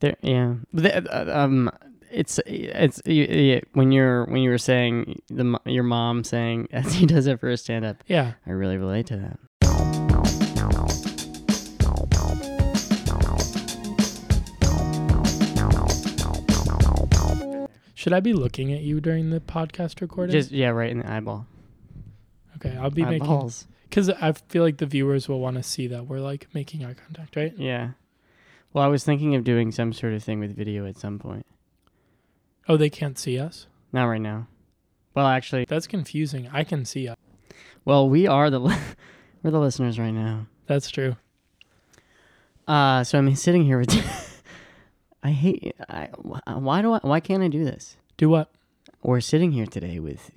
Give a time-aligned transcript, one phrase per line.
[0.00, 0.54] There, yeah.
[0.72, 1.70] The- uh, um,
[2.10, 3.00] it's it's
[3.72, 7.48] when you're when you were saying the your mom saying as he does it for
[7.48, 8.02] a stand up.
[8.06, 8.34] Yeah.
[8.46, 9.38] I really relate to that.
[17.94, 20.32] Should I be looking at you during the podcast recording?
[20.32, 21.46] Just yeah, right in the eyeball.
[22.56, 23.66] okay, I'll be making Eyeballs.
[23.88, 26.94] because I feel like the viewers will want to see that we're like making eye
[26.94, 27.54] contact, right?
[27.56, 27.90] Yeah.
[28.76, 31.46] Well, I was thinking of doing some sort of thing with video at some point.
[32.68, 33.68] Oh, they can't see us.
[33.90, 34.48] Not right now.
[35.14, 36.50] Well, actually, That's confusing.
[36.52, 37.16] I can see us.
[37.86, 38.76] well, we are the li-
[39.42, 40.48] we're the listeners right now.
[40.66, 41.16] That's true.
[42.68, 44.42] Uh, so I'm sitting here with.
[45.22, 45.74] I hate.
[45.88, 46.98] I wh- why do I?
[46.98, 47.96] Why can't I do this?
[48.18, 48.50] Do what?
[49.02, 50.30] We're sitting here today with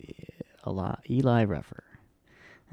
[0.64, 1.84] a lot Eli Ruffer.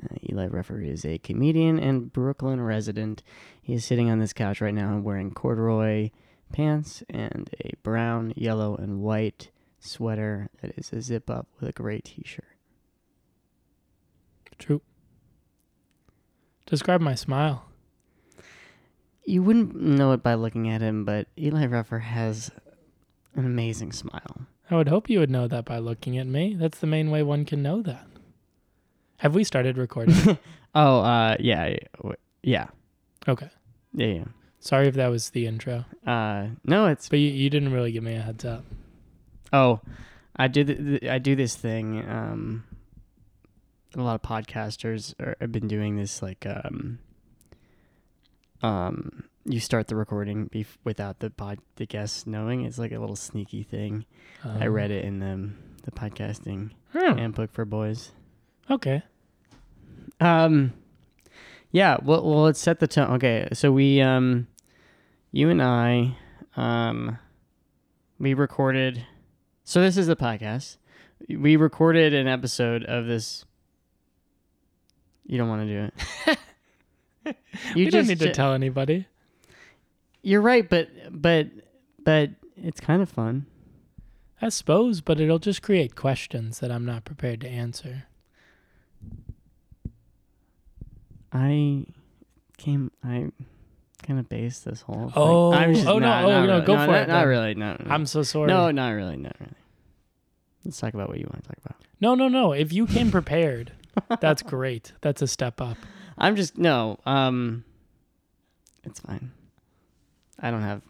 [0.00, 3.24] Uh, Eli Ruffer is a comedian and Brooklyn resident.
[3.66, 6.10] He is sitting on this couch right now wearing corduroy
[6.52, 11.72] pants and a brown, yellow, and white sweater that is a zip up with a
[11.72, 12.44] gray t-shirt.
[14.56, 14.82] True.
[16.66, 17.64] Describe my smile.
[19.24, 22.52] You wouldn't know it by looking at him, but Eli Ruffer has
[23.34, 24.42] an amazing smile.
[24.70, 26.54] I would hope you would know that by looking at me.
[26.54, 28.06] That's the main way one can know that.
[29.16, 30.38] Have we started recording?
[30.78, 31.76] Oh, uh, yeah,
[32.42, 32.66] yeah,
[33.24, 33.48] w-
[33.96, 34.24] yeah, yeah,
[34.60, 35.84] Sorry if that was the intro.
[36.06, 38.64] Uh, no, it's but you, you didn't really give me a heads up.
[39.52, 39.80] Oh,
[40.36, 40.62] I do.
[40.64, 42.04] th- th- I do this thing.
[42.08, 42.64] Um,
[43.96, 46.20] a lot of podcasters are, have been doing this.
[46.22, 46.98] Like, um,
[48.62, 52.64] um, you start the recording bef- without the pod the guests knowing.
[52.64, 54.04] It's like a little sneaky thing.
[54.44, 55.50] I Um, read it in the
[55.84, 58.10] the podcasting hmm, handbook for boys.
[58.70, 59.02] Okay.
[60.20, 60.72] Um,
[61.70, 61.98] yeah.
[62.02, 63.14] Well, well, let's set the tone.
[63.14, 64.46] Okay, so we, um,
[65.32, 66.16] you and I,
[66.56, 67.18] um,
[68.18, 69.04] we recorded.
[69.64, 70.76] So this is the podcast.
[71.28, 73.44] We recorded an episode of this.
[75.26, 75.90] You don't want to do
[76.26, 76.38] it.
[77.74, 79.06] You we don't need to tell anybody.
[80.22, 81.48] You're right, but but
[82.04, 83.46] but it's kind of fun.
[84.40, 88.04] I suppose, but it'll just create questions that I'm not prepared to answer.
[91.32, 91.86] I
[92.56, 92.90] came.
[93.04, 93.30] I
[94.02, 95.12] kind of based this whole.
[95.14, 95.60] Oh, thing.
[95.60, 96.64] I'm just oh, no, oh, no, really.
[96.66, 97.54] go No, for not, it, Not really.
[97.54, 97.86] No, no.
[97.90, 98.48] I'm so sorry.
[98.48, 99.16] No, not really.
[99.16, 99.52] Not really.
[100.64, 101.76] Let's talk about what you want to talk about.
[102.00, 102.52] no, no, no.
[102.52, 103.72] If you came prepared,
[104.20, 104.92] that's great.
[105.00, 105.76] That's a step up.
[106.18, 106.98] I'm just no.
[107.06, 107.64] Um,
[108.84, 109.32] it's fine.
[110.40, 110.82] I don't have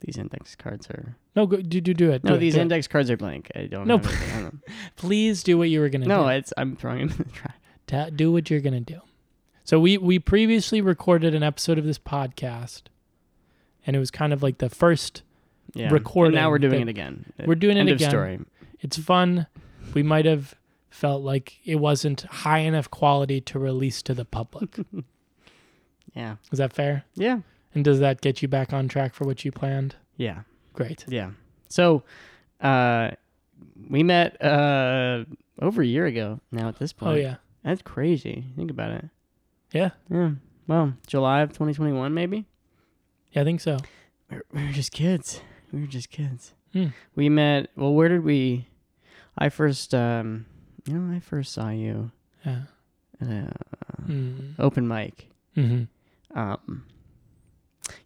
[0.00, 2.22] these index cards are No, go, do do do it.
[2.22, 2.34] no.
[2.34, 2.62] it, these do it.
[2.62, 3.50] index cards are blank.
[3.54, 3.86] I don't.
[3.86, 4.62] No, have anything on them.
[4.96, 6.08] Please do what you were gonna do.
[6.08, 6.24] no.
[6.24, 6.28] do.
[6.30, 8.10] It's I'm throwing them in the trash.
[8.14, 9.00] Do what you're gonna do.
[9.66, 12.82] So we we previously recorded an episode of this podcast,
[13.84, 15.22] and it was kind of like the first.
[15.74, 15.90] Yeah.
[15.90, 17.32] Recording And now we're doing it again.
[17.44, 18.06] We're doing it End again.
[18.06, 18.40] Of story.
[18.80, 19.48] It's fun.
[19.92, 20.54] We might have
[20.88, 24.76] felt like it wasn't high enough quality to release to the public.
[26.14, 26.36] Yeah.
[26.50, 27.04] Is that fair?
[27.14, 27.40] Yeah.
[27.74, 29.96] And does that get you back on track for what you planned?
[30.16, 30.44] Yeah.
[30.72, 31.04] Great.
[31.08, 31.32] Yeah.
[31.68, 32.04] So,
[32.62, 33.10] uh,
[33.90, 35.24] we met uh
[35.60, 36.68] over a year ago now.
[36.68, 37.12] At this point.
[37.12, 37.34] Oh yeah.
[37.64, 38.46] That's crazy.
[38.56, 39.04] Think about it.
[39.72, 39.90] Yeah.
[40.10, 40.30] Yeah.
[40.66, 42.46] Well, July of 2021, maybe.
[43.32, 43.78] Yeah, I think so.
[44.30, 45.40] We were, we were just kids.
[45.72, 46.52] We were just kids.
[46.72, 46.86] Hmm.
[47.14, 47.68] We met.
[47.76, 48.68] Well, where did we?
[49.38, 50.46] I first, um,
[50.86, 52.10] you know, I first saw you
[52.44, 52.62] Yeah.
[53.20, 53.52] at a
[54.06, 54.54] Mm.
[54.58, 55.28] open mic.
[55.54, 55.84] hmm
[56.34, 56.84] Um,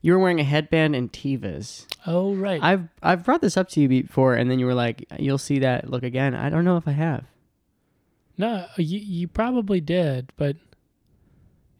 [0.03, 1.87] you were wearing a headband and Tevas.
[2.07, 2.63] Oh right.
[2.63, 5.59] I've I've brought this up to you before, and then you were like, "You'll see
[5.61, 7.25] that look again." I don't know if I have.
[8.39, 10.57] no, you you probably did, but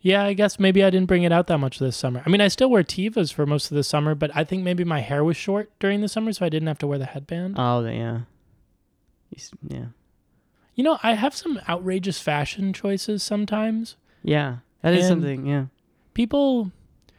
[0.03, 2.23] yeah, I guess maybe I didn't bring it out that much this summer.
[2.25, 4.85] I mean, I still wear Tevas for most of the summer, but I think maybe
[4.85, 7.57] my hair was short during the summer, so I didn't have to wear the headband.
[7.59, 8.21] Oh, yeah.
[9.69, 9.87] Yeah.
[10.75, 13.97] you know, I have some outrageous fashion choices sometimes.
[14.23, 14.57] Yeah.
[14.83, 15.47] That is something.
[15.47, 15.67] Yeah.
[16.15, 16.73] People.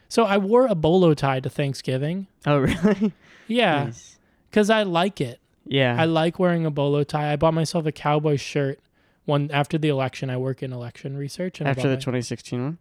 [0.08, 2.26] So I wore a bolo tie to Thanksgiving.
[2.46, 3.12] Oh, really?
[3.48, 4.18] Yeah, Nice.
[4.50, 5.40] because I like it.
[5.64, 5.96] Yeah.
[5.98, 7.32] I like wearing a bolo tie.
[7.32, 8.78] I bought myself a cowboy shirt
[9.24, 10.30] one after the election.
[10.30, 11.60] I work in election research.
[11.60, 12.78] And After the bought 2016 one.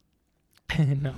[1.01, 1.13] no,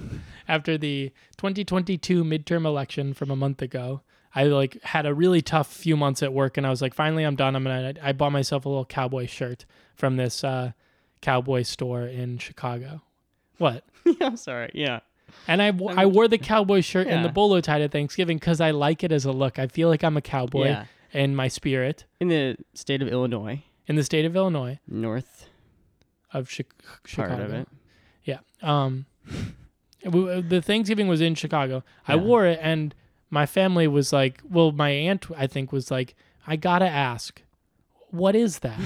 [0.48, 4.02] after the 2022 midterm election from a month ago,
[4.34, 7.24] I like had a really tough few months at work, and I was like, finally,
[7.24, 7.56] I'm done.
[7.56, 7.94] I'm gonna.
[8.02, 9.66] I bought myself a little cowboy shirt
[9.96, 10.72] from this uh,
[11.22, 13.02] cowboy store in Chicago.
[13.60, 13.84] What?
[14.06, 14.14] yeah.
[14.28, 14.72] I'm sorry.
[14.74, 15.02] Yeah.
[15.48, 17.34] And I, w- I wore the cowboy shirt and the Yeah.
[17.34, 19.58] bolo tie to Thanksgiving because I like it as a look.
[19.60, 20.86] I feel like I'm a cowboy Yeah.
[21.12, 25.50] in my spirit In the state of Illinois, in the state of Illinois north
[26.34, 26.64] of Chi-
[27.06, 27.36] Chicago.
[27.36, 27.68] part of it.
[28.24, 28.40] Yeah.
[28.62, 29.06] Um,
[30.04, 31.84] the Thanksgiving was in Chicago.
[32.08, 32.94] I wore it, and
[33.30, 36.16] my family was like, well, my aunt I think was like,
[36.46, 37.42] I gotta ask,
[38.10, 38.78] what is that?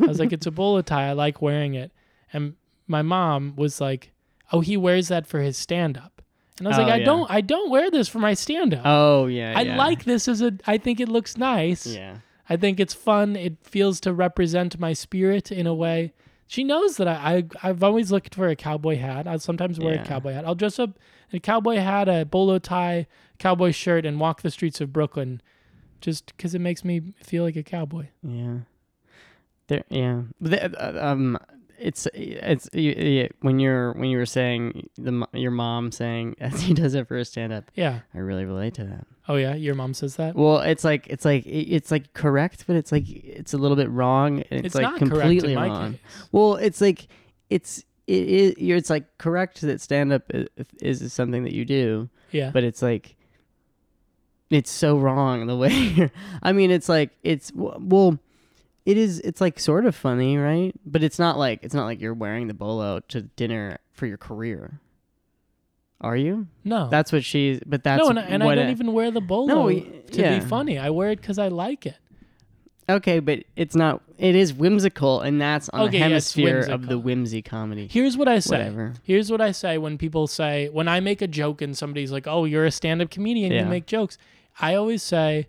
[0.00, 1.08] I was like, it's a bolo tie.
[1.08, 1.90] I like wearing it.
[2.32, 2.54] And
[2.86, 4.12] my mom was like,
[4.52, 6.22] oh, he wears that for his stand up.
[6.58, 7.04] And I was Oh, like, I yeah.
[7.04, 8.82] don't, I don't wear this for my stand up.
[8.84, 9.54] Oh yeah.
[9.56, 9.76] I yeah.
[9.76, 10.52] like this as a.
[10.66, 11.86] I think it looks nice.
[11.86, 12.16] Yeah.
[12.50, 13.36] I think it's fun.
[13.36, 16.12] It feels to represent my spirit in a way.
[16.48, 19.28] She knows that I, I I've always looked for a cowboy hat.
[19.28, 20.02] I'll sometimes wear Yeah.
[20.02, 20.44] a cowboy hat.
[20.44, 20.98] I'll dress up
[21.30, 23.06] in a cowboy hat, a bolo tie,
[23.38, 25.40] cowboy shirt, and walk the streets of Brooklyn,
[26.00, 28.08] just because it makes me feel like a cowboy.
[28.22, 28.58] Yeah.
[29.68, 29.84] There.
[29.88, 30.22] Yeah.
[30.44, 31.38] Uh, um.
[31.80, 32.68] It's it's
[33.40, 37.16] when you're when you were saying the your mom saying as he does it for
[37.16, 37.70] a stand up.
[37.74, 38.00] Yeah.
[38.14, 39.06] I really relate to that.
[39.28, 39.54] Oh yeah.
[39.54, 40.36] Your mom says that.
[40.36, 43.88] Well, it's like it's like it's like correct, but it's like it's a little bit
[43.90, 44.40] wrong.
[44.50, 45.92] and It's, It's, like not completely correct in my wrong.
[45.92, 46.00] case.
[46.32, 47.08] Well, it's like
[47.48, 51.64] it's it is you're it's like correct that stand up is, is something that you
[51.64, 52.50] do, Yeah.
[52.52, 53.16] but it's like
[54.50, 56.10] it's so wrong the way you're,
[56.42, 58.18] I mean, it's like it's well
[58.86, 60.72] it is it's like sort of funny, right?
[60.86, 64.16] But it's not like it's not like you're wearing the bolo to dinner for your
[64.18, 64.80] career.
[66.00, 66.46] Are you?
[66.64, 66.88] no.
[66.88, 69.20] That's what she's but that's no, and, I- and I don't it- even wear the
[69.20, 70.38] bolo No, to yeah.
[70.38, 70.78] be funny.
[70.78, 71.96] I wear it because I like it.
[72.88, 74.02] Okay, but it's not.
[74.18, 77.86] It is whimsical, and that's on Okay, the yeah, hemisphere of the whimsy comedy.
[77.88, 78.58] Here's what I say.
[78.58, 78.94] Whatever.
[79.04, 82.26] Here's what I say when people say when I make a joke and somebody's like,
[82.26, 83.60] "Oh, you're a stand-up comedian, Yeah.
[83.62, 84.18] you make jokes."
[84.60, 85.46] I always say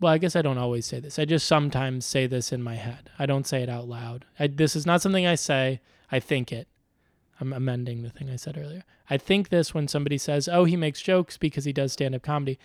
[0.00, 1.18] well, I guess I don't always say this.
[1.18, 3.10] I just sometimes say this in my head.
[3.18, 4.24] I don't say it out loud.
[4.38, 5.80] I, this is not something I say.
[6.12, 6.68] I think it.
[7.40, 8.84] I'm amending the thing I said earlier.
[9.10, 12.58] I think this when somebody says, "Oh, he makes jokes because he does stand-up comedy."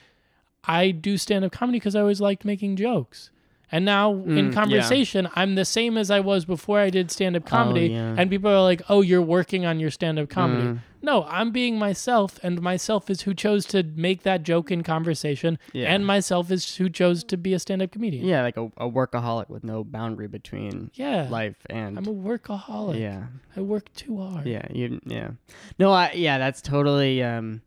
[0.63, 3.31] I do stand-up comedy because I always liked making jokes.
[3.71, 4.51] And now Mm, in yeah.
[4.53, 7.88] conversation, I'm the same as I was before I did stand-up comedy.
[7.89, 8.15] yeah.
[8.18, 10.79] And people are like, "Oh, you're working on your stand-up comedy." Mm.
[11.03, 15.57] No, I'm being myself, and myself is who chose to make that joke in conversation,
[15.73, 15.91] Yeah.
[15.91, 18.23] and myself is who chose to be a stand-up comedian.
[18.25, 21.27] Yeah, like a, a workaholic with no boundary between Yeah.
[21.29, 23.00] life and I'm a workaholic.
[23.00, 23.23] yeah,
[23.56, 24.45] I work too hard.
[24.45, 25.31] yeah, you yeah.
[25.79, 27.62] No, I yeah, that's totally um,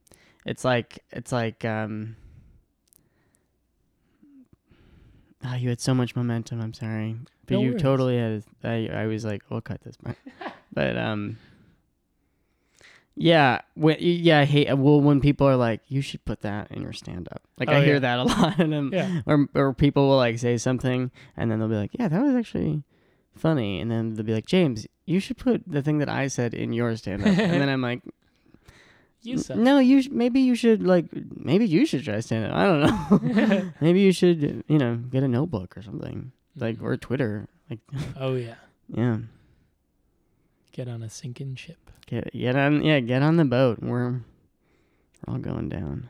[0.47, 2.17] it's like it's like um.
[5.45, 6.61] Ah, you had so much momentum.
[6.61, 7.83] I'm sorry, but No you worries.
[7.83, 8.45] totally had.
[8.65, 10.17] I I was like, we'll cut this part,
[10.73, 11.37] but um.
[13.17, 14.75] Yeah, when, yeah, I hate.
[14.77, 17.85] Well, when people are like, "You should put that in your stand-up," like Oh, I
[17.85, 17.99] hear yeah.
[18.01, 19.21] that a lot, and I'm, Yeah.
[19.25, 22.35] or or people will like say something, and then they'll be like, "Yeah, that was
[22.35, 22.83] actually
[23.37, 26.55] funny," and then they'll be like, "James, you should put the thing that I said
[26.55, 28.03] in your stand-up," and then I'm like,
[29.25, 29.59] You said.
[29.59, 31.07] "No, you sh- maybe you should like
[31.37, 32.53] maybe you should try stand-up.
[32.55, 33.73] I don't know.
[33.81, 37.49] maybe you should you know get a notebook or something like or Twitter.
[37.71, 37.81] Like
[38.21, 38.55] Oh yeah.
[38.89, 39.19] yeah,
[40.73, 41.91] Get on a sinking ship.
[42.07, 43.79] get get on yeah get on the boat.
[43.81, 44.11] We're
[45.27, 46.09] we're all going down."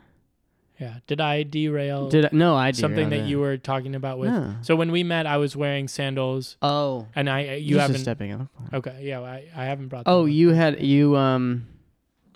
[0.77, 0.95] Yeah.
[1.07, 2.53] Did I derail Did I, no?
[2.57, 4.29] I something that you were talking about with?
[4.29, 4.55] No.
[4.61, 8.01] So when we met, I was wearing sandals, Oh, and I you just haven't.
[8.01, 8.47] stepping up.
[8.73, 8.99] Okay.
[9.03, 9.21] Yeah.
[9.21, 10.03] I, I haven't brought.
[10.03, 10.29] that Oh, up.
[10.31, 11.65] you had you um,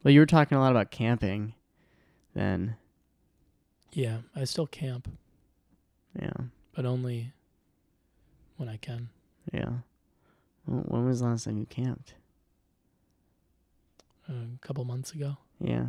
[0.03, 1.53] well, you were talking a lot about camping,
[2.33, 2.75] then.
[3.91, 4.19] Yeah.
[4.35, 5.09] I still camp,
[6.19, 6.31] Yeah,
[6.73, 7.33] but only
[8.57, 9.09] when I can.
[9.51, 9.69] yeah.
[10.67, 12.13] Well, when was the last time you camped?
[14.29, 15.87] Uh, a couple months ago Yeah.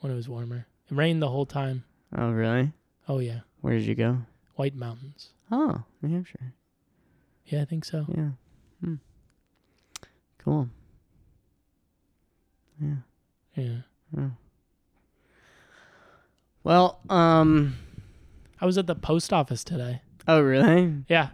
[0.00, 0.66] when it was warmer.
[0.90, 1.84] It rained the whole time.
[2.16, 2.72] Oh, really?
[3.08, 3.40] Oh yeah.
[3.60, 4.18] Where did you go?
[4.56, 5.30] White Mountains.
[5.52, 6.52] Oh, New Hampshire.
[7.46, 8.06] Yeah, I think so.
[8.08, 8.30] Yeah.
[8.80, 8.94] Hmm.
[10.38, 10.68] Cool.
[12.80, 12.96] Yeah.
[13.56, 13.78] Yeah.
[14.16, 14.30] Oh.
[16.64, 17.76] Well, um.
[18.60, 20.00] I was at the post office today.
[20.26, 20.94] Oh, really?
[21.08, 21.28] Yeah.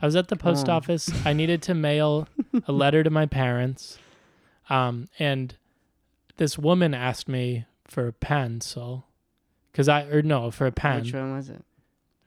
[0.00, 0.74] I was at the post Oh.
[0.74, 1.10] office.
[1.26, 2.28] I needed to mail
[2.68, 3.98] a letter to my parents.
[4.70, 5.56] Um, and
[6.36, 9.06] this woman asked me for a pencil.
[9.72, 11.02] Cause I, or no, for a pen.
[11.02, 11.62] Which one was it?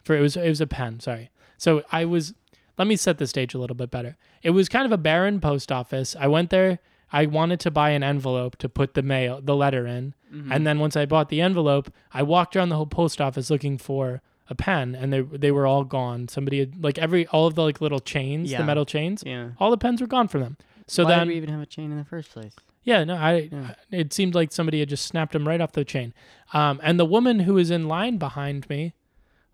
[0.04, 2.34] for it was it was a pen sorry so i was
[2.78, 5.42] let me set the stage a little bit better it was kind of a barren
[5.42, 6.80] post office i went there
[7.12, 10.52] i wanted to buy an envelope to put the mail the letter in Mm-hmm.
[10.52, 13.78] and then once i bought the envelope i walked around the whole post office looking
[13.78, 17.56] for a pen and they they were all gone somebody had like every all of
[17.56, 18.58] the like little chains Yeah.
[18.58, 19.52] the metal chains Yeah.
[19.58, 21.66] all the pens were gone from them so Why then did we even have a
[21.66, 22.54] chain in the first place?
[22.84, 23.50] yeah, no, I.
[23.52, 23.74] Yeah.
[23.92, 26.14] It seemed like somebody had just snapped him right off the chain.
[26.54, 28.94] Um, and the woman who was in line behind me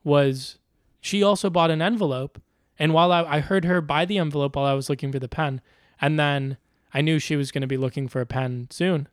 [0.04, 0.60] was,
[1.02, 2.40] she also bought an envelope.
[2.78, 5.28] And while I, I heard her buy the envelope while I was looking for the
[5.28, 5.62] pen,
[6.02, 6.58] and then
[6.94, 9.08] I knew she was going to be looking for a pen soon.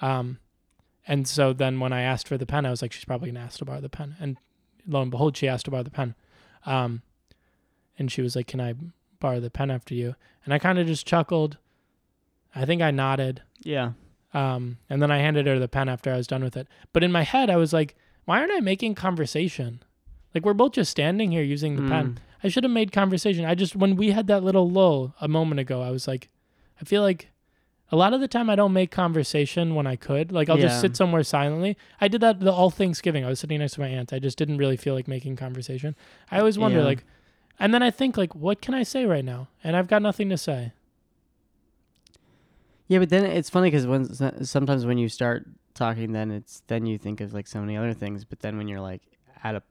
[0.00, 0.38] Um,
[1.06, 3.36] and so then when I asked for the pen, I was like, she's probably going
[3.36, 4.16] to ask to borrow the pen.
[4.20, 4.36] And
[4.86, 6.14] lo and behold, she asked to borrow the pen.
[6.66, 7.02] Um,
[7.98, 8.74] and she was like, can I
[9.20, 10.14] borrow the pen after you?
[10.44, 11.58] And I kind of just chuckled.
[12.54, 13.42] I think I nodded.
[13.60, 13.92] Yeah.
[14.34, 16.68] Um, and then I handed her the pen after I was done with it.
[16.92, 19.82] But in my head, I was like, why aren't I making conversation?
[20.34, 22.06] Like we're both just standing here using the pen.
[22.06, 22.16] Mm.
[22.44, 23.44] I should have made conversation.
[23.44, 26.28] I just when we had that little lull a moment ago, I was like,
[26.80, 27.28] I feel like
[27.90, 30.30] a lot of the time I don't make conversation when I could.
[30.32, 30.66] Like I'll Yeah.
[30.68, 31.76] just sit somewhere silently.
[32.00, 33.24] I did that the all Thanksgiving.
[33.24, 34.12] I was sitting next to my aunt.
[34.12, 35.96] I just didn't really feel like making conversation.
[36.30, 36.84] I always wonder Yeah.
[36.84, 37.04] like,
[37.58, 39.48] and then I think like, what can I say right now?
[39.64, 40.72] And I've got nothing to say.
[42.88, 44.04] Yeah, but then it's funny because when
[44.44, 47.92] sometimes when you start talking, then it's then you think of like so many other
[47.92, 48.24] things.
[48.24, 49.02] But then when you're like
[49.44, 49.62] at a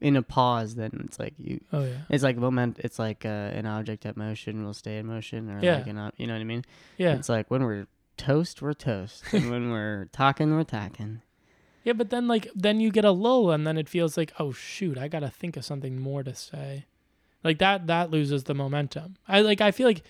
[0.00, 1.60] in a pause, then it's like you.
[1.72, 2.78] Oh yeah, It's like moment.
[2.82, 5.76] It's like uh, an object at motion will stay in motion, or Yeah.
[5.76, 6.64] like an, you know what I mean.
[6.96, 11.22] yeah, It's like when we're toast, we're toast, and when we're talking, we're talking.
[11.84, 11.92] yeah.
[11.94, 14.96] But then like then you get a lull, and then it feels like, oh shoot,
[14.98, 16.86] I gotta think of something more to say.
[17.44, 19.16] Like that that loses the momentum.
[19.28, 20.02] I like I feel like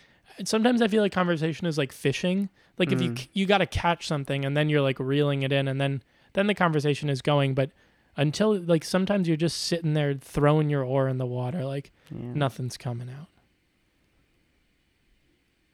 [0.44, 2.48] sometimes I feel like conversation is like fishing.
[2.78, 3.28] Like if you Mm.
[3.32, 6.46] you got to catch something and then you're like reeling it in and then then
[6.46, 7.70] the conversation is going but
[8.16, 12.32] until like sometimes you're just sitting there throwing your oar in the water like Yeah.
[12.34, 13.26] nothing's coming out.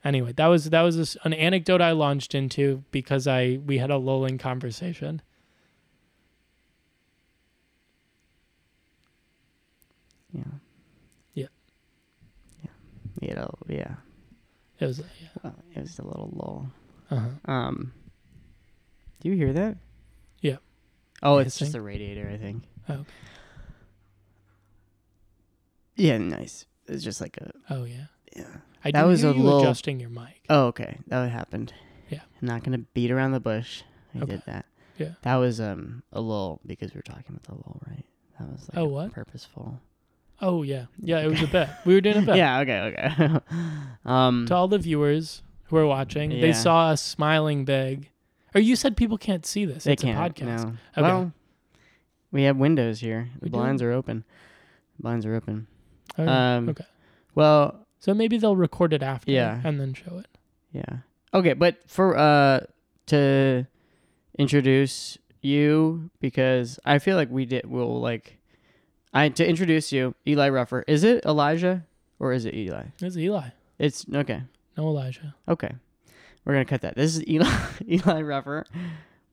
[0.04, 3.90] Anyway, that was that was this, an anecdote I launched into because I we had
[3.90, 5.20] a lulling conversation.
[10.32, 10.42] Yeah.
[11.34, 11.46] Yeah.
[12.62, 12.70] Yeah.
[13.28, 13.94] You know, yeah.
[14.78, 15.28] It was yeah.
[15.42, 16.70] Well, it was a little lull.
[17.10, 17.50] Uh-huh.
[17.52, 17.92] Um,
[19.20, 19.76] do you hear that?
[21.26, 21.32] Yeah.
[21.32, 22.62] Oh, it's just a radiator, I think.
[22.88, 23.10] Oh, okay.
[25.96, 26.66] Yeah, nice.
[26.86, 28.06] It's just like a Oh yeah.
[28.36, 28.44] yeah.
[28.84, 29.60] I That was a lull.
[29.60, 30.44] adjusting your mic.
[30.48, 30.98] Oh, okay.
[31.08, 31.72] That happened.
[32.10, 32.20] Yeah.
[32.40, 33.82] I'm not gonna beat around the bush.
[34.14, 34.32] I Okay.
[34.32, 34.66] did that.
[34.98, 35.12] Yeah.
[35.22, 38.04] That was um a lull because we were talking about the lull, right?
[38.38, 39.12] That was like Oh, what?
[39.12, 39.80] purposeful.
[40.40, 40.86] Oh yeah.
[41.00, 41.68] Yeah, it was a bit.
[41.86, 42.36] We were doing a bit.
[42.36, 42.60] Yeah.
[42.60, 42.80] Okay.
[42.80, 43.38] Okay.
[44.04, 44.44] um.
[44.48, 48.10] To all the viewers who are watching, they saw us smiling big.
[48.54, 49.84] Or you said people can't see this.
[49.84, 50.16] They it's can't.
[50.18, 50.64] a podcast.
[50.64, 50.68] No.
[50.96, 51.02] Okay.
[51.02, 51.32] Well,
[52.32, 53.28] we have windows here.
[53.34, 53.56] The We do?
[53.58, 54.24] blinds are open.
[54.98, 55.66] blinds are open.
[56.18, 56.28] Right.
[56.28, 56.68] Um.
[56.70, 56.84] okay.
[57.34, 59.60] Well, So maybe they'll record it after Yeah.
[59.64, 60.28] and then show it.
[60.72, 60.98] Yeah.
[61.34, 62.60] Okay, but for uh
[63.06, 63.66] to
[64.38, 68.38] introduce you because I feel like we did will like
[69.12, 70.84] I to introduce you, Eli Ruffer.
[70.86, 71.84] Is it Elijah
[72.18, 72.84] or is it Eli?
[73.00, 73.48] It's Eli.
[73.78, 74.42] It's okay.
[74.76, 75.34] No Elijah.
[75.48, 75.72] Okay.
[76.46, 76.94] We're going to cut that.
[76.96, 77.50] This is Eli
[77.88, 78.64] Eli Ruffer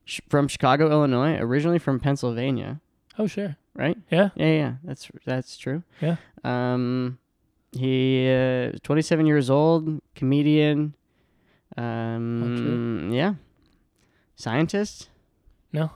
[0.04, 2.82] sh- from Chicago, Illinois, originally from Pennsylvania,
[3.18, 3.56] Oh sure.
[3.76, 3.96] right?
[4.12, 4.30] Yeah.
[4.36, 5.84] Yeah, yeah, that's that's true.
[6.02, 6.18] Yeah.
[6.44, 7.20] Um,
[7.72, 10.96] he uh, 27 years old, comedian.
[11.78, 13.36] Um, yeah,
[14.36, 15.10] scientist.
[15.72, 15.92] No,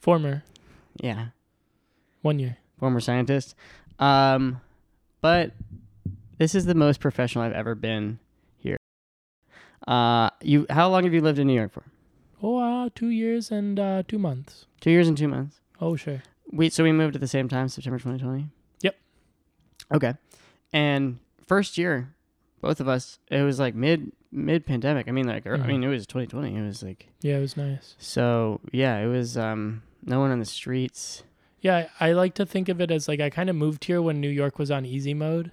[0.00, 0.42] former.
[1.02, 1.28] Yeah,
[2.22, 2.58] One year.
[2.78, 3.54] former scientist.
[3.98, 4.60] Um,
[5.20, 5.52] but
[6.38, 8.18] this is the most professional I've ever been.
[9.86, 11.84] Uh, you, how long have you lived in New York for?
[12.42, 14.66] Oh, uh, two years and uh, two months.
[14.80, 15.60] Two years and two months.
[15.80, 16.22] Oh sure.
[16.50, 18.48] We so we moved at the same time, September 2020.
[18.82, 18.96] Yep.
[19.94, 20.14] Okay,
[20.72, 22.12] and first year,
[22.60, 25.08] both of us, it was like mid mid pandemic.
[25.08, 26.54] I mean, like er, I mean, it was 2020.
[26.56, 27.94] It was like Yeah, it was nice.
[27.98, 28.60] so.
[28.72, 31.22] Yeah, it was um no one on the streets.
[31.60, 34.02] Yeah, I, I like to think of it as like I kind of moved here
[34.02, 35.50] when New York was on easy mode.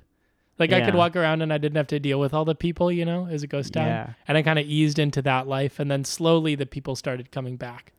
[0.61, 0.97] Like I could Yeah.
[0.99, 3.41] walk around and I didn't have to deal with all the people, you know, as
[3.43, 3.87] a ghost town.
[3.87, 7.31] Yeah, And I kind of eased into that life, and then slowly the people started
[7.31, 7.91] coming back.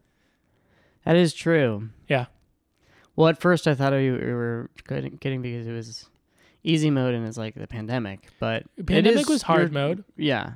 [1.04, 1.88] that is true.
[2.09, 2.26] Yeah.
[3.16, 6.09] Well, at first I thought you were kidding, kidding because it was
[6.62, 10.04] easy mode and it's like the pandemic, but it Pandemic is- was hard you're- mode,
[10.16, 10.52] Yeah,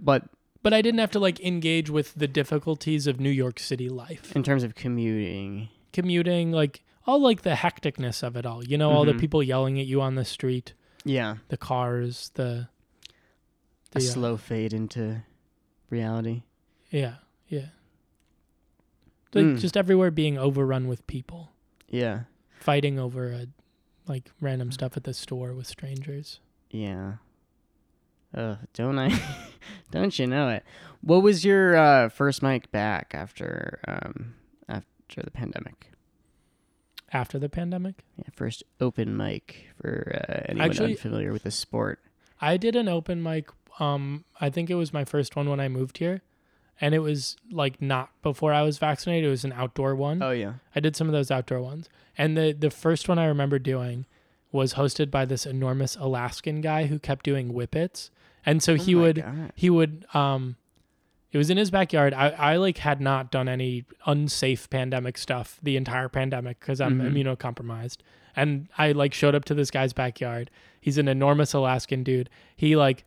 [0.00, 0.24] but
[0.62, 4.34] but I didn't have to like engage with the difficulties of New York City life,
[4.36, 8.64] in terms of commuting, commuting, like all like the hecticness of it all.
[8.64, 9.20] You know, all the Mhm.
[9.20, 12.68] people yelling at you on the street, yeah, the cars, the,
[13.94, 15.22] a the uh, slow fade into
[15.88, 16.42] reality.
[16.90, 17.14] yeah,
[17.48, 17.66] yeah,
[19.34, 19.58] like Mm.
[19.60, 21.52] just everywhere being overrun with people.
[21.88, 22.20] Yeah.
[22.60, 23.46] fighting over a,
[24.06, 26.40] like random stuff at the store with strangers.
[26.70, 27.14] Yeah.
[28.32, 29.18] Uh, don't I?
[29.90, 30.62] don't you know it?
[31.00, 34.34] What was your uh, first mic back after um
[34.68, 35.90] after the pandemic?
[37.12, 42.00] After the pandemic, Yeah, first open mic for uh, anyone Actually- unfamiliar with the sport.
[42.40, 43.48] I did an open mic.
[43.78, 46.22] Um, I think it was my first one when I moved here,
[46.80, 49.26] and it was like not before I was vaccinated.
[49.26, 50.22] It was an outdoor one.
[50.22, 50.54] Oh yeah.
[50.74, 54.06] I did some of those outdoor ones, and the the first one I remember doing
[54.52, 58.10] was hosted by this enormous Alaskan guy who kept doing whippets,
[58.44, 59.52] and so he Oh my would God.
[59.54, 60.56] he would um
[61.32, 65.60] it was in his backyard i i like had not done any unsafe pandemic stuff
[65.62, 67.12] the entire pandemic because i'm Mhm.
[67.36, 67.98] immunocompromised
[68.36, 72.76] and i like showed up to this guy's backyard he's an enormous alaskan dude he
[72.76, 73.04] like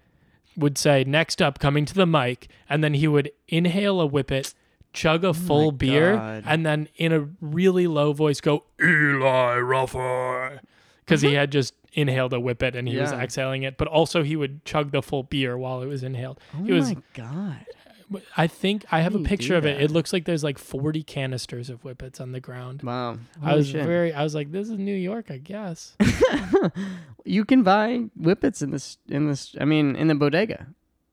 [0.56, 4.53] would say next up coming to the mic and then he would inhale a whippet
[4.94, 6.44] chug a oh full beer God.
[6.46, 10.62] and then in a really low voice go Eli Ruffer
[11.03, 11.38] because he mm-hmm.
[11.38, 13.20] had just inhaled a whippet and he was Yeah.
[13.22, 16.39] exhaling it, but also he would chug the full beer while it was inhaled.
[16.56, 17.65] Oh It was- my god.
[18.38, 19.82] I think I have a picture of it.
[19.82, 22.84] It looks like there's like 40 canisters of whippets on the ground.
[22.84, 23.18] Wow.
[23.42, 23.86] I was shit.
[23.86, 25.96] very, I was like, this is New York, I guess.
[27.26, 30.68] you can buy whippets in this in this I mean in the bodega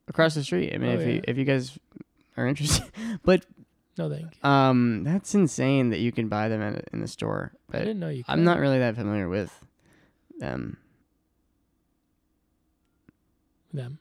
[0.09, 0.73] across the street.
[0.75, 1.79] I mean Oh, if you if you guys
[2.37, 2.87] are interested.
[3.25, 3.47] but
[3.99, 4.49] No, thank you.
[4.51, 7.53] um that's insane that you can buy them at, in the store.
[7.69, 8.25] But I didn't know you.
[8.29, 9.53] I'm not really that familiar with
[10.39, 10.79] them
[13.73, 13.99] them.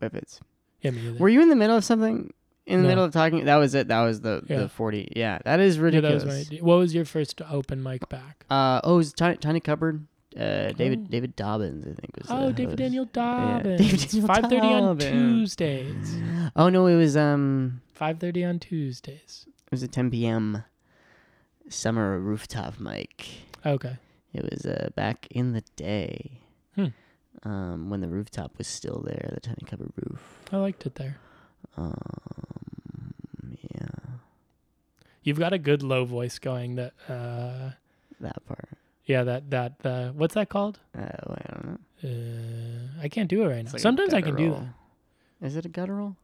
[0.00, 0.40] whippets.
[0.80, 1.18] Yeah, me either.
[1.18, 2.32] Were you in the middle of something?
[2.66, 2.88] In the No.
[2.88, 3.88] middle of talking, that was it.
[3.88, 4.58] That was the Yeah.
[4.58, 5.10] the forty.
[5.16, 6.24] Yeah, that is Yeah, that ridiculous.
[6.24, 6.64] was my idea.
[6.64, 8.44] What was your first open mic back?
[8.50, 10.06] Uh oh, it was tiny, tiny cupboard.
[10.36, 11.10] Uh, David Oh.
[11.10, 12.26] David Dobbins, I think was.
[12.28, 12.76] Oh, the David host.
[12.78, 13.80] Daniel Dobbins.
[13.90, 15.10] David Daniel Five thirty on Dobbins.
[15.56, 16.16] Tuesdays.
[16.54, 19.46] Oh no, it was um, Five thirty on Tuesdays.
[19.48, 20.64] it was a 10 p.m.
[21.68, 23.26] summer rooftop mic.
[23.64, 23.96] Okay.
[24.34, 26.42] It was uh back in the day.
[26.74, 26.88] Hmm.
[27.44, 30.20] Um, when the rooftop was still there, the tiny cupboard roof.
[30.52, 31.18] I liked it there.
[31.76, 31.94] Um,
[33.74, 33.86] yeah,
[35.22, 36.76] You've got a good low voice going.
[36.76, 36.94] That.
[37.08, 37.70] uh
[38.20, 38.68] that part.
[39.04, 39.22] Yeah.
[39.24, 39.50] That.
[39.50, 39.74] That.
[39.84, 40.80] Uh, what's that called?
[40.96, 41.78] Uh, well, I don't know.
[42.04, 43.72] Uh, I can't do it right It's now.
[43.74, 44.56] like Sometimes I can do that.
[44.56, 44.74] guttural.
[45.42, 46.16] Is it a guttural?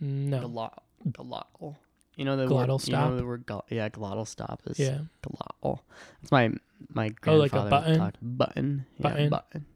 [0.00, 0.48] No.
[0.48, 0.78] Glot,
[1.10, 1.76] glottal.
[2.16, 3.16] You know the Glottal word, You know stop?
[3.16, 5.00] the word gl- yeah, glottal stop is Yeah.
[5.22, 5.80] glottal.
[6.20, 6.50] That's my
[6.92, 7.98] my Oh, like a grandfather button?
[7.98, 8.86] talked button.
[8.98, 9.66] Yeah, Button.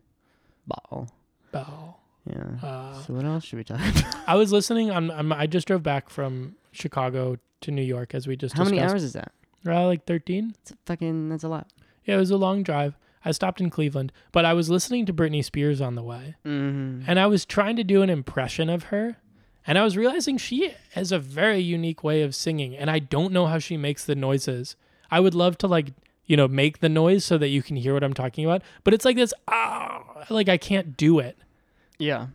[0.66, 1.08] Bottle.
[1.52, 1.96] Bow.
[2.28, 2.42] Yeah.
[2.62, 4.16] Uh, so what else should we talk about?
[4.26, 4.90] I was listening.
[4.90, 5.10] on.
[5.10, 8.80] I'm, I just drove back from Chicago to New York, as we just How many
[8.80, 9.32] hours is that?
[9.66, 10.54] Uh, like thirteen.
[10.62, 11.68] It's a fucking that's a lot.
[12.04, 12.96] Yeah, it was a long drive.
[13.24, 17.08] I stopped in Cleveland, but I was listening to Britney Spears on the way, Mm-hmm.
[17.10, 19.16] and I was trying to do an impression of her,
[19.66, 23.32] and I was realizing she has a very unique way of singing, and I don't
[23.32, 24.76] know how she makes the noises.
[25.10, 25.92] I would love to like
[26.26, 28.94] you know make the noise so that you can hear what I'm talking about, but
[28.94, 29.95] it's like this ah,
[30.30, 31.36] like I can't do it.
[31.98, 32.28] Yeah.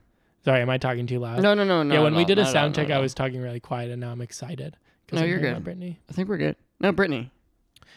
[0.43, 1.41] Sorry, am I talking too loud?
[1.41, 1.93] No, no, no, no.
[1.93, 2.89] yeah, when we did a sound check.
[2.89, 4.75] I was talking really quiet, and now I'm excited.
[5.11, 5.63] No, I'm you're good.
[5.63, 5.97] Britney.
[6.09, 6.55] I think we're good.
[6.79, 7.31] No, Brittany.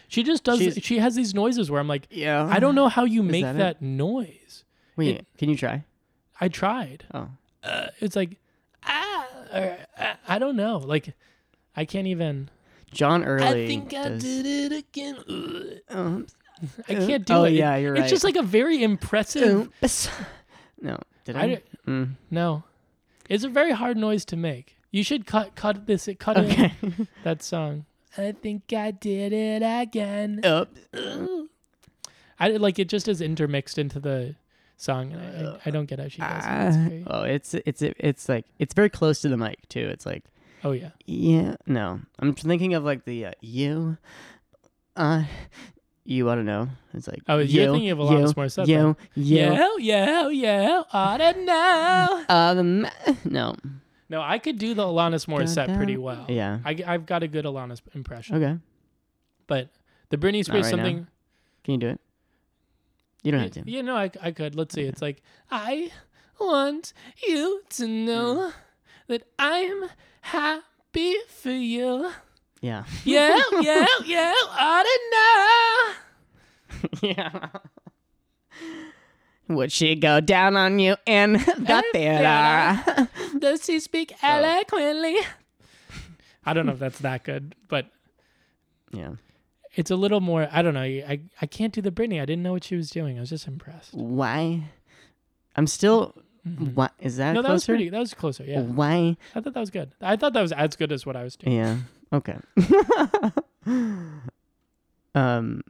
[0.07, 0.59] She just does.
[0.59, 2.45] She's- she has these noises where I'm like, Yeah.
[2.45, 4.63] I don't know how you make that that, noise.
[4.95, 5.85] Wait, it- can you try?
[6.39, 7.05] I tried.
[7.13, 7.29] Oh.
[7.63, 8.37] uh, it's like
[8.83, 10.77] ah, or, ah, I don't know.
[10.77, 11.13] Like
[11.75, 12.49] I can't even.
[12.91, 13.63] John Early.
[13.65, 15.15] I think I did it again.
[15.27, 15.97] Ugh.
[15.97, 16.27] Um,
[16.87, 17.53] I can't do oh, it.
[17.53, 18.01] Yeah, you're right.
[18.01, 19.69] It's just like a very impressive.
[20.81, 20.99] no.
[21.25, 21.61] Did I I?
[21.87, 22.15] Mm.
[22.29, 22.63] no,
[23.29, 24.77] it's a very hard noise to make.
[24.91, 26.73] You should cut cut this cut in Okay.
[27.23, 27.85] that song.
[28.17, 30.39] I think I did it again.
[30.45, 30.69] Up.
[32.39, 34.35] I like it just is intermixed into the
[34.77, 36.93] song, and I, I, I don't get how she does it.
[36.93, 37.21] It's Ah.
[37.21, 39.87] oh, it's it's it's like it's very close to the mic too.
[39.91, 40.23] It's like
[40.63, 40.91] oh yeah.
[41.05, 42.01] yeah, no.
[42.19, 43.97] I'm thinking of like the uh, you,
[44.95, 45.23] uh,
[46.05, 46.29] you.
[46.29, 46.69] I don't know.
[46.93, 49.37] It's like Oh, you, you're thinking of Alanis you, Morissette, You, you.
[49.37, 50.83] Yeah, yeah, yeah.
[50.93, 52.25] I don't know.
[52.29, 52.91] Uh, the
[53.25, 53.55] no.
[54.09, 56.25] No, I could do the Alanis Morissette pretty well.
[56.29, 56.59] Yeah.
[56.63, 58.35] I, have got a good Alanis impression.
[58.35, 58.59] Okay.
[59.47, 59.69] But
[60.09, 60.97] the Britney Spears right something.
[60.97, 61.07] now.
[61.63, 61.99] Can you do it?
[63.23, 63.63] You don't have to.
[63.65, 64.55] Yeah, no, I, I could.
[64.55, 64.83] Let's see.
[64.83, 65.91] It's like I
[66.39, 66.93] want
[67.27, 68.53] you to know mm.
[69.07, 69.85] that I'm
[70.21, 72.11] happy for you.
[72.61, 72.85] Yeah.
[73.03, 74.33] Yeah, yeah, yeah.
[74.51, 75.95] I
[77.01, 77.09] don't know.
[77.09, 77.47] yeah.
[79.47, 83.09] Would she go down on you in the theater?
[83.37, 85.17] Does she speak eloquently?
[86.45, 87.87] I don't know if that's that good, but
[88.91, 89.11] yeah.
[89.75, 90.47] it's a little more.
[90.51, 90.81] I don't know.
[90.81, 92.21] I I can't do the Britney.
[92.21, 93.17] I didn't know what she was doing.
[93.17, 93.93] I was just impressed.
[93.93, 94.63] Why?
[95.55, 96.15] I'm still.
[96.75, 97.29] What is that?
[97.29, 97.35] Mm-hmm.
[97.35, 97.89] No, that was pretty.
[97.89, 98.43] That was closer.
[98.43, 99.17] Yeah, Why?
[99.33, 99.91] I thought that was good.
[99.99, 101.55] I thought that was as good as what I was doing.
[101.55, 101.77] Yeah.
[102.15, 102.37] Okay.
[105.15, 105.61] um.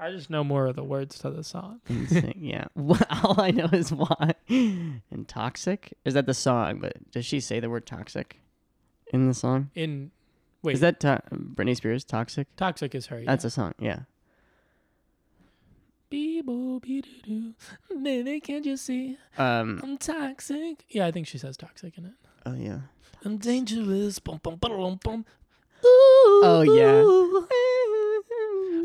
[0.00, 1.80] I just know more of the words to the song.
[1.88, 2.66] insane, yeah.
[3.24, 4.34] All I know is why.
[4.48, 6.78] And toxic is that the song?
[6.78, 8.40] But does she say the word toxic
[9.12, 9.70] in the song?
[9.74, 10.12] In
[10.62, 12.04] wait, Is that to- Britney Spears?
[12.04, 12.46] Toxic.
[12.56, 12.94] toxic?
[12.94, 13.18] Is her?
[13.18, 13.24] Yeah.
[13.26, 13.74] That's a song.
[13.80, 14.00] Yeah.
[16.10, 17.54] Baby,
[18.40, 19.80] can't you see Um.
[19.82, 20.84] I'm toxic?
[20.88, 22.12] Yeah, I think she says toxic in it.
[22.46, 22.80] Oh yeah.
[23.24, 24.20] I'm dangerous.
[24.20, 25.24] Bum, bum, bum.
[25.84, 27.02] Oh yeah.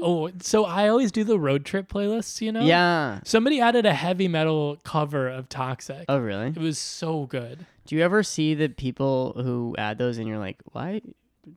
[0.05, 2.41] Oh, so I always do the road trip playlists.
[2.41, 2.61] You know?
[2.61, 3.19] Yeah.
[3.23, 6.05] Somebody added a heavy metal cover of Toxic.
[6.09, 6.47] Oh really?
[6.47, 7.65] It was so good.
[7.85, 11.01] Do you ever see the people who add those and you're like, why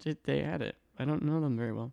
[0.02, 0.76] did they add it?
[0.98, 1.92] I don't know them very well.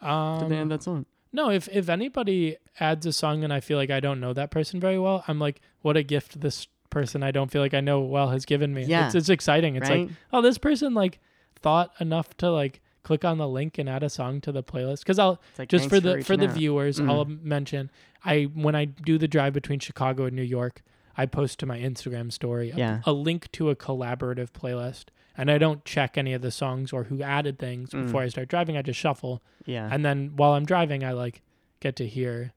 [0.00, 1.06] Did they add Um, that song?
[1.32, 4.50] no, if if anybody adds a song and I feel like I don't know that
[4.50, 7.80] person very well, I'm like, what a gift this person I don't feel like I
[7.80, 8.84] know well has given me.
[8.84, 9.06] Yeah.
[9.06, 9.76] It's, it's exciting.
[9.76, 10.08] It's right?
[10.08, 11.18] like, oh, this person like
[11.62, 14.98] thought enough to like click on the link and add a song to the playlist
[15.00, 16.54] because I'll like, just for the for reaching the out.
[16.54, 17.10] viewers Mm.
[17.10, 17.90] i'll mention
[18.24, 20.82] i when i do the drive between chicago and new york
[21.16, 23.00] i post to my instagram story a, Yeah.
[23.06, 25.04] a link to a collaborative playlist
[25.38, 28.06] and i don't check any of the songs or who added things Mm.
[28.06, 29.88] before i start driving i just shuffle Yeah.
[29.90, 31.40] and then while i'm driving i like
[31.80, 32.52] get to hear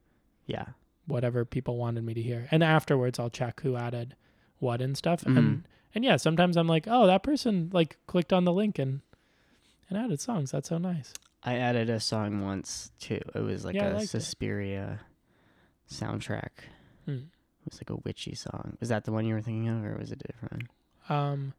[0.48, 0.66] yeah.
[1.06, 4.16] whatever people wanted me to hear and afterwards i'll check who added
[4.60, 5.38] what and stuff Mhm.
[5.38, 5.64] and
[5.96, 9.02] and yeah sometimes i'm like oh that person like clicked on the link and
[9.90, 13.20] and added songs that's so nice I added a song once too.
[13.34, 14.10] It was like Yeah, a liked it.
[14.10, 15.00] Suspiria
[15.92, 16.50] soundtrack.
[17.06, 17.12] Hmm.
[17.14, 18.78] It was like a witchy song.
[18.80, 20.70] Was that the one you were thinking of, or was it a different?
[21.08, 21.18] one?
[21.18, 21.54] um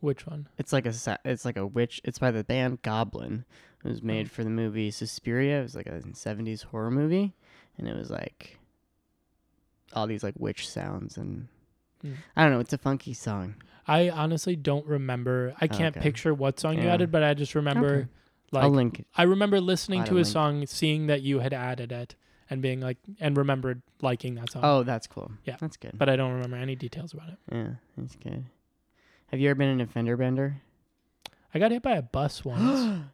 [0.00, 0.92] which one It's like a
[1.24, 2.00] it's like a witch.
[2.02, 3.44] It's by the band Goblin.
[3.84, 5.60] It was made for the movie Suspiria.
[5.60, 7.34] It was like a '70s horror movie,
[7.78, 8.58] and it was like
[9.92, 11.46] all these like witch sounds and
[12.04, 12.12] Hmm.
[12.36, 12.60] I don't know.
[12.60, 13.54] It's a funky song.
[13.86, 15.54] I honestly don't remember.
[15.60, 16.02] I can't Okay.
[16.02, 16.94] picture what song you Yeah.
[16.94, 18.08] added, but I just remember Okay.
[18.52, 19.00] like I'll link.
[19.00, 19.06] it.
[19.16, 20.26] I remember listening Add a to a link.
[20.28, 22.14] song, seeing that you had added it,
[22.50, 24.62] and being like, and remembered liking that song.
[24.64, 25.32] Oh, that's cool.
[25.44, 25.56] Yeah.
[25.60, 25.92] that's good.
[25.98, 27.38] But I don't remember any details about it.
[27.50, 28.44] yeah, that's good.
[29.28, 30.60] Have you ever been in a fender bender?
[31.54, 33.04] I got hit by a bus once.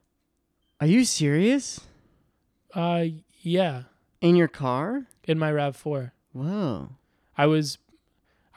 [0.81, 1.81] Are you serious?
[2.75, 3.05] uh,
[3.43, 3.85] yeah,
[4.21, 5.07] In your car?
[5.25, 6.13] in my Rav Four.
[6.33, 6.91] Whoa.
[7.37, 7.79] I was,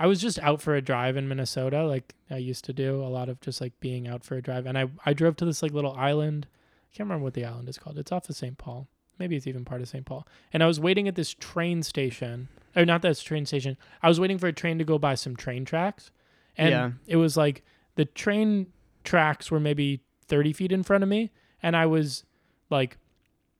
[0.03, 3.07] I was just out for a drive in Minnesota, like I used to do a
[3.07, 5.63] lot of just like being out for a drive, and I I drove to this
[5.63, 6.45] like little island.
[6.51, 7.97] I can't remember what the island is called.
[7.97, 8.57] It's off of St.
[8.57, 8.87] Paul.
[9.17, 10.05] Maybe it's even part of St.
[10.05, 10.27] Paul.
[10.51, 13.77] And I was waiting at this train station, or not this train station.
[14.01, 16.11] I was waiting for a train to go by some train tracks,
[16.57, 16.91] and Yeah.
[17.07, 17.63] it was like
[17.95, 18.67] the train
[19.05, 21.31] tracks were maybe thirty feet in front of me,
[21.63, 22.25] and I was
[22.69, 22.97] like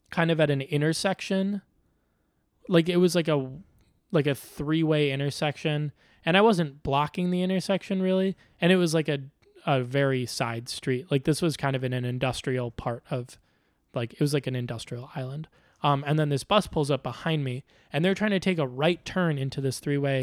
[0.09, 1.61] kind of at an intersection.
[2.67, 3.49] Like it was like a
[4.11, 5.91] like a three way intersection,
[6.25, 9.19] and I wasn't blocking the intersection really, and it was like a
[9.65, 11.09] a very side street.
[11.09, 13.37] Like this was kind of in an industrial part of
[13.93, 15.47] like it was like an industrial island.
[15.81, 18.67] Um, and then this bus pulls up behind me, and they're trying to take a
[18.67, 20.21] right turn into this three way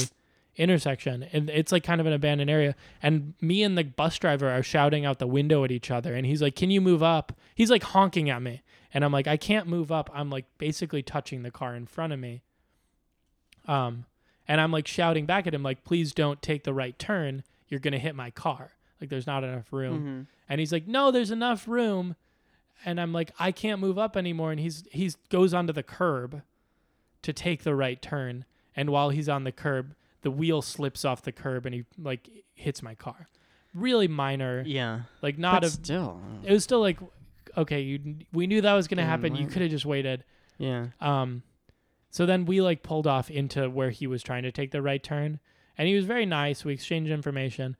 [0.56, 2.74] intersection, and it's like kind of an abandoned area.
[3.02, 6.26] And me and the bus driver are shouting out the window at each other, and
[6.26, 9.36] he's like, "Can you move up?" He's like honking at me, and I'm like, "I
[9.36, 12.42] can't move up." I'm like basically touching the car in front of me.
[13.68, 14.06] Um,
[14.50, 17.44] and I'm like shouting back at him, like, "Please don't take the right turn.
[17.68, 18.72] You're gonna hit my car.
[19.00, 20.20] Like, there's not enough room." Mm-hmm.
[20.48, 22.16] And he's like, "No, there's enough room."
[22.84, 26.42] And I'm like, "I can't move up anymore." And he's he's goes onto the curb
[27.22, 28.44] to take the right turn.
[28.74, 32.28] And while he's on the curb, the wheel slips off the curb and he like
[32.54, 33.28] hits my car.
[33.72, 35.02] Really minor, Yeah.
[35.22, 35.70] like not but a.
[35.70, 36.20] still.
[36.44, 36.98] It was still like,
[37.56, 39.36] okay, you we knew that was gonna Then happen.
[39.36, 40.24] You could have just waited.
[40.58, 40.86] Yeah.
[41.00, 41.42] Um,
[42.10, 45.02] so then we like pulled off into where he was trying to take the right
[45.02, 45.40] turn,
[45.78, 46.64] and he was very nice.
[46.64, 47.76] We exchanged information.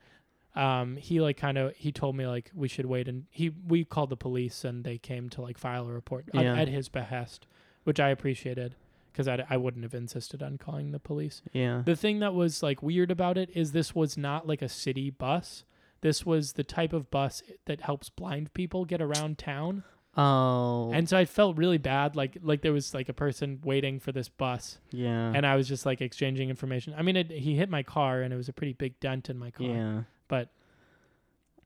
[0.53, 3.85] Um, he like kind of he told me like we should wait, and he we
[3.85, 6.55] called the police and they came to like file a report at- Yeah.
[6.55, 7.47] at his behest,
[7.83, 8.75] which I appreciated
[9.13, 11.41] because I, I wouldn't have insisted on calling the police.
[11.53, 11.83] Yeah.
[11.85, 15.09] The thing that was like weird about it is this was not like a city
[15.09, 15.63] bus.
[16.01, 19.83] This was the type of bus that helps blind people get around town.
[20.17, 20.91] Oh.
[20.93, 24.11] And so I felt really bad, like like there was like a person waiting for
[24.11, 25.31] this bus, yeah.
[25.33, 26.93] and I was just like exchanging information.
[26.97, 29.37] I mean, it, he hit my car, and it was a pretty big dent in
[29.39, 29.67] my car.
[29.67, 30.01] yeah.
[30.27, 30.49] But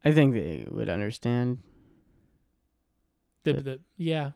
[0.04, 1.58] I think they would understand.
[3.44, 4.32] the, But- the yeah,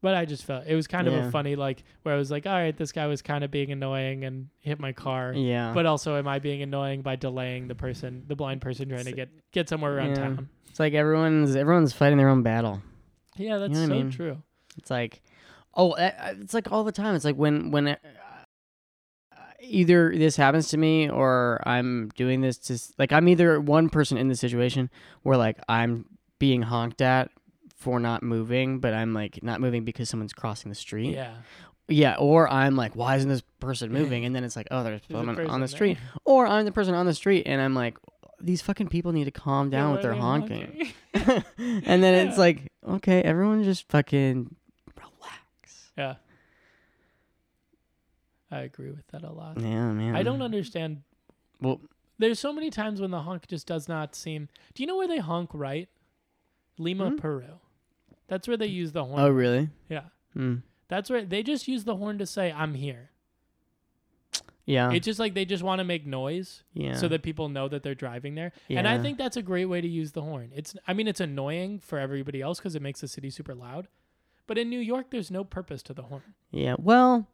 [0.00, 1.26] but I just felt it was kind of Yeah.
[1.26, 3.72] a funny like where I was like, all right, this guy was kind of being
[3.72, 5.32] annoying and hit my car.
[5.34, 5.72] Yeah.
[5.74, 9.12] But also, am I being annoying by delaying the person, the blind person trying to
[9.12, 10.14] get get somewhere around Yeah.
[10.14, 10.48] town?
[10.68, 12.80] it's like everyone's everyone's fighting their own battle.
[13.38, 14.10] Yeah, that's know what I so mean?
[14.10, 14.42] true.
[14.76, 15.22] It's like,
[15.74, 17.14] oh, it's like all the time.
[17.14, 17.96] It's like when when uh,
[19.60, 24.18] either this happens to me or I'm doing this to like I'm either one person
[24.18, 24.90] in the situation
[25.22, 26.06] where like I'm
[26.38, 27.30] being honked at
[27.76, 31.14] for not moving, but I'm like not moving because someone's crossing the street.
[31.14, 31.34] Yeah,
[31.88, 34.24] Yeah, or I'm like, why isn't this person moving?
[34.24, 35.76] And then it's like, oh, there's There's someone on the there.
[35.76, 35.98] street.
[36.24, 37.96] Or I'm the person on the street, and I'm like,
[38.40, 40.92] these fucking people need to calm down Yeah, with their honking.
[41.14, 41.44] honking?
[41.86, 44.54] and then it's like, okay, everyone just fucking
[44.96, 45.90] relax.
[45.96, 46.14] yeah,
[48.50, 49.60] I agree with that a lot.
[49.60, 50.16] Yeah, man.
[50.16, 51.02] I don't understand.
[51.60, 51.80] Well,
[52.18, 54.48] There's so many times when the honk just does not seem.
[54.74, 55.88] Do you know where they honk right?
[56.78, 57.16] Lima, Hmm?
[57.16, 57.44] Peru.
[58.28, 59.20] That's where they use the horn.
[59.20, 59.68] oh, really?
[59.88, 60.04] Yeah.
[60.34, 60.56] Hmm.
[60.88, 63.10] That's where they just use the horn to say I'm here.
[64.68, 64.92] Yeah.
[64.92, 66.94] It's just like they just want to make noise yeah.
[66.94, 68.52] so that people know that they're driving there.
[68.68, 70.52] And I think that's a great way to use the horn.
[70.54, 73.88] It's I mean it's annoying for everybody else cuz it makes the city super loud.
[74.46, 76.34] But in New York there's no purpose to the horn.
[76.50, 76.76] Yeah.
[76.78, 77.26] Well,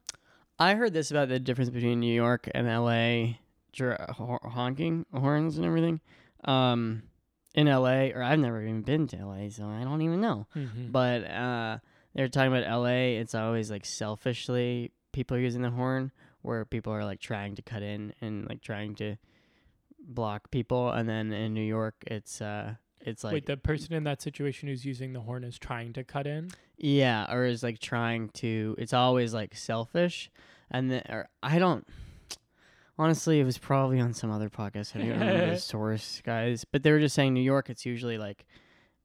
[0.60, 3.40] I heard this about the difference between New York and L.A.
[3.72, 6.00] Dr- honking horns and everything.
[6.44, 7.02] Um,
[7.54, 10.46] in LA, or I've never even been to LA, so I don't even know.
[10.54, 10.92] Mhm.
[10.92, 11.78] But uh,
[12.14, 13.18] they're talking about LA.
[13.20, 16.12] It's always like selfishly people using the horn,
[16.44, 19.16] where people are like trying to cut in and like trying to
[19.98, 24.04] block people, and then in New York, it's uh, it's like Wait, the person in
[24.04, 26.50] that situation who's using the horn is trying to cut in.
[26.76, 28.74] yeah, or is like trying to.
[28.78, 30.30] It's always like selfish,
[30.70, 31.86] and then or I don't.
[32.96, 34.94] Honestly, it was probably on some other podcast.
[34.94, 36.64] I don't remember the source, guys.
[36.70, 37.68] But they were just saying New York.
[37.70, 38.44] It's usually like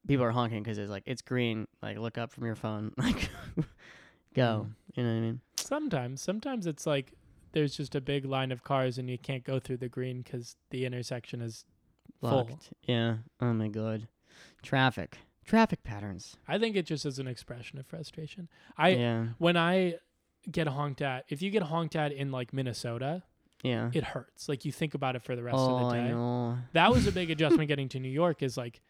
[0.06, 1.66] people are honking because it's like it's green.
[1.82, 2.92] Like look up from your phone.
[2.98, 3.30] Like
[4.34, 4.66] go.
[4.68, 4.96] Mm.
[4.96, 5.40] You know what I mean?
[5.56, 7.12] Sometimes, sometimes it's like
[7.52, 10.56] there's just a big line of cars and you can't go through the green because
[10.70, 11.64] the intersection is
[12.20, 12.30] full.
[12.30, 12.72] Locked.
[12.84, 13.16] Yeah.
[13.40, 14.08] Oh my god.
[14.62, 15.18] Traffic.
[15.44, 16.36] Traffic patterns.
[16.46, 18.48] I think it just is an expression of frustration.
[18.76, 19.26] I yeah.
[19.38, 19.96] when I
[20.50, 23.22] get honked at, if you get honked at in like Minnesota,
[23.62, 23.90] Yeah.
[23.92, 24.48] it hurts.
[24.48, 26.08] Like you think about it for the rest oh, of the oh, I day.
[26.10, 26.58] know.
[26.72, 28.42] That was a big adjustment getting to New York.
[28.42, 28.80] Is like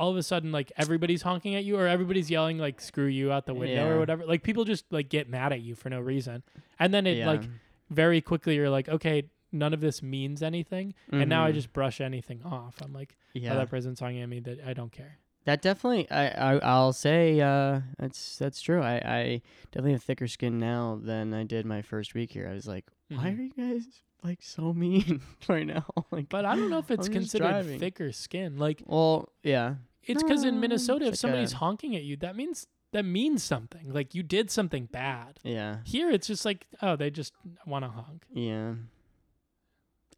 [0.00, 3.30] all of a sudden like everybody's honking at you or everybody's yelling like screw you
[3.30, 3.90] out the window Yeah.
[3.92, 4.24] or whatever.
[4.26, 6.42] Like people just like get mad at you for no reason,
[6.78, 7.26] and then it yeah.
[7.30, 7.42] like
[7.90, 9.24] very quickly you're like okay.
[9.52, 11.54] None of this means anything, and now I Mhm.
[11.54, 12.80] just brush anything off.
[12.80, 13.52] I'm like, yeah.
[13.52, 14.38] oh, that person's honking at me.
[14.38, 15.18] That I don't care.
[15.44, 18.80] That definitely, I, I, I'll say, uh, that's that's true.
[18.80, 22.46] I, I definitely have thicker skin now than I did my first week here.
[22.48, 23.38] I was like, why Mhm.
[23.38, 23.86] are you guys
[24.22, 25.84] like so mean right now?
[26.12, 28.56] like, But I don't know if it's I'm considered thicker skin.
[28.56, 29.74] Like well, yeah,
[30.10, 33.92] it's because in um, Minnesota, if somebody's honking at you, that means that means something.
[33.92, 35.38] Like you did something bad.
[35.44, 37.32] yeah, Here, it's just like, oh, they just
[37.66, 38.24] want to honk.
[38.32, 38.74] yeah.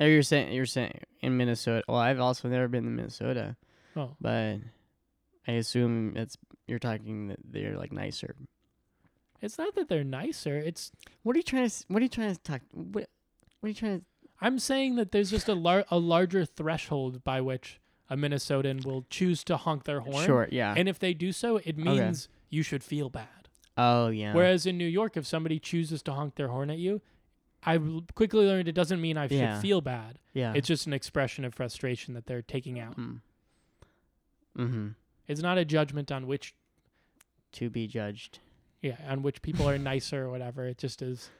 [0.01, 1.85] Oh, you're saying you're saying in Minnesota.
[1.87, 3.57] Well, I've also never been to Minnesota,
[3.95, 4.57] Oh, but
[5.47, 8.35] I assume it's you're talking that they're like nicer.
[9.41, 10.57] it's not that they're nicer.
[10.57, 10.91] It's
[11.23, 11.67] What are you trying to?
[11.67, 12.63] s- What are you trying to talk?
[12.73, 13.07] What?
[13.61, 14.07] What are you trying to?
[14.41, 17.79] I'm saying that there's just a lar- a larger threshold by which
[18.11, 20.25] a Minnesotan will choose to honk their horn.
[20.27, 20.49] Sure.
[20.53, 20.75] Yeah.
[20.77, 23.49] And if they do so, it means you should feel bad.
[23.79, 24.35] oh yeah.
[24.35, 27.01] Whereas in New York, if somebody chooses to honk their horn at you,
[27.65, 27.79] I
[28.15, 29.55] quickly learned it doesn't mean I Yeah.
[29.55, 30.19] should feel bad.
[30.35, 30.53] yeah.
[30.55, 32.97] It's just an expression of frustration that they're taking out.
[32.99, 33.21] Mm.
[34.59, 34.89] Mm-hmm.
[35.29, 36.55] It's not a judgment on which
[37.53, 38.41] To be judged.
[38.83, 40.67] yeah, on which people are nicer or whatever.
[40.67, 41.31] It just is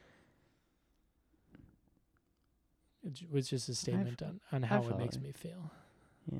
[3.03, 5.21] it was just a statement on, on how it makes you.
[5.21, 5.71] me feel.
[6.31, 6.39] Yeah.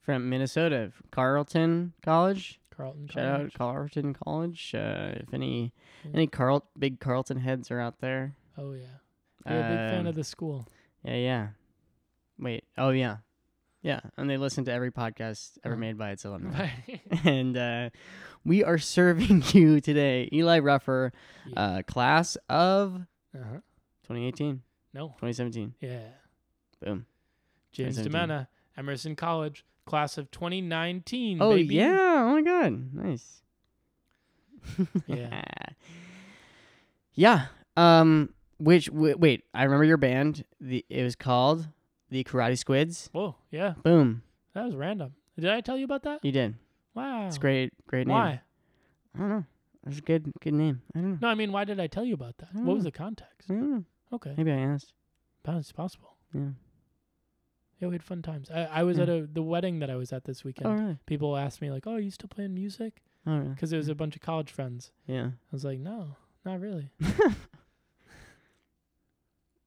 [0.00, 2.58] From Minnesota, Carleton College.
[2.76, 3.52] Carleton Shout College.
[3.52, 4.74] out Carleton College.
[4.74, 5.72] Uh, if any
[6.04, 6.10] Yeah.
[6.14, 8.34] any Carl big Carleton heads are out there.
[8.58, 8.86] Oh yeah.
[9.46, 10.66] You're a big fan um, of the school.
[11.04, 11.48] Yeah, yeah.
[12.38, 12.64] Wait.
[12.76, 13.18] Oh yeah.
[13.82, 15.78] Yeah, and they listen to every podcast ever Oh.
[15.78, 16.68] made by its alumni.
[17.24, 17.90] And uh,
[18.44, 21.12] we are serving you today, Eli Ruffer,
[21.46, 21.60] Yeah.
[21.60, 22.94] uh, class of
[23.34, 23.58] uh-huh.
[24.04, 24.62] 2018,
[24.94, 25.08] No.
[25.18, 25.74] 2017.
[25.80, 25.98] Yeah.
[26.80, 27.06] Boom.
[27.72, 28.12] James 2017.
[28.28, 31.38] Demena, Emerson College, class of 2019.
[31.40, 31.74] Oh baby.
[31.74, 32.22] yeah!
[32.24, 33.42] Oh my god, nice.
[35.06, 35.42] Yeah.
[37.14, 37.46] yeah.
[37.76, 38.34] Um.
[38.58, 40.44] Which w- wait, I remember your band.
[40.60, 41.66] The it was called
[42.10, 43.08] the Karate Squids.
[43.12, 43.34] Whoa.
[43.50, 43.74] Yeah.
[43.82, 44.22] Boom.
[44.54, 45.14] That was random.
[45.38, 46.24] Did I tell you about that?
[46.24, 46.54] You did.
[46.94, 47.26] Wow.
[47.26, 47.72] It's great.
[47.88, 48.14] Great name.
[48.14, 48.40] Why?
[49.16, 49.44] I don't know.
[49.88, 50.82] It's a good good name.
[50.94, 51.18] I don't know.
[51.22, 52.54] No, I mean, why did I tell you about that?
[52.54, 53.50] What don't was the context?
[53.50, 53.84] I don't know.
[54.12, 54.34] Okay.
[54.36, 54.92] Maybe I asked.
[55.42, 56.14] That's possible.
[56.32, 56.50] Yeah.
[57.82, 58.48] Yeah, we had fun times.
[58.48, 59.02] I, I was Yeah.
[59.02, 60.68] at a the wedding that I was at this weekend.
[60.68, 60.98] Oh really?
[61.04, 63.48] People asked me like, "Oh, are you still playing music?" Oh really?
[63.50, 64.92] Because there was a bunch of college friends.
[65.06, 65.26] Yeah.
[65.26, 66.90] I was like, "No, not really."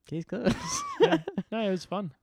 [0.08, 0.56] Case closed.
[1.02, 1.18] Yeah.
[1.52, 2.14] no, it was fun.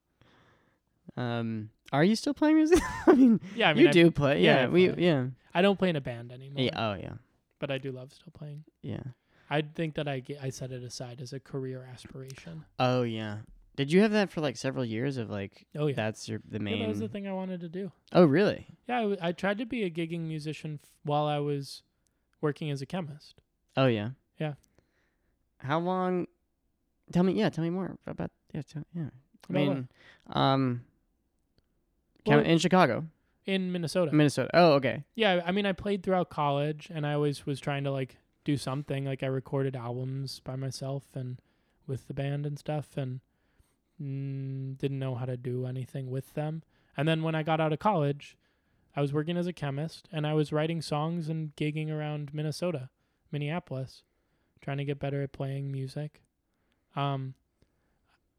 [1.16, 1.70] um.
[1.92, 2.78] Are you still playing music?
[3.07, 4.40] I mean, Yeah, I mean, you I, do play.
[4.42, 4.68] yeah, Yeah.
[4.68, 4.88] We.
[4.88, 5.05] play.
[5.05, 5.26] Yeah.
[5.55, 6.64] I don't play in a band anymore.
[6.64, 6.70] Yeah.
[6.90, 7.14] Oh yeah.
[7.59, 8.64] but I do love still playing.
[8.83, 9.02] Yeah.
[9.50, 12.64] I think that I get, I set it aside as a career aspiration.
[12.78, 13.38] Oh yeah.
[13.74, 16.58] Did you have that for like several years of like Oh yeah, that's your the
[16.58, 16.80] yeah main?
[16.80, 17.90] that was the thing I wanted to do.
[18.12, 18.66] oh really?
[18.88, 21.82] Yeah, I, w- I tried to be a gigging musician f- while I was
[22.40, 23.40] working as a chemist.
[23.76, 24.11] Oh yeah.
[24.38, 24.54] Yeah.
[25.58, 26.26] How long?
[27.12, 27.32] Tell me.
[27.32, 27.48] Yeah.
[27.50, 28.30] Tell me more about.
[28.52, 28.62] Yeah.
[28.62, 29.02] Tell, yeah.
[29.04, 29.88] I About mean,
[30.30, 30.82] um,
[32.24, 33.06] chem- Well- in Chicago,
[33.46, 34.12] in Minnesota.
[34.12, 34.50] Minnesota.
[34.54, 35.04] Oh okay.
[35.14, 38.56] yeah, I mean, I played throughout college, and I always was trying to like do
[38.56, 39.04] something.
[39.04, 41.40] Like I recorded albums by myself and
[41.87, 43.20] with the band and stuff, and
[44.02, 46.62] mm, didn't know how to do anything with them.
[46.96, 48.36] And then when I got out of college,
[48.94, 52.90] I was working as a chemist, and I was writing songs and gigging around Minnesota,
[53.30, 54.02] Minneapolis,
[54.60, 56.22] trying to get better at playing music.
[56.94, 57.34] Um,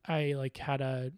[0.07, 1.11] I like had a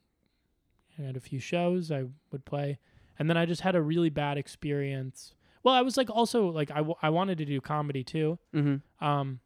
[0.97, 2.79] I had a few shows I would play,
[3.19, 5.35] and then I just had a really bad experience.
[5.63, 8.39] Well, I was like also like I, w- I wanted to do comedy too.
[8.53, 9.05] Mm-hmm.
[9.05, 9.39] Um,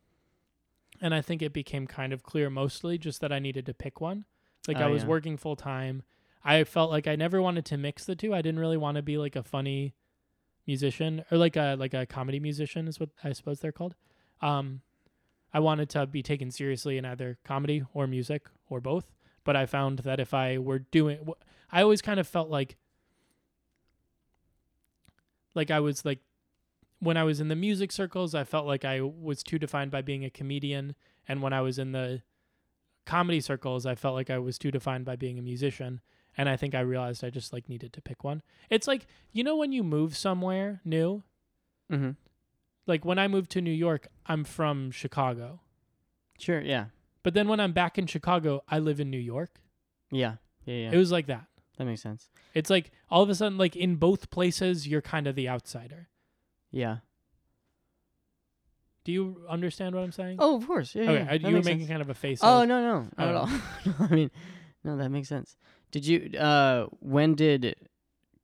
[1.01, 4.01] and I think it became kind of clear mostly just that I needed to pick
[4.01, 4.25] one.
[4.69, 5.09] Like I Oh, was yeah.
[5.09, 6.03] working full time.
[6.45, 8.33] I felt like I never wanted to mix the two.
[8.33, 9.93] I didn't really want to be like a funny
[10.65, 13.95] musician or like a like a comedy musician is what I suppose they're called.
[14.41, 14.81] Um,
[15.53, 19.11] I wanted to be taken seriously in either comedy or music or both.
[19.43, 21.27] But I found that if I were doing,
[21.71, 22.77] I always kind of felt like,
[25.55, 26.19] like I was like,
[26.99, 30.01] when I was in the music circles, I felt like I was too defined by
[30.01, 30.95] being a comedian,
[31.27, 32.21] and when I was in the
[33.09, 36.01] comedy circles, I felt like I was too defined by being a musician.
[36.37, 38.41] And I think I realized I just like needed to pick one.
[38.69, 41.23] It's like you know when you move somewhere new,
[41.91, 42.11] Mm-hmm.
[42.85, 45.59] like when I moved to New York, I'm from Chicago.
[46.37, 46.61] Sure.
[46.61, 46.85] Yeah.
[47.23, 49.59] But then when I'm back in Chicago, I live in New York.
[50.11, 50.35] Yeah.
[50.65, 50.75] Yeah.
[50.83, 50.91] Yeah.
[50.93, 51.45] It was like that.
[51.77, 52.29] that makes sense.
[52.53, 56.09] It's like all of a sudden, like in both places, you're kind of the outsider.
[56.71, 56.97] Yeah.
[59.09, 60.35] Do you understand what I'm saying?
[60.37, 60.93] Oh, of course.
[60.93, 61.01] Yeah.
[61.01, 61.13] okay.
[61.15, 61.27] yeah.
[61.31, 61.89] I, you were making sense.
[61.89, 62.41] kind of a face.
[62.43, 63.49] Oh no, no, not at all.
[64.07, 64.29] I mean,
[64.83, 65.57] no, that makes sense.
[65.89, 66.37] Did you?
[66.37, 67.75] Uh, when did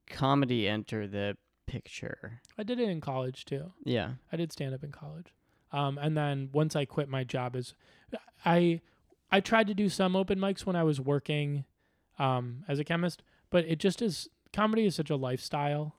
[0.10, 2.42] comedy enter the picture?
[2.58, 3.74] I did it in college too.
[3.84, 4.14] Yeah.
[4.32, 5.36] I did stand up in college.
[5.72, 7.76] Um, and then once I quit my job, as,
[8.44, 8.82] I
[9.32, 11.66] I tried to do some open mics when I was working
[12.18, 15.94] um, as a chemist, but it just is comedy is such a lifestyle.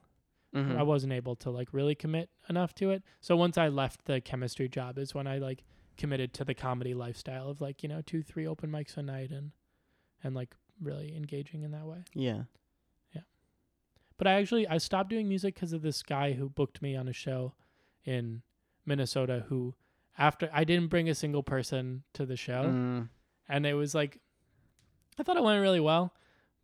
[0.57, 0.77] Mhm.
[0.77, 3.03] I wasn't able to like really commit enough to it.
[3.21, 5.63] So once I left the chemistry job is when I like
[5.97, 9.31] committed to the comedy lifestyle of like, you know, two, three open mics a night
[9.31, 9.51] and
[10.23, 12.03] and like really engaging in that way.
[12.13, 12.43] Yeah.
[13.13, 13.21] Yeah.
[14.17, 17.07] But I actually I stopped doing music because of this guy who booked me on
[17.07, 17.53] a show
[18.03, 18.41] in
[18.85, 19.75] Minnesota who
[20.17, 23.09] after I didn't bring a single person to the show Mm,
[23.47, 24.19] and it was like
[25.19, 26.13] I thought it went really well,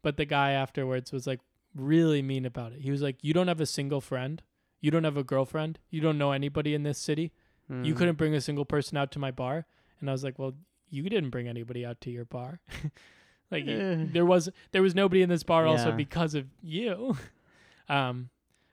[0.04, 1.40] but the guy afterwards was like
[1.76, 2.82] really mean about it.
[2.82, 4.42] He was like, "You don't have a single friend.
[4.82, 5.80] You don't have a girlfriend.
[5.90, 7.32] You don't know anybody in this city.
[7.70, 7.98] You mm.
[7.98, 9.66] couldn't bring a single person out to my bar."
[10.00, 10.54] And I was like, "Well,
[10.90, 12.60] you didn't bring anybody out to your bar.
[13.52, 14.06] like Eh.
[14.12, 17.18] there was there was nobody in this bar also because of you."
[17.90, 18.30] um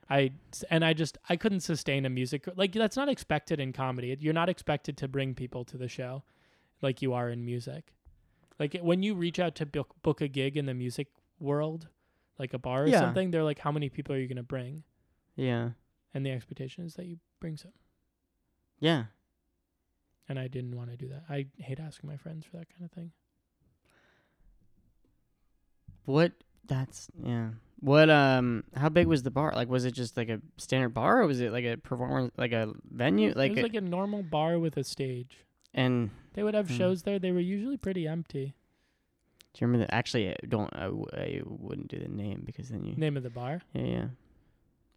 [0.09, 0.31] I
[0.69, 4.15] and I just I couldn't sustain a music like that's not expected in comedy.
[4.19, 6.23] You're not expected to bring people to the show
[6.81, 7.93] like you are in music.
[8.59, 11.07] Like when you reach out to book, book a gig in the music
[11.39, 11.87] world,
[12.41, 12.99] like a bar or Yeah.
[12.99, 14.83] something, they're like, "How many people are you going to bring?"
[15.35, 15.71] Yeah.
[16.13, 17.71] And the expectation is that you bring some.
[18.79, 19.05] Yeah.
[20.27, 21.23] And I didn't want to do that.
[21.29, 23.11] I hate asking my friends for that kind of thing.
[26.05, 26.31] What?
[26.65, 27.49] That's yeah.
[27.79, 28.09] What?
[28.09, 28.63] Um.
[28.75, 29.53] How big was the bar?
[29.55, 32.51] Like, was it just like a standard bar, or was it like a performance, like
[32.51, 35.37] a venue, like, it was a, like a normal bar with a stage.
[35.73, 36.75] and They would have Hmm.
[36.77, 37.17] shows there.
[37.19, 38.55] They were usually pretty empty.
[39.53, 39.93] Do you remember that?
[39.93, 40.69] Actually, I don't.
[40.73, 42.95] I, w- I wouldn't do the name because then you.
[42.95, 43.61] Name of the bar.
[43.73, 44.03] Yeah, yeah.
[44.05, 44.07] I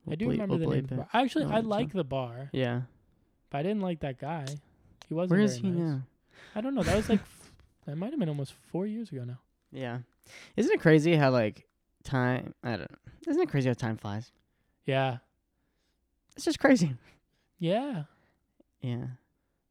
[0.07, 0.75] We'll do bleep- remember we'll the name.
[0.75, 0.99] bleep Of the it.
[0.99, 1.09] bar.
[1.23, 2.83] Actually, No, I it's like the bar, Yeah.
[3.51, 4.47] but I didn't like that guy.
[5.09, 5.31] He wasn't.
[5.33, 5.89] Where is very he nice.
[5.91, 6.03] now?
[6.55, 6.83] I don't know.
[6.83, 7.53] That was like f-
[7.87, 9.39] that might have been almost four years ago now.
[9.73, 9.99] Yeah.
[10.57, 11.67] Isn't it crazy how like
[12.05, 12.55] time?
[12.63, 12.81] I don't.
[12.91, 12.99] know.
[13.27, 14.31] Isn't it crazy how time flies?
[14.87, 15.19] Yeah.
[16.37, 16.95] It's just crazy.
[17.59, 18.03] Yeah.
[18.83, 19.07] Yeah.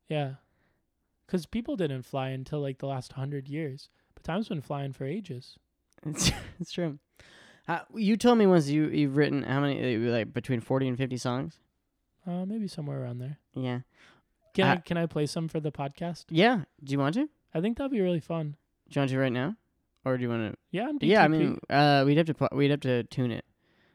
[0.09, 0.31] Yeah.
[1.27, 3.89] Because people didn't fly until like the last hundred years,
[4.23, 5.57] time's been flying for ages.
[6.05, 6.99] It's it's true.
[7.67, 10.97] How, you told me once you you've written how many uh, like between forty and
[10.97, 11.59] fifty songs.
[12.27, 13.37] Uh, maybe somewhere around there.
[13.53, 13.79] Yeah.
[14.53, 16.25] Can I Uh, can I play some for the podcast?
[16.29, 16.63] Yeah.
[16.83, 17.29] Do you want to?
[17.53, 18.55] I think that'd be really fun.
[18.89, 19.55] Do you want to right now,
[20.05, 20.57] or do you want to?
[20.71, 21.07] Yeah, I'm DTP.
[21.07, 21.23] Yeah.
[21.23, 23.45] I mean, uh, we'd have to pu- we'd have to tune it.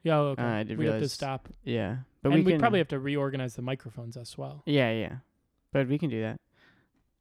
[0.02, 0.42] yeah, oh, okay.
[0.42, 1.98] uh, I did We'd have to stop, Yeah.
[2.22, 4.62] But and we we'd can probably have to reorganize the microphones as well.
[4.66, 5.16] Yeah, yeah.
[5.72, 6.40] But we can do that.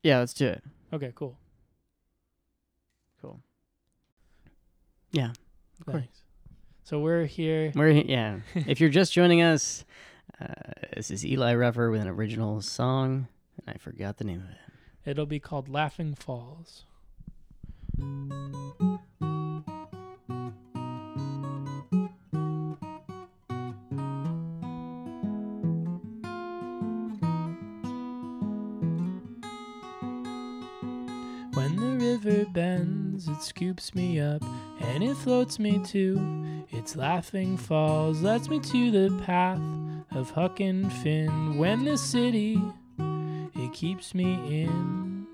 [0.03, 0.63] Yeah, let's do it.
[0.93, 1.11] Okay.
[1.13, 1.37] Cool.
[5.11, 5.31] Yeah.
[5.79, 5.97] Of course.
[6.03, 6.21] Thanks.
[6.83, 7.71] So we're here.
[7.75, 8.39] We're he- yeah.
[8.55, 9.83] if you're just joining us,
[10.39, 10.45] uh,
[10.95, 13.27] this is Eli Ruffer with an original song,
[13.65, 15.09] and I forgot the name of it.
[15.09, 16.83] It'll be called Laughing Falls.
[33.37, 34.41] It scoops me up
[34.81, 39.61] and it floats me to its laughing falls, lets me to the path
[40.11, 41.57] of Huck and Finn.
[41.57, 42.59] When the city
[42.97, 45.27] it keeps me in.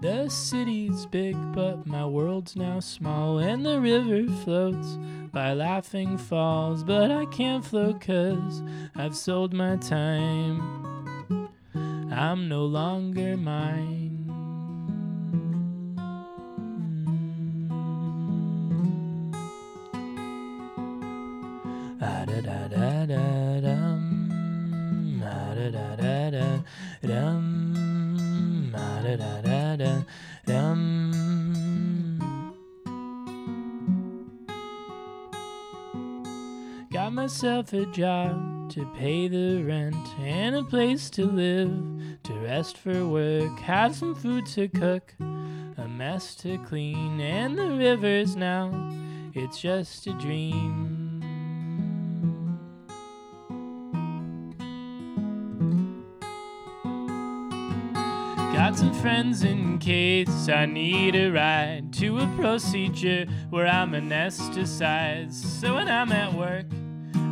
[0.00, 4.98] The city's big, but my world's now small, and the river floats
[5.32, 6.84] by laughing falls.
[6.84, 8.62] But I can't float cause
[8.94, 10.85] I've sold my time.
[12.18, 14.06] I'm no longer mine.
[36.90, 41.95] Got myself a job to pay the rent and a place to live,
[42.26, 47.70] to rest for work, have some food to cook, a mess to clean, and the
[47.70, 48.90] river's now,
[49.32, 51.22] it's just a dream.
[58.52, 65.32] Got some friends in case I need a ride to a procedure where I'm anesthetized.
[65.32, 66.66] So when I'm at work,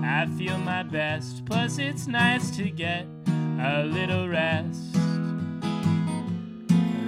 [0.05, 1.45] I feel my best.
[1.47, 3.07] Plus, it's nice to get
[3.65, 4.95] a little rest.
[4.95, 5.63] A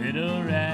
[0.03, 0.66] little rest.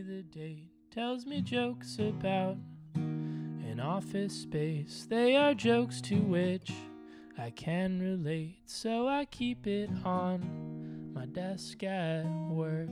[0.00, 2.56] The date, tells me jokes about
[2.94, 5.06] an office space.
[5.08, 6.72] They are jokes to which
[7.36, 12.88] I can relate, so I keep it on my desk at work.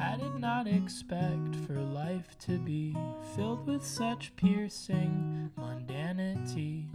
[0.00, 2.96] I did not expect for life to be
[3.34, 6.86] filled with such piercing mundanity.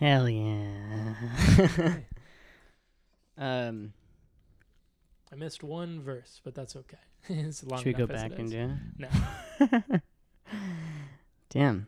[0.00, 1.14] Hell yeah.
[3.38, 3.92] um,
[5.32, 6.96] I missed one verse, but that's okay.
[7.28, 8.52] it's long should we go back it and is.
[8.52, 10.00] do No.
[11.50, 11.86] Damn.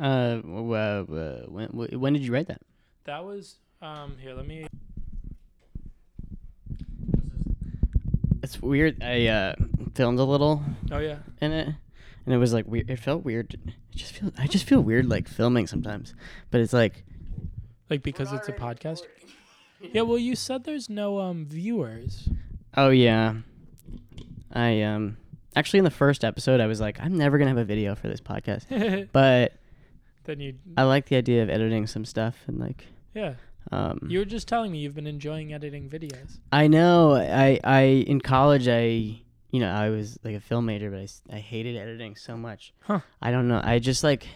[0.00, 2.62] Uh, w- uh, w- when w- when did you write that?
[3.04, 4.66] That was um here, let me
[8.42, 9.02] It's weird.
[9.02, 9.54] I uh
[9.94, 11.18] filmed a little Oh yeah.
[11.40, 11.74] in it,
[12.26, 12.88] and it was like weird.
[12.90, 13.54] It felt weird.
[13.54, 14.32] It just feel.
[14.38, 16.14] I just feel weird like filming sometimes,
[16.50, 17.04] but it's like
[17.90, 19.02] Like because it's a podcast.
[19.80, 22.28] Yeah, well you said there's no um viewers.
[22.76, 23.34] Oh yeah.
[24.52, 25.16] I um
[25.56, 27.94] actually in the first episode I was like I'm never going to have a video
[27.94, 29.08] for this podcast.
[29.12, 29.52] But
[30.24, 33.34] then you I like the idea of editing some stuff and like Yeah.
[33.72, 36.38] um You were just telling me you've been enjoying editing videos.
[36.52, 39.22] I know I I in college I
[39.52, 42.72] you know I was like a film major but I hated editing so much.
[42.80, 43.00] Huh.
[43.20, 43.60] I don't know.
[43.62, 44.26] I just like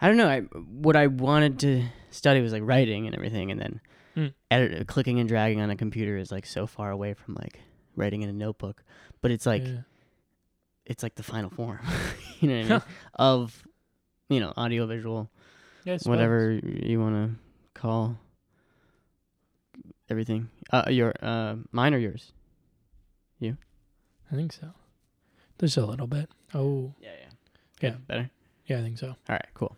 [0.00, 0.28] I don't know.
[0.28, 3.80] I what I wanted to study was like writing and everything and then
[4.16, 4.34] Mm.
[4.50, 7.60] edit clicking and dragging on a computer is like so far away from like
[7.94, 8.82] writing in a notebook.
[9.20, 9.82] But it's like yeah.
[10.86, 11.78] it's like the final form,
[12.40, 12.82] you know what I mean?
[13.14, 13.62] of
[14.28, 15.30] you know audio visual
[15.84, 18.18] Yeah, whatever you want to call
[20.10, 20.48] everything.
[20.72, 22.32] Uh, your uh, mine or yours?
[24.30, 24.68] I think so.
[25.58, 26.28] There's a little bit.
[26.54, 27.28] Oh, Yeah, yeah,
[27.90, 27.96] Yeah.
[28.06, 28.30] better.
[28.66, 29.08] yeah, I think so.
[29.08, 29.76] All right, cool.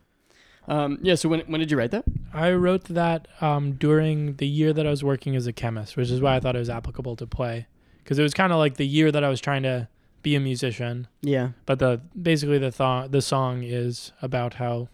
[0.68, 1.14] Um, yeah.
[1.14, 2.05] So when when did you write that?
[2.32, 6.11] I wrote that um, during the year that I was working as a chemist, which
[6.11, 7.66] is why I thought it was applicable to play,
[7.98, 9.88] because it was kind of like the year that I was trying to
[10.22, 11.09] be a musician.
[11.22, 11.51] Yeah.
[11.66, 14.88] But the basically the th- the song is about how.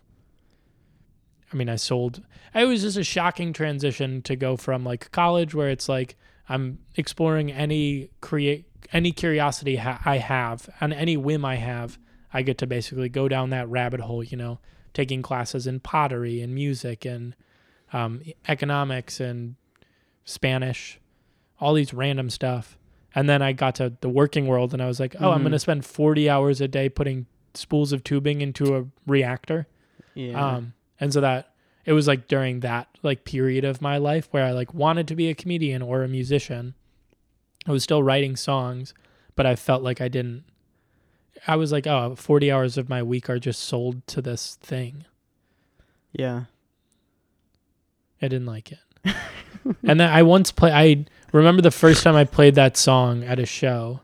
[1.52, 2.22] I mean, I sold.
[2.54, 6.16] It was just a shocking transition to go from like college, where it's like
[6.48, 11.99] I'm exploring any create any curiosity ha- I have and any whim I have.
[12.32, 14.59] I get to basically go down that rabbit hole, you know,
[14.95, 17.34] taking classes in pottery and music and
[17.93, 19.55] um, economics and
[20.24, 20.99] Spanish,
[21.61, 22.76] all these random stuff.
[23.14, 25.45] And then I got to the working world and I was like, oh, I'm Mhm.
[25.45, 29.66] going to spend 40 hours a day putting spools of tubing into a reactor.
[30.14, 30.57] Yeah.
[30.57, 31.55] Um, and so that
[31.87, 35.14] it was like during that like period of my life where I like wanted to
[35.16, 36.74] be a comedian or a musician.
[37.67, 38.95] I was still writing songs,
[39.35, 40.45] but I felt like I didn't.
[41.47, 45.05] I was like, oh, 40 hours of my week are just sold to this thing.
[46.12, 46.45] yeah.
[48.23, 48.79] I didn't like it.
[49.85, 50.73] and then I once play.
[50.73, 54.01] I remember the first time I played that song at a show.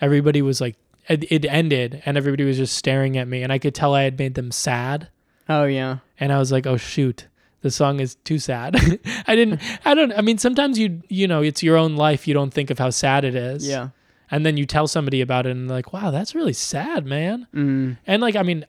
[0.00, 0.76] Everybody was like,
[1.08, 4.04] it, it ended, and everybody was just staring at me, and I could tell I
[4.04, 5.08] had made them sad.
[5.46, 5.98] Oh yeah.
[6.18, 7.26] and I was like, "Oh shoot,
[7.62, 8.76] the song is too sad."
[9.26, 9.60] I didn't.
[9.84, 10.12] I don't.
[10.12, 12.28] I mean, sometimes you you know it's your own life.
[12.28, 13.66] You don't think of how sad it is.
[13.66, 13.88] Yeah.
[14.30, 17.46] And then you tell somebody about it, and they're like, "Wow, that's really sad, man."
[17.54, 17.98] Mm.
[18.06, 18.64] And like, I mean,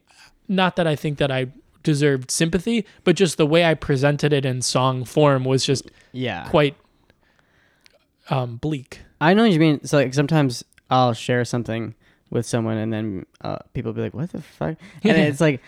[0.48, 1.48] not that I think that I
[1.84, 6.48] deserved sympathy, but just the way I presented it in song form was just Yeah.
[6.50, 6.76] quite
[8.30, 9.02] um, bleak.
[9.20, 9.84] I know what you mean.
[9.86, 11.96] So like sometimes I'll share something
[12.30, 15.62] with someone, and then uh, people be like, "What the fuck?" And it's like,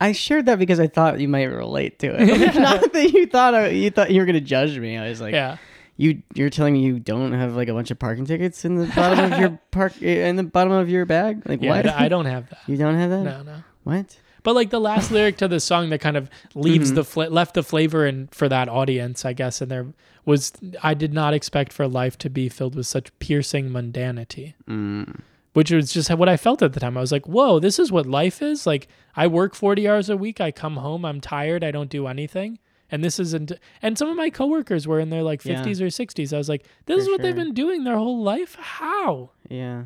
[0.00, 2.28] I shared that because I thought you might relate to it.
[2.40, 4.96] Like, Not that you thought I, you thought you were gonna judge me.
[4.98, 5.56] I was like, yeah.
[5.96, 8.86] you you're telling me you don't have like a bunch of parking tickets in the
[8.94, 11.48] bottom of your park in the bottom of your bag?
[11.48, 11.86] Like Yeah, what?
[11.88, 12.58] I don't have that.
[12.66, 13.22] you don't have that?
[13.22, 13.56] No, no.
[13.84, 14.18] What?
[14.42, 16.96] But like the last lyric to the song that kind of leaves Mhm.
[16.96, 19.86] the fla- left the flavor in for that audience, I guess, and there
[20.24, 25.20] was I did not expect for life to be filled with such piercing mundanity, Mm.
[25.56, 26.98] Which was just what I felt at the time.
[26.98, 30.16] I was like, "Whoa, this is what life is." Like I work 40 hours a
[30.16, 32.58] week, I come home, I'm tired, I don't do anything.
[32.90, 35.62] And this isn't and some of my coworkers were in their like Yeah.
[35.64, 36.32] 50s or 60s.
[36.34, 38.54] I was like, "This For is what they've been doing their whole life?
[38.60, 39.84] How?" Yeah.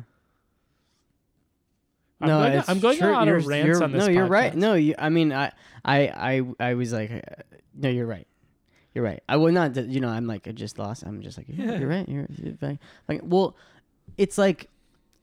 [2.19, 3.13] I'm no, going, I'm going true.
[3.13, 4.53] on a You're- of rants you're- on this No, you're right.
[4.55, 4.93] No, you.
[4.99, 5.51] I mean, I,
[5.83, 5.99] I,
[6.59, 7.19] I, I was like, uh,
[7.73, 8.27] no, you're right.
[8.93, 9.23] You're right.
[9.27, 9.75] I would not.
[9.75, 11.01] You know, I'm like, I just lost.
[11.03, 11.79] I'm just like, yeah, Yeah.
[11.79, 12.07] you're right.
[12.07, 12.77] You're, you're right.
[13.07, 13.55] like, well,
[14.17, 14.69] it's like,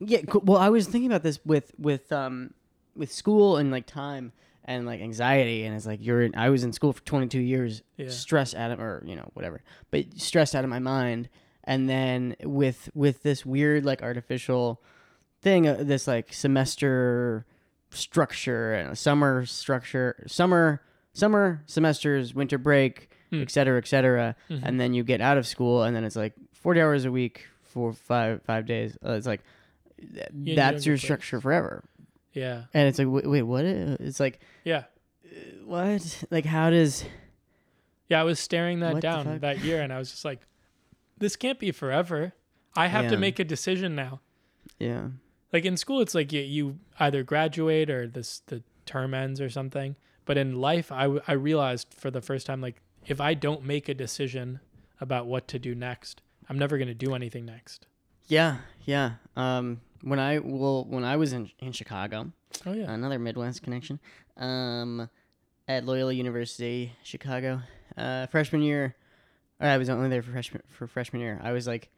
[0.01, 0.21] yeah.
[0.43, 2.55] Well, I was thinking about this with with um
[2.97, 4.33] with school and like time
[4.65, 6.23] and like anxiety, and it's like you're.
[6.23, 8.09] In, I was in school for 22 years, Yeah.
[8.11, 11.29] stressed out of or you know whatever, but stressed out of my mind,
[11.65, 14.83] and then with with this weird like artificial
[15.41, 17.47] thing, uh, this like semester
[17.91, 20.83] structure and a summer structure, summer
[21.15, 23.43] summer semesters, winter break, Hmm.
[23.43, 24.61] et cetera, et cetera, Mhm.
[24.63, 27.47] and then you get out of school, and then it's like 40 hours a week
[27.63, 28.97] for five five days.
[29.05, 29.43] Uh, it's like
[30.01, 31.85] th- that's your structure forever,
[32.33, 32.65] Yeah.
[32.75, 33.65] and it's like wait, wait what?
[33.65, 34.85] It's like Yeah.
[35.65, 36.25] what?
[36.31, 37.05] Like how does?
[38.09, 40.41] Yeah, I was staring that down that year and I was just like,
[41.19, 42.33] this can't be forever.
[42.75, 44.21] I have to make a decision now.
[44.79, 45.09] Yeah.
[45.53, 49.51] Like in school, it's like you, you either graduate or this the term ends or
[49.51, 49.97] something.
[50.25, 53.89] But in life, I, I realized for the first time, like, if I don't make
[53.89, 54.61] a decision
[55.01, 57.87] about what to do next, I'm never going to do anything next.
[58.27, 59.13] Yeah, yeah.
[59.37, 62.33] Um, when I well, when I was in in Chicago,
[62.67, 62.91] Oh, yeah.
[62.93, 64.01] another Midwest connection,
[64.37, 65.09] um,
[65.67, 67.61] at Loyola University, Chicago,
[67.97, 68.95] uh, freshman year,
[69.61, 71.41] or I was only there for freshman for freshman year.
[71.43, 71.91] I was like,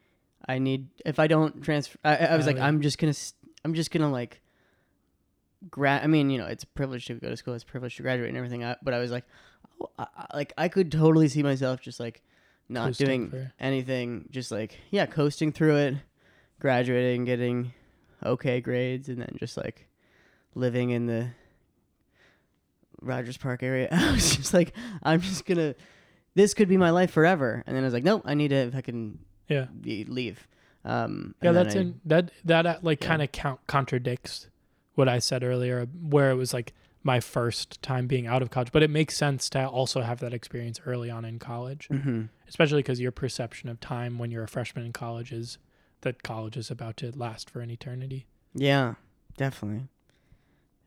[0.49, 2.67] I need if I don't transfer, I, I was Oh, like, yeah.
[2.67, 3.15] I'm just gonna,
[3.65, 4.41] I'm just gonna like,
[5.71, 6.03] grad.
[6.03, 7.55] I mean, you know, it's a privilege to go to school.
[7.55, 8.65] It's a privilege to graduate and everything.
[8.65, 9.25] I, but I was like,
[9.81, 12.23] oh, I, like I could totally see myself just like
[12.69, 15.95] not Coasting doing anything, just like yeah, coasting through it,
[16.61, 17.73] graduating, getting
[18.25, 19.87] okay grades, and then just like
[20.55, 21.29] living in the
[23.01, 23.89] Rogers Park area.
[23.93, 25.75] I was just like, I'm just gonna,
[26.35, 27.63] this could be my life forever.
[27.67, 29.19] And then I was like, nope, I need to if I can
[29.49, 29.67] Yeah.
[29.85, 30.47] y- leave.
[30.85, 33.09] Um, Yeah, that's I- in that that uh, like Yeah.
[33.09, 34.49] kind of count contradicts
[34.95, 38.73] what I said earlier, where it was like my first time being out of college.
[38.73, 42.29] But it makes sense to also have that experience early on in college, Mhm.
[42.49, 45.57] especially because your perception of time when you're a freshman in college is
[46.03, 48.27] that college is about to last for an eternity.
[48.55, 48.95] Yeah,
[49.37, 49.89] definitely.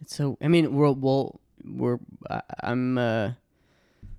[0.01, 0.37] It's so.
[0.41, 1.99] I mean, we're well, we're.
[2.61, 2.97] I'm.
[2.97, 3.31] uh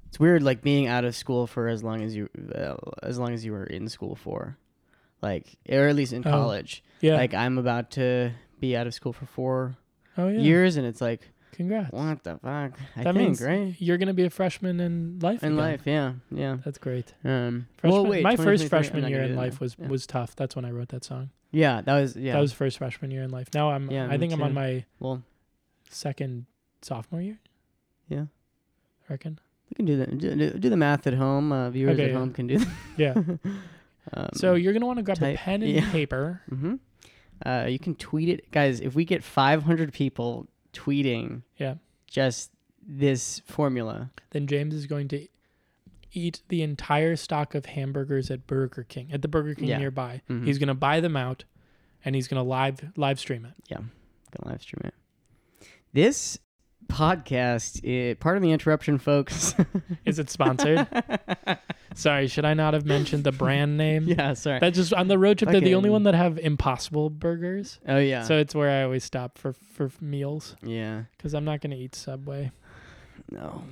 [0.09, 3.34] It's weird, like being out of school for as long as you, uh, as long
[3.34, 4.57] as you were in school for,
[5.20, 6.84] like, or at least in Oh, college.
[7.01, 7.16] Yeah.
[7.16, 8.30] Like, I'm about to
[8.61, 9.76] be out of school for four
[10.16, 10.38] oh yeah.
[10.38, 11.92] years, and it's like, Congrats.
[11.92, 12.78] what the fuck?
[12.96, 13.74] I that think, means right?
[13.78, 15.42] you're gonna be a freshman in life.
[15.42, 15.57] In again.
[15.57, 16.57] life, yeah, yeah.
[16.64, 17.14] That's great.
[17.24, 19.88] Um, Freshman, well, wait, my first freshman year in life was Yeah.
[19.88, 20.34] was tough.
[20.36, 21.30] That's when I wrote that song.
[21.52, 22.32] Yeah, that was yeah.
[22.32, 23.48] That was first freshman year in life.
[23.55, 25.22] Now I'm Yeah, I think I'm on my well,
[25.88, 26.46] second
[26.82, 27.38] sophomore year.
[28.09, 28.24] Yeah.
[29.09, 29.38] I reckon.
[29.70, 30.18] we can do that.
[30.18, 31.52] Do, do, the math at home.
[31.52, 32.18] Uh, viewers Okay, at yeah.
[32.18, 32.59] home can do.
[32.59, 32.68] That.
[32.96, 33.14] Yeah.
[34.14, 35.90] um, so you're gonna want to grab a pen and yeah.
[35.92, 36.40] paper.
[36.48, 36.74] hmm
[37.44, 38.80] Uh, you can tweet it, guys.
[38.80, 41.77] If we get 500 people tweeting, Yeah.
[42.07, 42.51] just
[42.87, 44.11] this formula.
[44.31, 45.27] Then James is going to
[46.12, 49.79] eat the entire stock of hamburgers at Burger King at the Burger King Yeah.
[49.79, 50.20] nearby.
[50.29, 50.45] Mhm.
[50.45, 51.45] He's gonna buy them out,
[52.05, 53.55] and he's gonna live live stream it.
[53.68, 54.95] gonna live stream it.
[55.93, 56.39] This
[56.89, 59.55] podcast, uh, part of the interruption, folks.
[60.05, 60.87] Is it sponsored?
[61.95, 64.05] Sorry, should I not have mentioned the brand name?
[64.09, 64.59] yeah, sorry.
[64.61, 67.78] That just on the road trip, they're the only one that have Impossible Burgers.
[67.88, 71.05] oh yeah, So it's where I always stop for for meals yeah.
[71.16, 72.51] because I'm not gonna eat Subway.
[73.30, 73.62] No,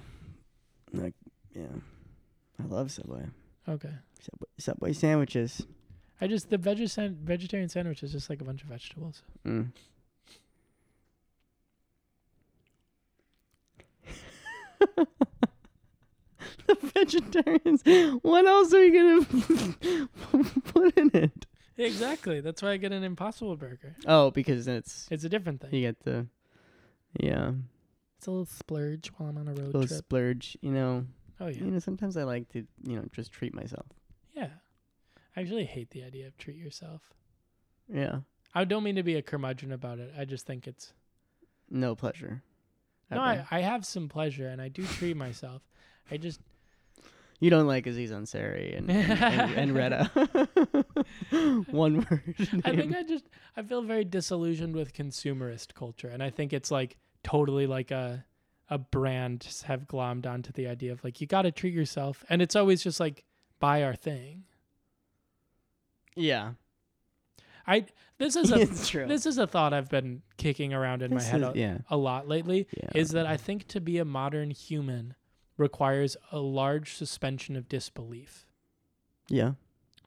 [0.93, 1.15] like
[1.55, 1.67] yeah.
[2.63, 3.25] I love Subway.
[3.69, 3.91] Okay.
[4.21, 5.67] Subway, Subway sandwiches.
[6.21, 9.23] I just the veg- san- vegetarian sandwich is just like a bunch of vegetables.
[9.45, 9.73] Mm.
[16.67, 17.83] the vegetarians.
[18.23, 20.09] What else are you gonna
[20.65, 21.47] put in it?
[21.79, 22.41] Exactly.
[22.41, 23.97] That's why I get an Impossible Burger.
[24.07, 25.75] Oh, because it's It's a different thing.
[25.75, 26.27] you get the
[27.19, 27.53] yeah
[28.19, 29.99] It's a little splurge while I'm on a road a little trip.
[29.99, 30.57] splurge.
[30.61, 31.07] You know,
[31.41, 31.65] oh yeah.
[31.65, 31.79] you know.
[31.79, 33.87] Sometimes I like to you know just treat myself.
[34.35, 34.49] Yeah.
[35.37, 37.03] I actually hate the idea of treat yourself.
[37.89, 38.21] Yeah,
[38.55, 40.13] I don't mean to be a curmudgeon about it.
[40.17, 40.93] I just think it's
[41.71, 42.43] No pleasure.
[43.11, 43.19] no.
[43.19, 45.63] I, I have some pleasure and I do treat myself.
[46.11, 46.41] I just
[47.41, 50.11] You don't like Aziz Ansari and and, and, and Retta.
[51.71, 52.35] One word.
[52.65, 53.25] I think I just
[53.57, 58.25] I feel very disillusioned with consumerist culture, and I think it's like totally like a
[58.71, 62.41] a brand have glommed onto the idea of like you got to treat yourself, and
[62.43, 63.25] it's always just like
[63.61, 64.45] buy our thing.
[66.17, 66.53] yeah,
[67.67, 67.87] I
[68.19, 69.07] this is a true.
[69.07, 71.97] this is a thought I've been kicking around in my head is- a, yeah, a
[71.97, 72.67] lot lately.
[72.77, 72.91] yeah.
[72.95, 75.15] Is that I think to be a modern human
[75.57, 78.47] requires a large suspension of disbelief.
[79.29, 79.53] yeah.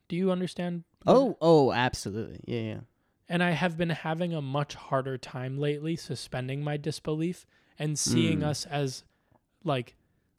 [0.08, 0.84] Do you understand?
[1.08, 2.40] Oh, oh, absolutely.
[2.46, 2.80] Yeah, yeah.
[3.28, 7.48] and I have been having a much harder time lately suspending my disbelief
[7.80, 8.46] and seeing Mm.
[8.46, 9.04] us as
[9.64, 9.96] like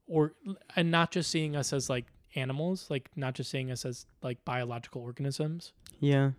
[0.07, 0.35] or
[0.77, 4.45] and not just seeing us as like animals, like not just seeing us as like
[4.45, 5.73] biological organisms.
[5.99, 6.31] Yeah.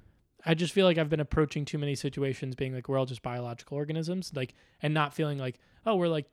[0.45, 3.22] I just feel like I've been approaching too many situations being like we're all just
[3.24, 6.30] biological organisms, like and not feeling like, oh, we're like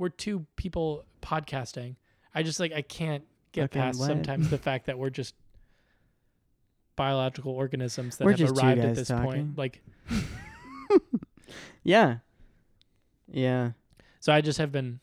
[0.00, 1.96] we're two people podcasting.
[2.34, 5.34] I just like I can't get Fucking past sometimes the fact that we're just
[6.96, 9.24] biological organisms that We're have just two arrived at guys this talking.
[9.24, 9.58] point.
[9.58, 9.82] Like
[11.82, 12.16] Yeah.
[13.30, 13.72] Yeah.
[14.20, 15.00] So I just have been.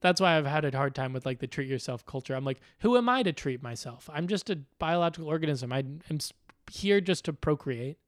[0.00, 2.34] That's why I've had a hard time with like the treat yourself culture.
[2.34, 4.08] I'm like, who am I to treat myself?
[4.12, 5.72] I'm just a biological organism.
[5.72, 6.32] I am s-
[6.70, 7.98] here just to procreate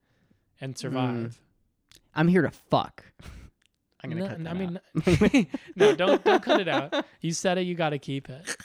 [0.61, 0.79] and mm.
[0.79, 1.41] survive.
[2.15, 3.07] I'm here to fuck.
[4.03, 4.81] I'm gonna No, cut that I mean,
[5.37, 5.47] out.
[5.77, 7.05] no, don't don't cut it out.
[7.21, 7.63] You said it.
[7.63, 8.57] You got to keep it.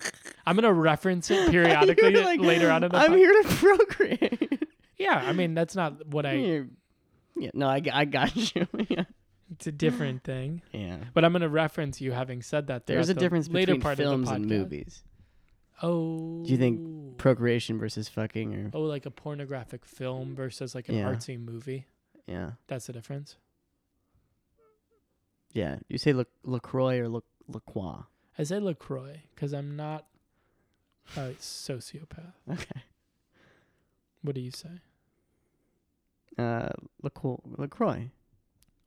[0.45, 2.97] I'm gonna reference it periodically like, later on in the.
[2.97, 4.63] I'm here to procreate.
[4.97, 6.33] Yeah, I mean that's not what I.
[6.33, 6.67] You're-
[7.37, 8.65] yeah, no, I, I got you.
[8.89, 9.03] yeah.
[9.51, 10.61] It's a different thing.
[10.71, 10.97] yeah.
[11.13, 12.85] But I'm gonna reference you having said that.
[12.87, 15.03] There's a the difference later between part films of the and movies.
[15.81, 16.43] Oh.
[16.45, 17.13] Do you think oh.
[17.17, 21.11] Procreation versus fucking or Oh, like a pornographic film versus like an Yeah.
[21.11, 21.85] artsy movie.
[22.27, 22.51] yeah.
[22.67, 23.35] That's the difference.
[25.55, 25.77] Yeah.
[25.89, 28.03] You say La- LaCroix or La- LaCroix.
[28.37, 30.05] I say LaCroix because I'm not
[31.15, 32.33] a sociopath.
[32.51, 32.81] Okay.
[34.21, 34.81] What do you say?
[36.37, 36.69] Uh
[37.01, 37.37] LaCroix.
[37.57, 38.11] LaCroix.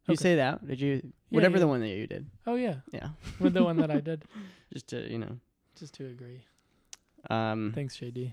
[0.07, 0.23] You Okay.
[0.23, 0.67] say that?
[0.67, 1.61] Did you whatever yeah.
[1.61, 2.27] the one that you did.
[2.47, 3.11] Oh yeah, Yeah.
[3.41, 4.25] with the one that I did.
[4.73, 5.39] Just to, you know.
[5.79, 6.45] Just to agree.
[7.31, 8.33] Um Thanks, JD.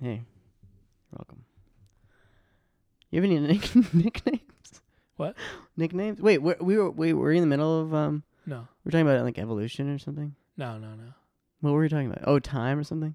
[0.00, 0.22] Hey,
[1.10, 1.44] you're welcome.
[3.10, 4.40] You have any nick- nicknames?
[5.18, 5.36] What?
[5.76, 6.20] Nicknames?
[6.22, 8.22] Wait, we we were we were in the middle of um.
[8.46, 10.34] No, We're talking about like evolution or something.
[10.56, 11.12] no, no, no.
[11.60, 12.22] What were we talking about?
[12.26, 13.14] Oh, time or something.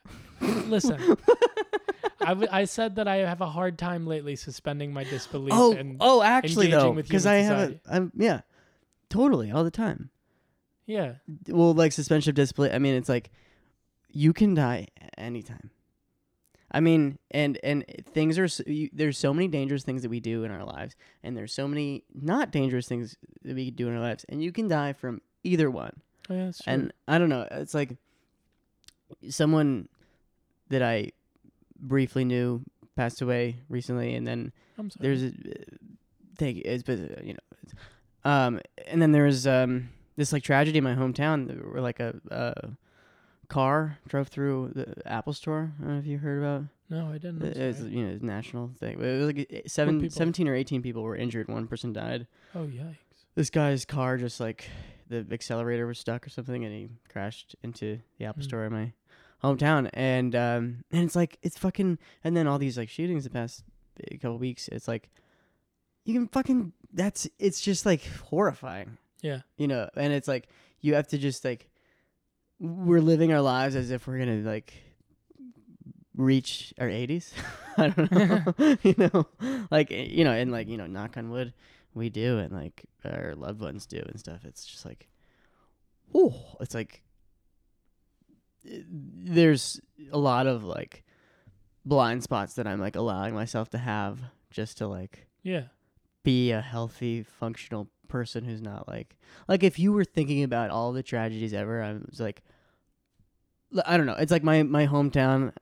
[0.40, 0.98] Listen,
[2.20, 5.52] I, w- I said that I have a hard time lately suspending my disbelief.
[5.54, 7.80] Oh, and oh, actually though, because I have a.
[7.90, 8.40] I'm yeah,
[9.10, 10.10] totally all the time.
[10.86, 11.14] yeah,
[11.48, 12.72] Well, like suspension of disbelief.
[12.72, 13.30] I mean, it's like
[14.08, 14.86] you can die
[15.18, 15.70] anytime.
[16.72, 20.20] I mean, and and things are so, you, there's so many dangerous things that we
[20.20, 23.94] do in our lives, and there's so many not dangerous things that we do in
[23.94, 26.00] our lives, and you can die from either one.
[26.28, 26.72] oh, yeah, that's true.
[26.72, 27.96] And I don't know, it's like
[29.28, 29.88] someone
[30.68, 31.10] that I
[31.78, 32.62] briefly knew
[32.96, 35.02] passed away recently, and then I'm sorry.
[35.02, 35.32] there's a
[36.36, 36.62] thank you.
[36.64, 37.74] It's but uh, you know, it's,
[38.24, 42.14] um, and then there was um this like tragedy in my hometown where like a,
[42.30, 42.70] a
[43.50, 45.72] car drove through the Apple store.
[45.78, 46.64] I don't know if you heard about.
[46.88, 47.42] no, I didn't.
[47.42, 48.96] I'm It was you know a national thing.
[48.98, 51.48] But it was like eh, seven, 17 or eighteen people were injured.
[51.48, 52.26] One person died.
[52.54, 52.96] Oh yikes!
[53.34, 54.68] This guy's car just like
[55.08, 58.48] the accelerator was stuck or something, and he crashed into the Apple Hmm.
[58.48, 58.92] store in my
[59.42, 59.88] hometown.
[59.94, 61.98] And um and it's like it's fucking.
[62.24, 63.64] And then all these like shootings the past
[64.10, 64.68] eh, couple weeks.
[64.68, 65.10] It's like
[66.04, 66.72] you can fucking.
[66.92, 69.88] That's it's just like horrifying, Yeah, you know.
[69.96, 70.48] And it's like
[70.80, 71.68] you have to just like
[72.60, 74.74] we're living our lives as if we're gonna like
[76.14, 77.32] reach our 80s
[77.78, 78.76] i don't know.
[78.82, 79.26] You know?
[79.70, 81.54] Like eh, you know and like you know knock on wood
[81.94, 84.44] we do and like our loved ones do and stuff.
[84.44, 85.08] It's just like
[86.14, 87.02] oh it's like
[88.70, 89.80] eh, there's
[90.12, 91.04] a lot of like
[91.84, 95.64] blind spots that i'm like allowing myself to have just to like yeah,
[96.22, 99.16] be a healthy, functional person who's not like
[99.48, 102.42] like if you were thinking about all the tragedies ever, I was like,
[103.86, 104.16] I don't know.
[104.18, 105.52] It's like my my hometown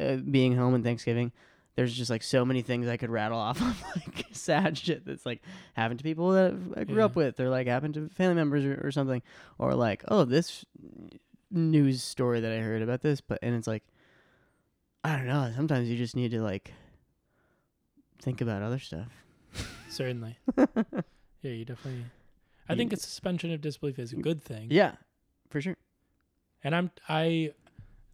[0.00, 1.32] uh, uh, being home and Thanksgiving.
[1.76, 5.24] There's just like so many things I could rattle off of like sad shit that's
[5.24, 5.42] like
[5.74, 8.80] happened to people that I grew up with, or like happened to family members or,
[8.82, 9.22] or something,
[9.58, 10.64] or like oh this
[11.50, 13.84] news story that I heard about this, but and it's like
[15.04, 15.52] I don't know.
[15.54, 16.72] Sometimes you just need to like
[18.20, 19.27] think about other stuff.
[19.88, 20.36] certainly.
[20.56, 20.64] yeah,
[21.42, 22.04] you definitely.
[22.68, 24.68] I think a suspension of disbelief is a mm, good thing.
[24.70, 24.92] Yeah,
[25.48, 25.76] for sure.
[26.62, 27.52] And I'm I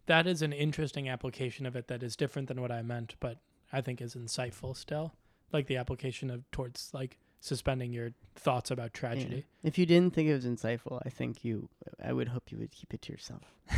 [0.05, 3.39] that is an interesting application of it that is different than what I meant, but
[3.73, 5.13] I think is insightful still.
[5.51, 8.99] like the application of towards like suspending your thoughts about Yeah.
[8.99, 9.45] tragedy.
[9.63, 11.69] If you didn't think it was insightful, I think you.
[12.03, 13.43] I would hope you would keep it to yourself.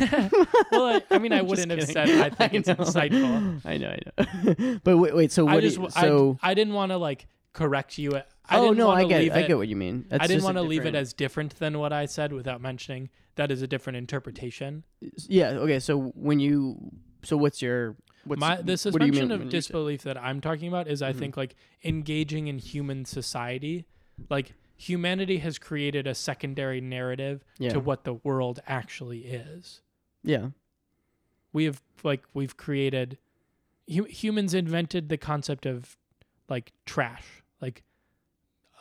[0.72, 3.60] well, I, I mean, I wouldn't have said I think it's insightful.
[3.64, 4.00] I know, I
[4.58, 4.80] know.
[4.84, 5.32] but wait, wait.
[5.32, 5.56] So what?
[5.56, 7.26] I just you- so I, I didn't want to like
[7.58, 8.12] correct you.
[8.16, 10.06] I oh no, I get, leave I get what you mean.
[10.08, 13.10] That's I didn't want to leave it as different than what I said without mentioning
[13.34, 14.84] that is a different interpretation.
[15.28, 15.50] Yeah.
[15.50, 15.78] Okay.
[15.80, 16.90] So when you,
[17.22, 20.40] so what's your what's My the what do you mean suspension of disbelief that I'm
[20.40, 21.18] talking about is I Mhm.
[21.18, 21.54] think like
[21.84, 23.86] engaging in human society,
[24.30, 27.70] like humanity has created a secondary narrative Yeah.
[27.70, 29.82] to what the world actually is.
[30.22, 30.48] yeah.
[31.52, 33.18] We have like we've created
[33.92, 35.96] hu- humans invented the concept of
[36.48, 37.42] like trash,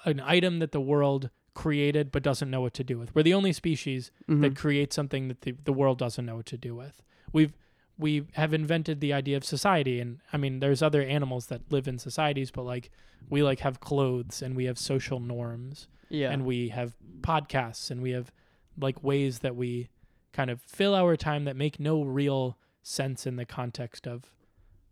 [0.05, 3.13] an item that the world created but doesn't know what to do with.
[3.15, 4.41] We're the only species Mhm.
[4.41, 7.01] that create something that the, the world doesn't know what to do with.
[7.33, 7.53] We've
[7.99, 11.87] we have invented the idea of society and I mean there's other animals that live
[11.87, 12.91] in societies but like
[13.27, 16.29] we like have clothes and we have social norms yeah.
[16.29, 18.31] and we have podcasts and we have
[18.79, 19.89] like ways that we
[20.31, 24.31] kind of fill our time that make no real sense in the context of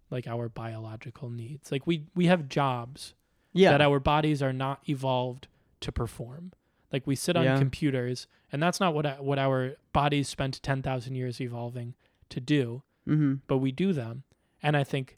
[0.10, 1.72] like our biological needs.
[1.72, 3.14] Like we we have jobs
[3.56, 3.72] yeah.
[3.72, 5.48] that our bodies are not evolved
[5.82, 6.52] to perform.
[6.92, 7.58] Like we sit on Yeah.
[7.58, 11.96] computers, and that's not what what our bodies spent ten thousand years evolving
[12.30, 12.84] to do.
[13.08, 13.36] mm-hmm.
[13.48, 14.24] But we do them,
[14.64, 15.18] and I think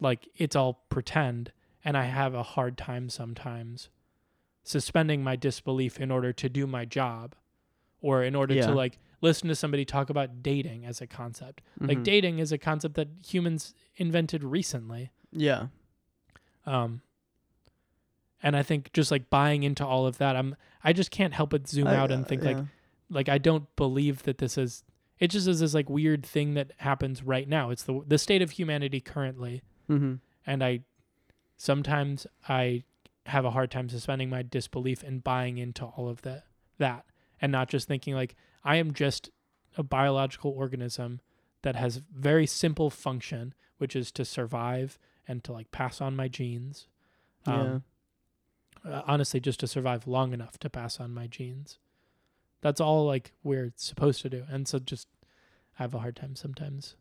[0.00, 1.52] like it's all pretend,
[1.84, 3.88] and I have a hard time sometimes
[4.62, 7.34] suspending my disbelief in order to do my job,
[8.00, 8.66] or in order Yeah.
[8.66, 11.62] to like listen to somebody talk about dating as a concept.
[11.80, 12.04] Like Mhm.
[12.04, 15.10] dating is a concept that humans invented recently.
[15.32, 15.68] Yeah.
[16.66, 17.00] Um,
[18.42, 21.50] and I think just like buying into all of that, I'm I just can't help
[21.50, 22.64] but zoom I- out and uh, think like yeah.
[23.10, 24.84] like I don't believe that this is.
[25.18, 27.70] It just is this like weird thing that happens right now.
[27.70, 30.20] It's the the state of humanity currently, Mhm.
[30.46, 30.80] and I
[31.56, 32.84] sometimes I
[33.26, 36.44] have a hard time suspending my disbelief and buying into all of that
[36.78, 37.04] that
[37.40, 39.30] and not just thinking like I am just
[39.76, 41.20] a biological organism
[41.62, 46.28] that has very simple function, which is to survive and to like pass on my
[46.28, 46.86] genes.
[47.46, 47.84] Um,
[48.86, 51.78] uh, honestly, just to survive long enough to pass on my genes.
[52.60, 54.44] That's all like we're supposed to do.
[54.50, 55.08] And so just
[55.78, 56.96] I have a hard time sometimes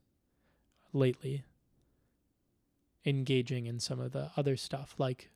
[0.93, 1.43] lately
[3.05, 4.95] engaging in some of the other stuff.
[4.97, 5.29] Like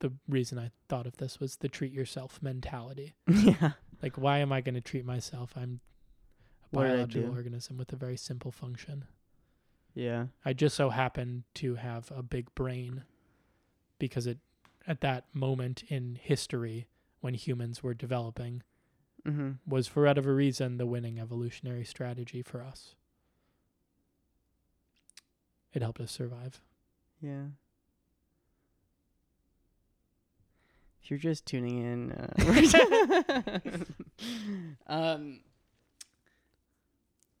[0.00, 3.14] the reason I thought of this was the treat yourself mentality.
[3.26, 3.72] yeah.
[4.02, 5.52] Like, why am I going to treat myself?
[5.56, 5.80] I'm
[6.72, 9.04] a What biological organism with a very simple function.
[9.94, 10.26] Yeah.
[10.44, 13.04] I just so happen to have a big brain
[13.98, 14.38] because it
[14.86, 16.88] at that moment in history
[17.20, 18.62] when humans were developing
[19.28, 19.50] Mm-hmm.
[19.70, 22.94] was for whatever reason the winning evolutionary strategy for us.
[25.74, 26.58] It helped us survive.
[27.20, 27.48] Yeah.
[31.02, 33.60] If you're just tuning in, uh,
[34.86, 35.40] um,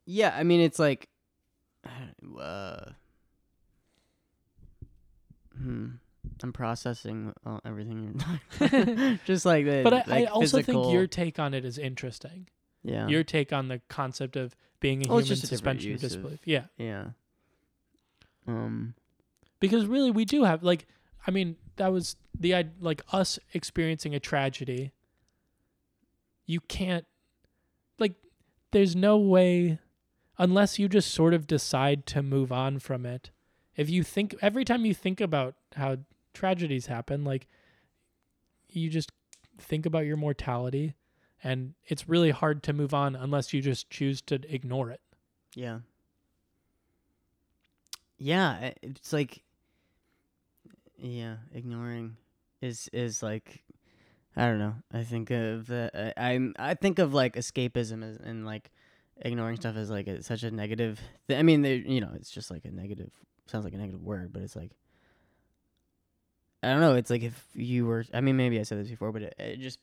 [0.04, 1.08] yeah, I mean, it's like,
[2.38, 2.90] uh,
[5.58, 5.86] hmm,
[6.42, 9.18] I'm processing uh, everything you're talking.
[9.24, 12.48] just like the, But I, I also physical, think your take on it is interesting.
[12.82, 16.40] yeah, Your take on the concept of being a Well, human suspension of disbelief.
[16.44, 16.64] Yeah.
[16.78, 17.08] yeah,
[18.46, 18.94] um,
[19.60, 20.86] because really we do have like
[21.26, 24.92] i mean that was the like us experiencing a tragedy
[26.46, 27.04] you can't
[27.98, 28.14] like
[28.72, 29.78] there's no way
[30.38, 33.30] unless you just sort of decide to move on from it
[33.76, 35.98] if you think every time you think about how
[36.34, 37.48] tragedies happen like
[38.68, 39.10] you just
[39.58, 40.94] think about your mortality
[41.42, 45.00] and it's really hard to move on unless you just choose to ignore it
[45.54, 45.80] Yeah.
[48.22, 49.42] Yeah, it's like
[50.98, 52.16] yeah, ignoring
[52.60, 53.64] is is like
[54.36, 54.74] I don't know.
[54.92, 58.70] I think of the I, I'm I think of like escapism as and like
[59.16, 61.00] ignoring stuff as like a, such a negative.
[61.28, 63.10] Th- I mean, they you know, it's just like a negative.
[63.46, 64.72] Sounds like a negative word, but it's like
[66.62, 66.94] I don't know.
[66.94, 68.04] It's like if you were.
[68.12, 69.78] I mean, maybe I said this before, but it, it just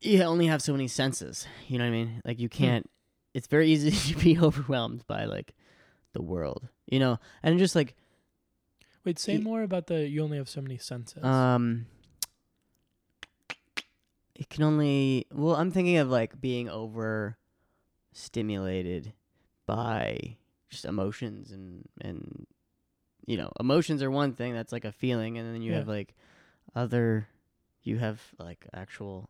[0.00, 1.46] you only have so many senses.
[1.68, 2.22] You know what I mean?
[2.24, 2.88] Like you can't.
[3.32, 5.54] It's very easy to be overwhelmed by like
[6.12, 7.94] the world, you know, and just like
[9.04, 11.86] wait say Ye- more about the you only have so many senses um,
[14.34, 15.26] it can only.
[15.32, 17.36] Well, I'm thinking of like being over
[18.12, 19.12] stimulated
[19.66, 20.36] by
[20.70, 22.46] just emotions and and
[23.26, 25.78] you know emotions are one thing that's like a feeling and then you Yeah.
[25.78, 26.14] have like
[26.74, 27.28] other
[27.82, 29.28] you have like actual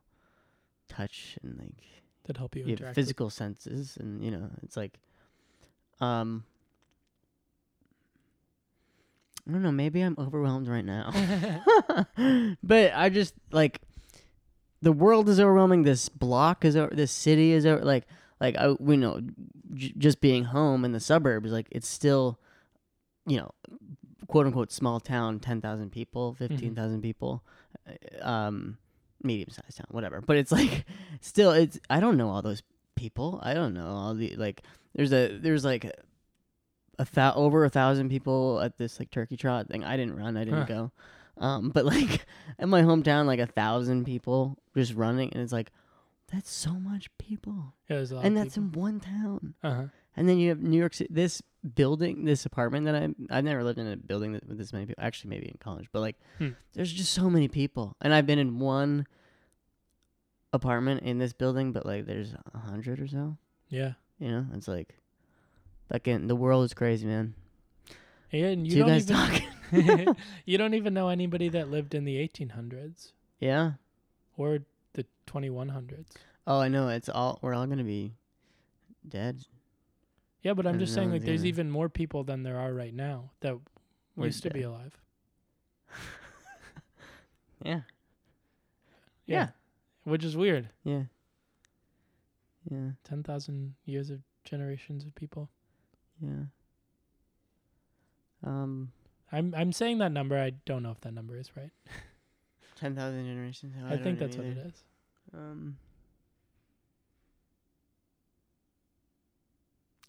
[0.88, 1.84] touch and like
[2.24, 4.98] that help you you have interact with physical senses and you know it's like
[6.00, 6.44] um
[9.46, 9.72] I don't know.
[9.72, 11.10] Maybe I'm overwhelmed right now.
[12.62, 13.82] but I just like
[14.80, 15.82] the world is overwhelming.
[15.82, 16.94] This block is over.
[16.94, 17.84] This city is over.
[17.84, 18.06] Like
[18.40, 19.20] like I we know
[19.74, 21.52] j- just being home in the suburbs.
[21.52, 22.38] Like it's still,
[23.26, 23.50] you know,
[24.26, 27.42] quote unquote small town, ten thousand people, fifteen thousand people,
[27.88, 28.78] uh, um,
[29.22, 30.20] medium sized town, whatever.
[30.20, 30.84] But it's like
[31.20, 32.62] still it's I don't know all those
[32.96, 33.40] people.
[33.42, 34.62] I don't know all the like.
[34.94, 35.84] There's a there's like
[36.98, 39.82] a thou over a thousand people at this like turkey trot thing.
[39.84, 40.36] I didn't run.
[40.36, 40.64] I didn't Huh.
[40.66, 40.92] go.
[41.36, 42.26] Um, but like
[42.58, 45.72] in my hometown, like a thousand people just running, and it's like
[46.32, 49.54] that's so much people, Yeah, there's a lot and that's in one town.
[49.62, 49.84] uh-huh.
[50.16, 51.12] And then you have New York City.
[51.12, 51.42] This
[51.74, 53.08] building, this apartment that I
[53.38, 55.02] I've never lived in a building that, with this many people.
[55.04, 56.50] Actually, maybe in college, but like Hmm.
[56.74, 59.06] there's just so many people, and I've been in one
[60.52, 63.36] apartment in this building, but like there's a hundred or so.
[63.68, 63.92] Yeah.
[64.18, 64.96] You know, it's like,
[65.90, 67.34] fucking the world is crazy, man.
[68.30, 69.16] Yeah, and you don't guys even
[69.72, 70.14] talking?
[70.44, 73.72] you don't even know anybody that lived in the 1800s Yeah.
[74.36, 74.60] or
[74.92, 76.06] the 2100s.
[76.46, 76.88] Oh, I know.
[76.88, 78.14] It's all we're all gonna be
[79.08, 79.44] dead.
[80.44, 82.72] Yeah, but I'm I just saying know, like there's even more people than there are
[82.72, 83.58] right now that
[84.14, 84.96] We're used to be alive.
[87.64, 87.80] Yeah.
[89.26, 89.36] Yeah.
[89.36, 89.48] Yeah.
[90.04, 90.68] Which is weird.
[90.84, 91.04] Yeah.
[92.70, 92.90] Yeah.
[93.04, 95.48] 10,000 years of generations of people.
[96.20, 96.44] Yeah.
[98.44, 98.92] Um,
[99.32, 100.38] I'm I'm saying that number.
[100.38, 101.70] I don't know if that number is right.
[102.76, 103.74] ten thousand generations.
[103.84, 104.84] I, don't think that's what it is.
[105.32, 105.78] Um.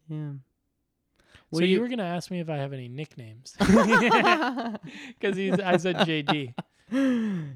[0.07, 0.31] Yeah.
[1.53, 5.97] so you, were gonna ask me if I have any nicknames because he's I said
[5.97, 6.53] JD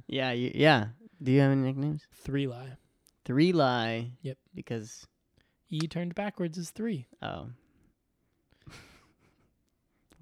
[0.07, 0.31] yeah.
[0.31, 0.87] You, yeah.
[1.21, 2.07] Do you have any nicknames?
[2.13, 2.77] three lie.
[3.25, 4.11] Three lie.
[4.21, 4.37] Yep.
[4.55, 5.05] Because
[5.69, 7.05] E turned backwards is three.
[7.21, 7.47] oh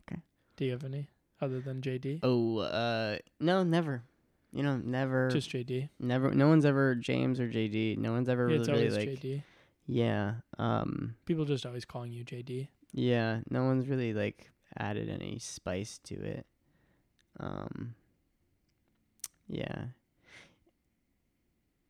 [0.09, 0.21] okay.
[0.57, 1.07] Do you have any
[1.41, 2.19] other than JD?
[2.23, 4.03] oh uh no never.
[4.51, 5.89] You know never Just JD.
[5.99, 6.31] never.
[6.31, 7.97] No one's ever James or JD.
[7.97, 9.43] No one's ever Yeah, it's really, always like JD.
[9.87, 10.33] Yeah.
[10.59, 11.15] Um.
[11.25, 12.67] People just always calling you JD.
[12.93, 16.45] Yeah, no one's really like added any spice to it.
[17.39, 17.95] Um
[19.47, 19.85] Yeah.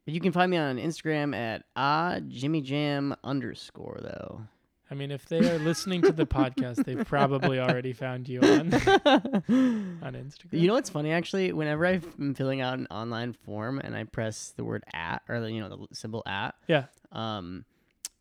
[0.06, 4.42] But you can find me on Instagram at ah Jimmy Jam underscore though.
[4.90, 8.74] I mean, if they are listening to the podcast, they've probably already found you on
[8.74, 10.52] on Instagram.
[10.62, 11.52] You know what's funny actually?
[11.52, 15.52] Whenever I'm filling out an online form and I press the word at or the,
[15.52, 16.86] you know the symbol at Yeah.
[17.12, 17.66] um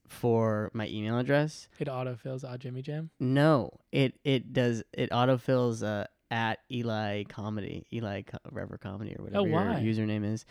[0.08, 3.10] for my email address, it autofills ah Jimmy Jam.
[3.20, 9.24] No, it it does it autofills uh, at Eli Comedy, Eli Co- Ruffer Comedy or
[9.24, 9.78] whatever Oh, why?
[9.78, 10.44] your username is,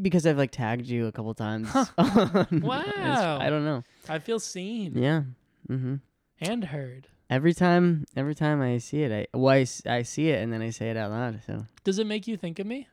[0.00, 1.68] because I've like tagged you a couple times.
[1.72, 3.38] Insta- Wow.
[3.40, 3.82] I don't know.
[4.08, 5.22] I feel seen Yeah.
[5.68, 5.96] Mm-hmm.
[6.40, 7.08] and heard.
[7.30, 10.70] Every time, every time I see it, I well, I see it and then I
[10.70, 11.40] say it out loud.
[11.46, 12.86] So Does it make you think of me?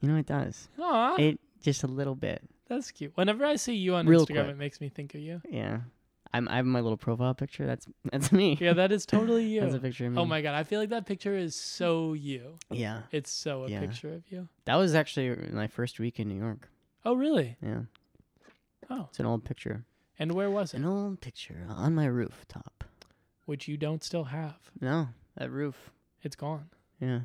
[0.00, 0.68] you know it does.
[0.80, 2.42] Aw, It just a little bit.
[2.68, 3.12] That's cute.
[3.16, 4.48] Whenever I see you on Real Instagram, quick.
[4.48, 5.40] it makes me think of you.
[5.48, 5.80] Yeah.
[6.32, 7.64] I'm I have my little profile picture.
[7.66, 8.56] That's that's me.
[8.60, 9.60] Yeah, that is totally you.
[9.62, 10.22] That's a picture of oh me.
[10.22, 12.58] Oh my god, I feel like that picture is so you.
[12.70, 13.02] Yeah.
[13.12, 13.80] It's so a Yeah.
[13.80, 14.48] picture of you.
[14.64, 16.68] That was actually my first week in New York.
[17.04, 17.56] Oh really?
[17.62, 17.82] Yeah.
[18.90, 19.84] Oh, It's an old picture.
[20.18, 20.78] and where was it?
[20.78, 22.84] An old picture on my rooftop.
[23.46, 24.56] Which you don't still have.
[24.80, 25.90] No, that roof.
[26.22, 26.70] It's gone.
[27.00, 27.20] Yeah.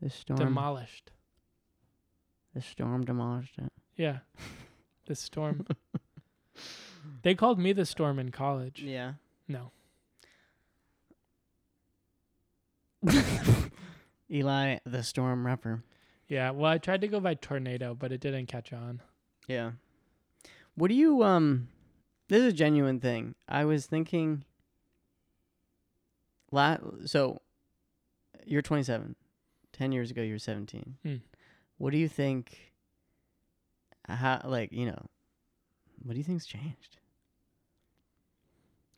[0.00, 0.38] The storm.
[0.38, 1.10] Demolished.
[2.54, 3.72] the storm demolished it.
[3.96, 4.18] Yeah.
[5.06, 5.66] The storm.
[7.22, 8.82] they called me the storm in college.
[8.82, 9.14] Yeah.
[9.48, 9.70] No.
[14.30, 15.82] Eli, the storm rapper.
[16.28, 19.02] Yeah, well, I tried to go by tornado, but it didn't catch on.
[19.46, 19.72] Yeah.
[20.74, 21.68] What do you um?
[22.28, 23.34] This is a genuine thing.
[23.48, 24.44] I was thinking.
[26.50, 27.40] La- so,
[28.46, 29.16] you're 27.
[29.72, 30.96] Ten years ago, you were 17.
[31.04, 31.14] Hmm.
[31.78, 32.73] What do you think?
[34.08, 35.06] How like you know?
[36.02, 36.98] What do you think's changed?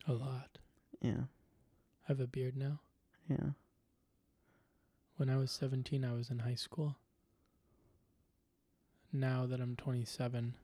[0.07, 0.57] A lot.
[1.01, 1.25] Yeah.
[2.07, 2.79] I have a beard now.
[3.29, 3.51] Yeah.
[5.17, 6.95] When I was 17, I was in high school.
[9.11, 10.55] Now that I'm 27,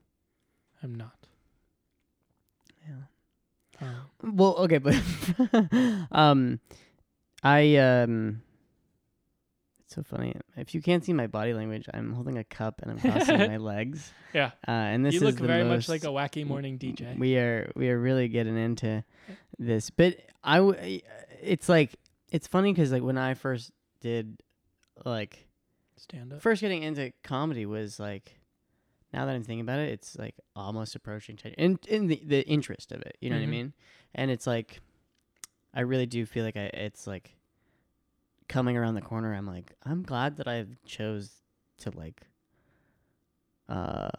[0.82, 1.28] I'm not.
[2.88, 3.88] Yeah.
[4.22, 4.96] Um, Well, okay, but
[6.12, 6.60] um,
[7.44, 8.41] I um,
[9.94, 10.34] so funny.
[10.58, 13.58] If you can't see my body language, I'm holding a cup and I'm crossing my
[13.74, 14.12] legs.
[14.34, 17.18] yeah, Uh, and this you look very most, much like a wacky morning DJ.
[17.18, 19.04] We are we are really getting into
[19.60, 21.02] this, but I w-
[21.41, 21.96] it's like
[22.32, 23.72] it's funny because like when I first
[24.02, 24.41] did
[25.06, 25.48] like
[25.98, 26.41] Stand up.
[26.41, 28.39] first getting into comedy was like
[29.14, 32.41] now that I'm thinking about it, it's like almost approaching ten in in the the
[32.48, 33.18] interest of it.
[33.22, 33.39] You know Mhm.
[33.41, 33.74] what I mean?
[34.16, 34.82] And it's like
[35.74, 37.36] I really do feel like I it's like
[38.54, 41.32] coming around the corner, I'm like, I'm glad that I chose
[41.80, 42.22] to like.
[43.68, 44.10] Uh.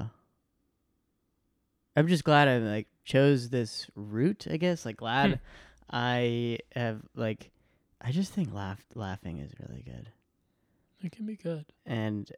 [1.97, 4.47] I'm just glad I like chose this route.
[4.51, 5.37] I guess like glad Hmm.
[5.97, 7.51] I have like.
[8.01, 10.11] I just think laugh laughing is really good,
[11.03, 11.65] It can be good.
[11.87, 12.31] and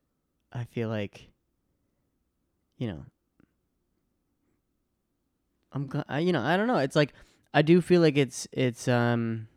[0.52, 1.28] I feel like.
[2.78, 3.04] You know.
[5.72, 6.78] I'm gl- I, you know I don't know.
[6.78, 7.12] It's like
[7.54, 9.48] I do feel like it's it's um.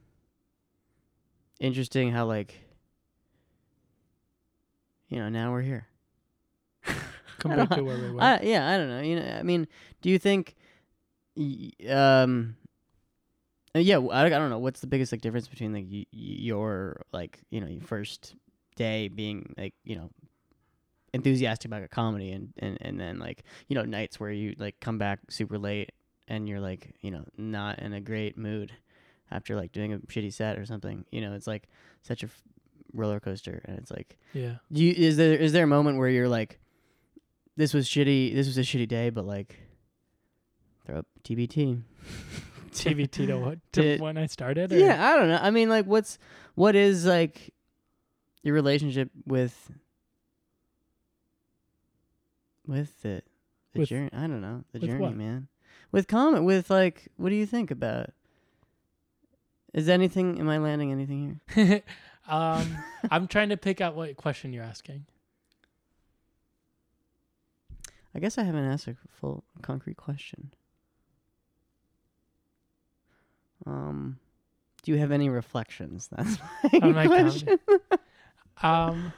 [1.59, 2.55] Interesting how like.
[5.09, 5.87] You know now we're here.
[7.39, 8.21] Compared don't- to where we were.
[8.21, 9.01] I, yeah, I don't know.
[9.01, 9.67] You know, I mean,
[10.01, 10.55] do you think,
[11.89, 12.55] um,
[13.75, 14.59] uh, yeah, I, I don't know.
[14.59, 18.35] What's the biggest like difference between like y- your like you know your first
[18.75, 20.09] day being like you know
[21.13, 24.79] enthusiastic about a comedy and and and then like you know nights where you like
[24.79, 25.91] come back super late
[26.27, 28.71] and you're like you know not in a great mood
[29.31, 31.05] after like doing a shitty set or something.
[31.11, 31.67] You know, it's like
[32.01, 32.41] such a f-
[32.93, 34.55] roller coaster, and it's like yeah.
[34.71, 36.59] do you, is there is there a moment where you're like,
[37.55, 39.59] this was shitty, this was a shitty day, but like,
[40.85, 41.81] throw up TBT.
[42.71, 43.59] TVT to what?
[43.73, 44.71] To when I started?
[44.73, 44.77] Or?
[44.77, 45.39] Yeah, I don't know.
[45.41, 46.17] I mean, like, what's
[46.55, 47.53] what is like
[48.43, 49.71] your relationship with
[52.65, 53.21] with the
[53.73, 54.09] the With- journey?
[54.13, 55.15] I don't know the journey, what?
[55.15, 55.47] man.
[55.91, 58.11] With comment, with like, what do you think about?
[59.73, 60.39] Is anything?
[60.39, 61.81] Am I landing anything here?
[62.27, 62.77] um,
[63.11, 65.05] I'm trying to pick out what question you're asking.
[68.15, 70.51] I guess I haven't asked a full concrete question.
[73.67, 74.17] Um,
[74.83, 76.09] do you have any reflections?
[76.15, 76.37] That's
[76.73, 77.59] my On my question.
[78.63, 79.13] Um,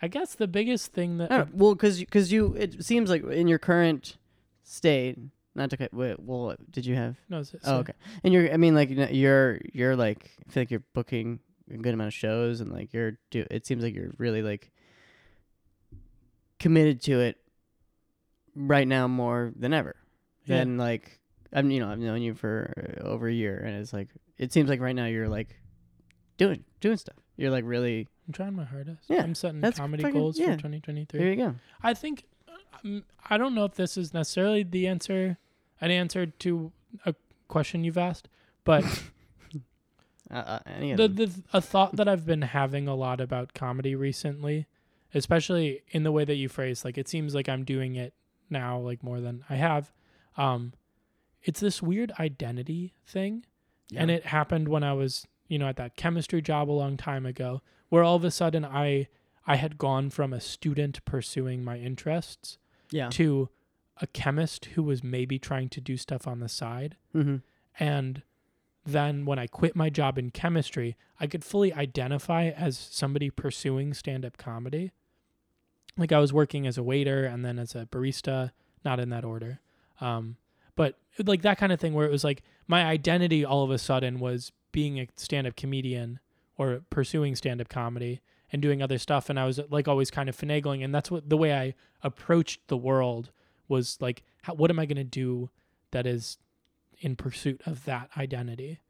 [0.00, 3.24] I guess the biggest thing that I don't- well, because because you, it seems like
[3.24, 4.16] in your current
[4.62, 5.18] state,
[5.54, 5.92] not to cut.
[5.92, 7.16] Wait, well, did you have?
[7.28, 7.92] no, Oh, okay.
[8.24, 11.40] And you're, I mean, like you're you're like, I feel like you're booking
[11.70, 13.46] a good amount of shows, and like you're do.
[13.50, 14.70] It seems like you're really like
[16.58, 17.38] committed to it
[18.54, 19.96] right now more than ever.
[20.44, 20.58] Yeah.
[20.58, 21.20] Then like
[21.52, 24.52] I'm, you know, I've known you for uh, over a year, and it's like it
[24.52, 25.56] seems like right now you're like
[26.38, 27.16] doing doing stuff.
[27.36, 28.08] You're like really.
[28.26, 29.04] I'm trying my hardest.
[29.08, 30.52] Yeah, I'm setting comedy fucking- goals yeah.
[30.52, 31.18] for 2023.
[31.18, 31.54] There you go.
[31.82, 32.24] I think
[32.84, 35.38] um, I don't know if this is necessarily the answer,
[35.82, 36.72] an answer to
[37.04, 37.14] a
[37.48, 38.28] question you've asked,
[38.64, 38.84] but
[40.32, 43.52] Uh, uh, any of the, the a thought that I've been having a lot about
[43.52, 44.66] comedy recently,
[45.12, 48.14] especially in the way that you phrase, like it seems like I'm doing it
[48.48, 49.92] now, like more than I have.
[50.38, 50.72] Um,
[51.42, 53.44] it's this weird identity thing,
[53.94, 57.26] and it happened when I was, you know, at that chemistry job a long time
[57.26, 57.60] ago,
[57.90, 59.08] where all of a sudden I
[59.46, 62.56] I had gone from a student pursuing my interests
[62.90, 63.10] yeah.
[63.10, 63.50] to
[64.02, 66.96] a chemist who was maybe trying to do stuff on the side.
[67.14, 67.36] Mm-hmm.
[67.78, 68.22] And
[68.84, 73.94] then when I quit my job in chemistry, I could fully identify as somebody pursuing
[73.94, 74.90] stand up comedy.
[75.96, 78.50] Like I was working as a waiter and then as a barista,
[78.84, 79.60] not in that order.
[80.00, 80.36] Um,
[80.74, 83.78] but like that kind of thing where it was like my identity all of a
[83.78, 86.18] sudden was being a stand up comedian
[86.56, 89.30] or pursuing stand up comedy and doing other stuff.
[89.30, 90.84] And I was like always kind of finagling.
[90.84, 93.30] And that's what the way I approached the world
[93.72, 95.50] was like, how, what am I going to do
[95.90, 96.38] that is
[97.02, 98.80] in pursuit of that identity.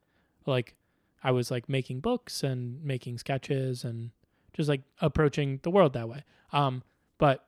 [0.47, 0.77] Like
[1.25, 4.11] I was like making books and making sketches and
[4.53, 6.25] just like approaching the world that way.
[6.53, 6.83] Um,
[7.19, 7.47] but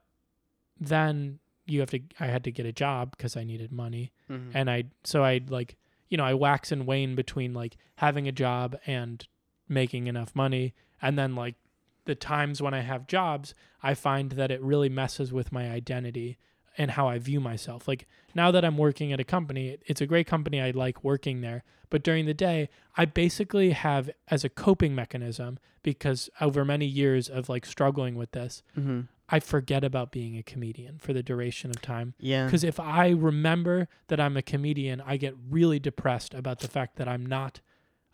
[0.81, 4.13] then you have to I had to get a job because I needed money.
[4.31, 4.57] Mm-hmm.
[4.57, 5.77] And I so I like
[6.09, 9.27] you know, I wax and wane between like having a job and
[9.69, 11.55] making enough money and then like
[12.07, 16.39] the times when I have jobs, I find that it really messes with my identity
[16.77, 17.87] and how I view myself.
[17.87, 20.61] Like now that I'm working at a company, it's a great company.
[20.61, 21.65] I like working there.
[21.91, 27.29] But during the day, I basically have as a coping mechanism because over many years
[27.29, 29.03] of like struggling with this, mm-hmm.
[29.29, 32.15] I forget about being a comedian for the duration of time.
[32.19, 32.47] Yeah.
[32.47, 36.97] Because if I remember that I'm a comedian, I get really depressed about the fact
[36.97, 37.61] that I'm not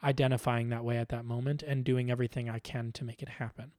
[0.03, 3.73] identifying that way at that moment and doing everything I can to make it happen.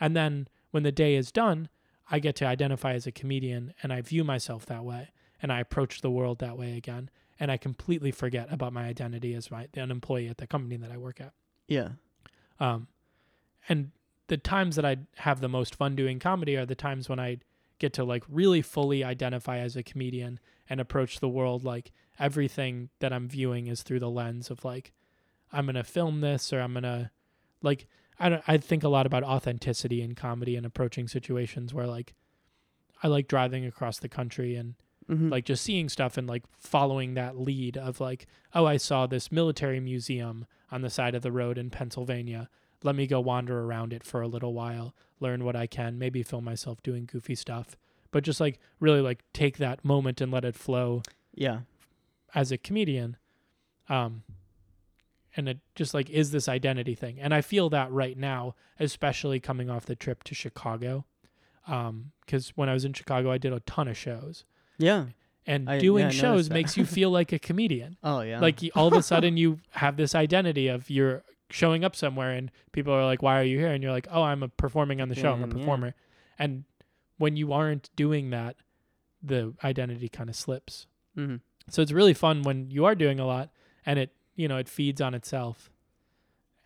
[0.00, 1.68] And then when the day is done,
[2.10, 5.60] I get to identify as a comedian and I view myself that way and I
[5.60, 7.10] approach the world that way again.
[7.40, 10.92] And I completely forget about my identity as my an employee at the company that
[10.92, 11.32] I work at.
[11.68, 11.90] yeah.
[12.60, 12.86] Um,
[13.68, 13.90] and
[14.28, 17.38] the times that I have the most fun doing comedy are the times when I
[17.78, 20.38] get to like really fully identify as a comedian
[20.70, 24.92] and approach the world like everything that I'm viewing is through the lens of like
[25.52, 27.10] I'm gonna film this or I'm gonna
[27.62, 27.86] like
[28.18, 32.14] I don't I think a lot about authenticity in comedy and approaching situations where like
[33.02, 34.74] I like driving across the country and
[35.08, 35.30] Mhm.
[35.30, 39.30] like just seeing stuff and like following that lead of like oh i saw this
[39.30, 42.48] military museum on the side of the road in pennsylvania
[42.82, 46.22] let me go wander around it for a little while learn what i can maybe
[46.22, 47.76] film myself doing goofy stuff
[48.12, 51.02] but just like really like take that moment and let it flow
[51.34, 51.58] yeah.
[52.34, 53.18] as a comedian
[53.90, 54.22] um
[55.36, 59.40] and it just like is this identity thing and i feel that right now especially
[59.40, 61.04] coming off the trip to chicago
[61.66, 64.44] um because when i was in chicago i did a ton of shows
[64.78, 65.06] Yeah.
[65.46, 68.40] and I- doing yeah, shows makes you feel like a comedian Oh yeah.
[68.40, 72.50] like all of a sudden you have this identity of you're showing up somewhere and
[72.72, 75.08] people are like why are you here and you're like oh i'm a performing on
[75.08, 75.52] the show i'm a yeah.
[75.52, 75.94] performer
[76.38, 76.64] and
[77.18, 78.56] when you aren't doing that
[79.22, 81.40] the identity kind of slips Mhm.
[81.70, 83.50] so it's really fun when you are doing a lot
[83.86, 85.70] and it you know it feeds on itself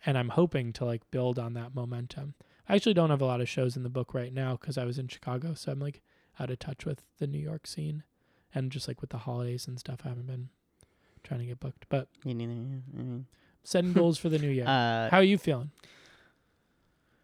[0.05, 2.33] and i'm hoping to like build on that momentum
[2.67, 4.85] i actually don't have a lot of shows in the book right now because i
[4.85, 6.01] was in chicago so i'm like
[6.39, 8.03] out of touch with the new york scene
[8.53, 10.49] and just like with the holidays and stuff i haven't been
[11.23, 12.53] trying to get booked but You neither.
[12.53, 12.57] Yeah.
[12.93, 13.25] Mean.
[13.63, 15.71] setting goals for the new year Uh, how are you feeling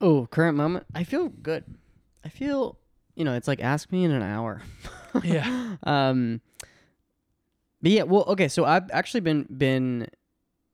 [0.02, 0.86] oh, current moment.
[0.94, 1.64] I feel good.
[2.24, 2.78] I feel,
[3.16, 4.62] you know, it's like ask me in an hour.
[5.24, 6.42] yeah um
[7.82, 10.08] but yeah well okay so i've actually been been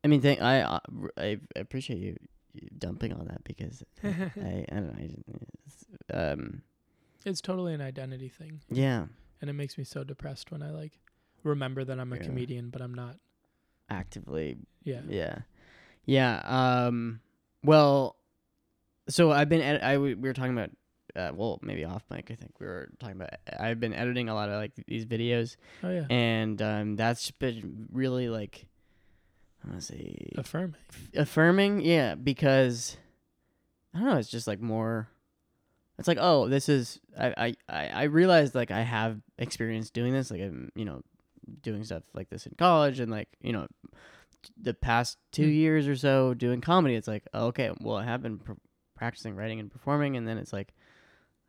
[0.04, 0.80] i mean thank i uh,
[1.18, 2.16] i appreciate you,
[2.78, 5.10] dumping all that because i i don't know I,
[5.66, 6.62] it's, um
[7.26, 8.62] it's totally an identity thing.
[8.72, 9.06] Yeah.
[9.41, 10.99] And it makes me so depressed when i like
[11.43, 12.24] remember that i'm a Yeah.
[12.24, 13.18] comedian but i'm not.
[13.89, 14.58] Actively.
[14.84, 15.02] Yeah.
[15.08, 15.39] Yeah.
[16.06, 17.22] Yeah um
[17.64, 18.16] well
[19.10, 20.72] so i've been ed- i w- we were talking about
[21.16, 24.34] uh, well maybe off mic i think we were talking about i've been editing a
[24.34, 25.58] lot of like these videos.
[25.84, 26.06] Oh yeah.
[26.10, 28.66] And um that's been really like
[29.64, 30.76] i want to say affirming
[31.16, 31.82] affirming?
[31.82, 32.97] Yeah because
[33.93, 35.07] i don't know it's just like more
[35.99, 40.14] it's like oh this is i i i I realized like i have experience doing
[40.14, 41.01] this like i'm you know
[41.62, 43.68] doing stuff like this in college and like you know
[44.59, 45.51] the past two Hmm.
[45.51, 48.53] years or so doing comedy it's like oh, okay well i have been pr-
[48.95, 50.74] practicing writing and performing and then it's like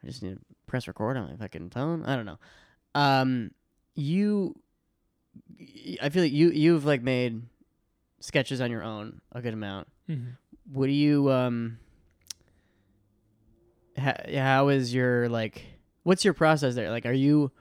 [0.02, 2.02] i just need to press record on my fucking phone?
[2.04, 2.38] I don't know.
[2.94, 3.50] Um
[3.94, 4.54] you
[6.02, 7.42] i feel like you you've like made
[8.22, 9.88] sketches on your own a good amount.
[10.06, 10.30] hmm
[10.72, 11.78] What do you um?
[13.98, 15.64] Ha, how is your like?
[16.04, 16.90] What's your process there?
[16.90, 17.52] Like, are you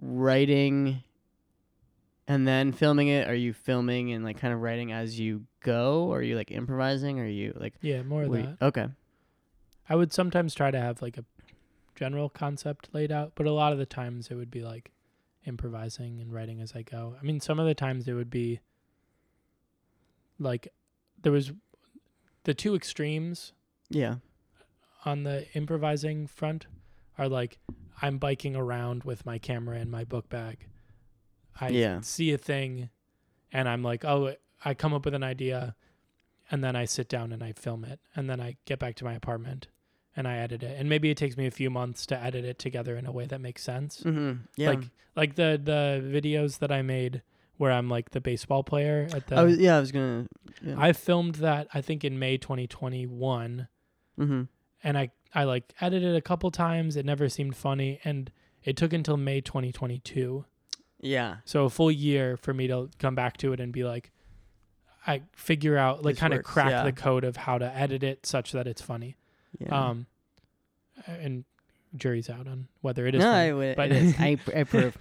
[0.00, 1.02] writing
[2.28, 3.28] and then filming it?
[3.28, 6.04] Are you filming and like kind of writing as you go?
[6.04, 7.18] Or are you like improvising?
[7.18, 7.74] Are you like?
[7.80, 8.86] yeah more of wait- that Okay.
[9.88, 11.24] I would sometimes try to have like a
[11.96, 14.92] general concept laid out, but a lot of the times it would be like
[15.46, 17.16] improvising and writing as I go.
[17.20, 18.60] I mean, some of the times it would be
[20.40, 20.68] like
[21.22, 21.52] there was
[22.44, 23.52] the two extremes
[23.90, 24.16] Yeah.
[25.04, 26.66] on the improvising front
[27.18, 27.58] are like
[28.02, 30.66] I'm biking around with my camera and my book bag.
[31.60, 32.00] I Yeah.
[32.00, 32.88] see a thing
[33.52, 34.34] and I'm like, "Oh,
[34.64, 35.76] I come up with an idea."
[36.50, 38.00] And then I sit down and I film it.
[38.16, 39.68] And then I get back to my apartment
[40.16, 40.76] and I edit it.
[40.78, 43.26] And maybe it takes me a few months to edit it together in a way
[43.26, 44.00] that makes sense.
[44.02, 44.42] Mm-hmm.
[44.56, 44.70] Yeah.
[44.70, 44.84] Like
[45.14, 47.22] like the the videos that I made
[47.60, 50.26] where I'm like the baseball player at the I was, yeah, I was gonna.
[50.62, 50.76] Yeah.
[50.78, 53.68] I filmed that I think in May 2021
[54.18, 54.42] mm-hmm.
[54.82, 56.96] and I I like edited a couple times.
[56.96, 58.32] It never seemed funny, and
[58.64, 60.46] it took until May 2022,
[61.02, 61.36] Yeah.
[61.44, 64.10] so a full year for me to come back to it and be like,
[65.06, 66.82] I figure out like kind of crack yeah.
[66.82, 69.16] the code of how to edit it such that it's funny.
[69.58, 69.88] Yeah.
[69.88, 70.06] Um,
[71.06, 71.44] and
[71.94, 73.20] jury's out on whether it is.
[73.20, 73.38] no, funny.
[73.38, 74.14] I, w- but- it is.
[74.18, 74.96] I, I approve.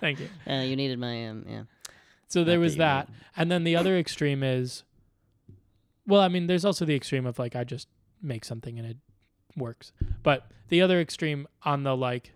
[0.00, 0.28] Thank you.
[0.52, 1.44] uh, you needed my um.
[1.48, 1.62] Yeah.
[2.28, 4.82] So there was that, and then the other extreme is,
[6.06, 7.88] well, I mean, there's also the extreme of like I just
[8.22, 8.96] make something and it
[9.56, 9.92] works.
[10.22, 12.32] But the other extreme on the like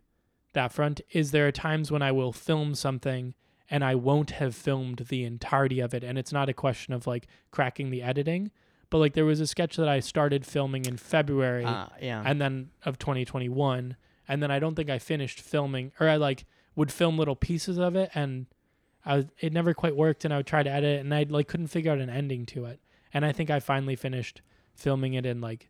[0.54, 3.34] that front is there are times when I will film something
[3.70, 7.06] and I won't have filmed the entirety of it, and it's not a question of
[7.06, 8.50] like cracking the editing,
[8.88, 12.22] but like there was a sketch that I started filming in February Ah, yeah.
[12.24, 13.96] and then of 2021
[14.26, 16.44] and then i don't think i finished filming or i like
[16.76, 18.46] would film little pieces of it and
[19.08, 21.24] i was, it never quite worked and i would try to edit it and i
[21.28, 22.80] like couldn't figure out an ending to it
[23.12, 24.42] and i think i finally finished
[24.74, 25.68] filming it in like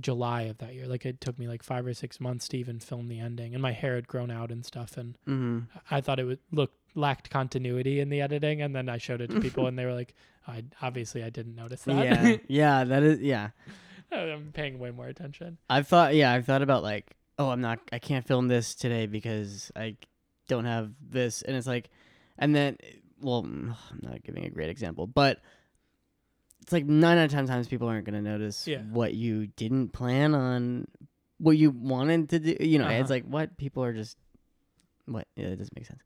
[0.00, 2.80] july of that year like it took me like five or six months to even
[2.80, 5.58] film the ending and my hair had grown out and stuff and mm-hmm.
[5.90, 9.30] i thought it would look lacked continuity in the editing and then i showed it
[9.30, 10.14] to people and they were like
[10.46, 12.36] i obviously i didn't notice that Yeah.
[12.48, 12.84] yeah.
[12.84, 13.20] That is.
[13.20, 13.50] Yeah.
[14.12, 17.78] i'm paying way more attention I've thought, yeah, I've thought about like, oh, I'm not,
[17.92, 19.96] I can't film this today because I
[20.48, 21.90] don't have this, and it's like,
[22.42, 22.76] and then,
[23.20, 25.40] well, I'm not giving a great example, but
[26.62, 28.82] it's like nine out of ten times people aren't gonna notice Yeah.
[28.82, 30.86] what you didn't plan on,
[31.38, 32.56] what you wanted to do.
[32.60, 33.14] You know, it's Uh-huh.
[33.14, 34.16] like what people are just
[35.06, 35.26] what?
[35.34, 36.00] Yeah, it doesn't make sense.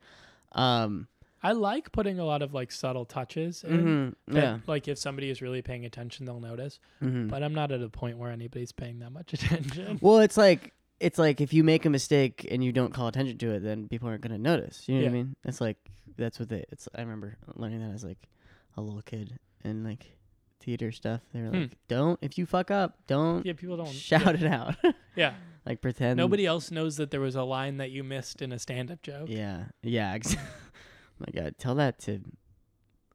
[0.52, 1.08] Um,
[1.42, 3.70] I like putting a lot of like subtle touches in.
[3.70, 4.58] mhm, that, yeah.
[4.66, 6.80] Like if somebody is really paying attention, they'll notice.
[7.02, 7.28] mhm.
[7.28, 9.98] But I'm not at a point where anybody's paying that much attention.
[10.00, 13.38] Well, it's like it's like if you make a mistake and you don't call attention
[13.38, 14.88] to it, then people aren't gonna notice.
[14.88, 15.36] You know what I mean?
[15.44, 15.76] It's like
[16.16, 16.64] that's what they.
[16.70, 16.88] It's.
[16.94, 18.28] I remember learning that as like
[18.76, 20.16] a little kid and like
[20.60, 21.20] theater stuff.
[21.34, 21.60] They were Hmm.
[21.62, 24.74] like, "Don't if you fuck up, don't yeah, people don't shout it out.
[25.16, 25.32] Yeah.
[25.66, 28.58] like pretend Nobody else knows that there was a line that you missed in a
[28.58, 29.28] stand-up joke.
[29.30, 30.12] Yeah, yeah.
[30.12, 30.36] Ex-
[31.18, 32.20] My God, tell that to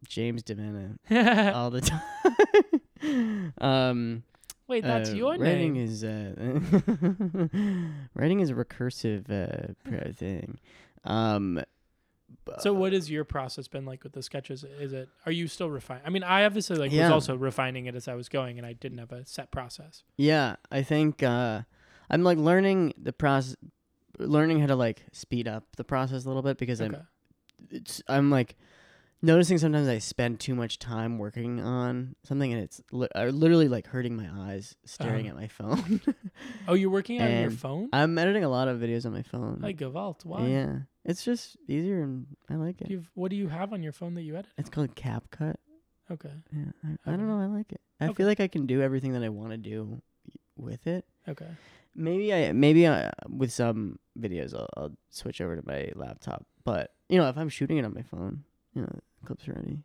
[0.07, 0.97] James Demena
[1.53, 3.53] all the time.
[3.59, 4.23] um,
[4.71, 5.83] Wait, that's uh, your writing name.
[5.83, 6.33] is uh,
[8.15, 10.59] writing is a recursive uh, thing.
[11.03, 11.61] Um,
[12.59, 14.63] So what has your process been like with the sketches?
[14.79, 16.03] Is it are you still refining?
[16.05, 18.71] I mean, I obviously like was also refining it as I was going, and I
[18.73, 20.03] didn't have a set process.
[20.15, 21.63] Yeah, I think uh,
[22.09, 23.57] I'm like learning the process,
[24.19, 26.95] learning how to like speed up the process a little bit because Okay.
[26.95, 27.07] I'm,
[27.69, 28.55] it's I'm like
[29.21, 33.67] noticing sometimes I spend too much time working on something and it's li- uh, literally
[33.67, 35.37] like hurting my eyes staring Uh-huh.
[35.37, 36.01] at my phone.
[36.67, 37.89] Oh, you're working on your phone?
[37.93, 39.59] I'm editing a lot of videos on my phone.
[39.61, 40.47] Like Gavalt, why?
[40.47, 42.87] yeah, it's just easier and I like it.
[42.87, 44.51] Do you've, what do you have on your phone that you edit?
[44.57, 45.55] It's called CapCut.
[46.09, 46.31] Okay.
[46.55, 47.39] Yeah, I, I don't know.
[47.39, 47.81] I like it.
[47.99, 48.13] I Okay.
[48.15, 50.01] feel like I can do everything that I want to do
[50.57, 51.05] with it.
[51.27, 51.47] Okay.
[51.95, 56.45] Maybe I maybe I, with some videos I'll, I'll switch over to my laptop.
[56.63, 58.43] But you know, if I'm shooting it on my phone,
[58.75, 59.79] you know, clips ready.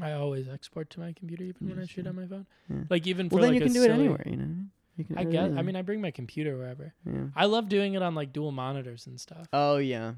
[0.00, 2.46] I always export to my computer even when I shoot on my phone.
[2.68, 2.82] Yeah.
[2.88, 4.22] Like even for Well, then like you can do it anywhere.
[4.24, 4.54] You know,
[4.96, 5.18] you can.
[5.18, 5.52] I guess.
[5.56, 6.94] I mean, I bring my computer wherever.
[7.04, 7.24] yeah.
[7.36, 9.48] I love doing it on like dual monitors and stuff.
[9.52, 10.12] Oh yeah,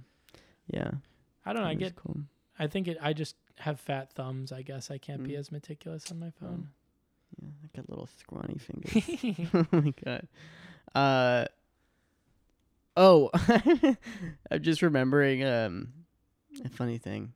[0.69, 0.91] yeah.
[1.47, 1.69] I don't know.
[1.69, 1.97] I get.
[1.97, 2.19] cool.
[2.59, 2.99] I think it.
[3.01, 4.53] I just have fat thumbs.
[4.53, 5.39] I guess I can't be Mm.
[5.39, 6.69] as meticulous on my phone.
[7.41, 9.49] Yeah, I got little scrawny fingers.
[9.55, 10.29] oh my god.
[10.95, 11.47] Uh.
[12.95, 13.31] Oh,
[14.51, 15.93] I'm just remembering um
[16.65, 17.33] a funny thing.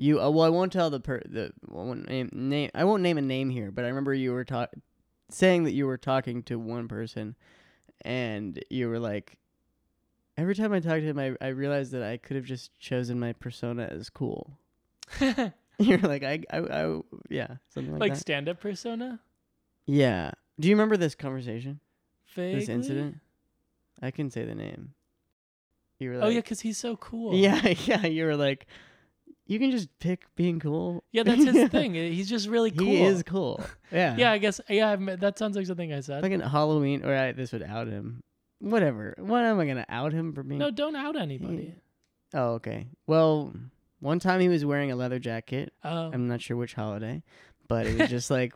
[0.00, 3.02] You uh, well, I won't tell the per the I won't name name I won't
[3.02, 4.70] name a name here, but I remember you were talk
[5.28, 7.36] saying that you were talking to one person,
[8.00, 9.36] and you were like,
[10.38, 13.20] every time I talk to him, I I realized that I could have just chosen
[13.20, 14.56] my persona as cool.
[15.78, 18.20] You're like I I, I yeah something like, like that.
[18.20, 19.20] stand-up persona.
[19.84, 20.30] Yeah.
[20.58, 21.78] Do you remember this conversation?
[22.34, 22.60] Vaguely?
[22.60, 23.18] This incident?
[24.00, 24.94] I can say the name.
[25.98, 27.34] You were like, oh yeah, because he's so cool.
[27.34, 28.06] yeah, yeah.
[28.06, 28.66] You were like,
[29.50, 31.02] you can just pick being cool.
[31.12, 31.94] Yeah, that's his thing.
[31.94, 32.86] He's just really cool.
[32.86, 33.60] He is cool.
[33.92, 34.16] Yeah.
[34.16, 34.60] Yeah, I guess.
[34.68, 36.22] Yeah, I've that sounds like something I said.
[36.22, 38.22] Fucking Halloween, or I, this would out him.
[38.60, 39.14] Whatever.
[39.18, 40.60] What am I gonna out him for being?
[40.60, 41.74] no, don't out anybody.
[42.32, 42.86] Oh, okay.
[43.08, 43.52] Well,
[43.98, 45.72] one time he was wearing a leather jacket.
[45.82, 47.24] Oh, I'm not sure which holiday,
[47.66, 48.52] but it was just like,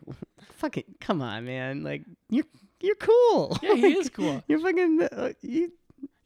[0.53, 1.83] fucking, come on, man.
[1.83, 2.45] Like you're
[2.79, 3.57] you're cool.
[3.61, 4.41] yeah, he is cool.
[4.47, 5.01] You're fucking.
[5.11, 5.73] Uh, you,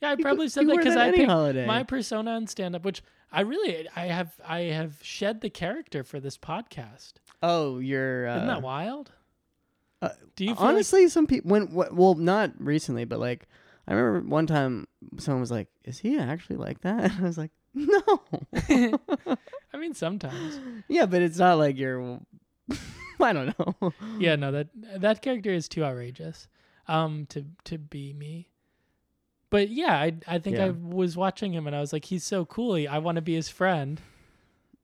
[0.03, 1.65] Yeah, I probably you said that because I picked holiday.
[1.65, 6.19] my persona on stand-up, which I really, I have, I have shed the character for
[6.19, 7.13] this podcast.
[7.43, 8.27] oh, you're.
[8.27, 9.11] Uh, Isn't that wild?
[10.01, 13.47] uh, Do you feel like- honestly some people when wh- well not recently but like
[13.85, 14.87] i remember one time
[15.17, 18.01] someone was like is he actually like that And i was like no
[19.73, 20.59] I mean, sometimes.
[20.87, 22.19] yeah but it's not like you're
[23.19, 24.67] i don't know Yeah, no that
[25.01, 26.47] that character is too outrageous,
[26.87, 28.47] um, to to be me.
[29.49, 32.45] But yeah, I I think I was watching him and I was like, he's so
[32.45, 32.75] cool.
[32.75, 33.99] He, I want to be his friend.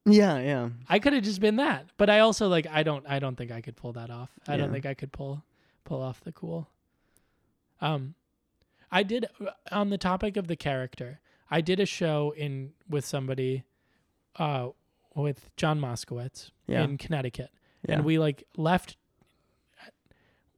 [0.06, 3.20] yeah yeah I could have just been that, but I also like I don't I
[3.20, 4.30] don't think I could pull that off.
[4.48, 5.44] I don't think I could pull
[5.84, 6.68] pull off the cool.
[7.82, 8.16] Um,
[8.92, 9.26] I did
[9.72, 11.20] on the topic of the character.
[11.52, 13.64] I did a show in with somebody,
[14.38, 14.70] uh,
[15.16, 16.84] with John Moskowitz Yeah.
[16.84, 17.52] in Connecticut,
[17.88, 18.98] yeah and we like left.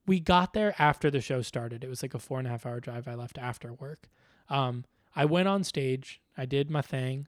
[0.08, 1.84] We got there after the show started.
[1.84, 3.08] It was like a four and a half hour drive.
[3.08, 4.10] I left after work.
[4.50, 4.86] Um,
[5.16, 6.22] I went on stage.
[6.38, 7.28] I did my thing.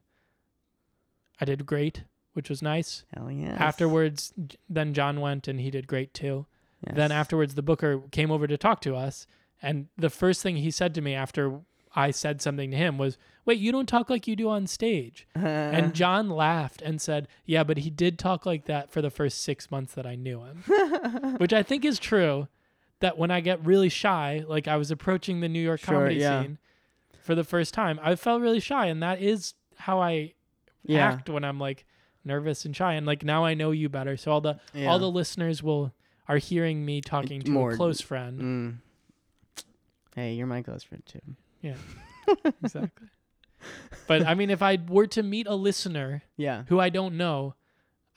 [1.42, 2.04] I did great,
[2.34, 3.04] which was nice.
[3.16, 4.34] hell yeah Afterwards,
[4.70, 6.46] then John went and he did great too.
[6.94, 9.28] Then afterwards, the booker came over to talk to us,
[9.62, 11.60] and the first thing he said to me after
[11.94, 15.28] I said something to him was, "Wait, you don't talk like you do on stage."
[15.36, 19.42] And John laughed and said, "Yeah, but he did talk like that for the first
[19.42, 20.64] six months that I knew him,"
[21.38, 22.48] which I think is true.
[23.02, 26.16] That when I get really shy, like I was approaching the New York Sure, comedy
[26.16, 26.42] yeah.
[26.42, 26.58] scene
[27.22, 30.34] for the first time, I felt really shy, and that is how I
[30.84, 31.86] yeah act when I'm like
[32.26, 32.94] nervous and shy.
[32.94, 34.88] And like now I know you better, so all the yeah.
[34.90, 35.94] all the listeners will
[36.28, 38.40] are hearing me talking to more- a close friend.
[38.42, 39.64] mm.
[40.16, 41.22] hey you're my close friend too
[41.62, 41.76] Yeah,
[42.64, 43.08] exactly.
[44.08, 47.56] But I mean, if I were to meet a listener yeah who I don't know,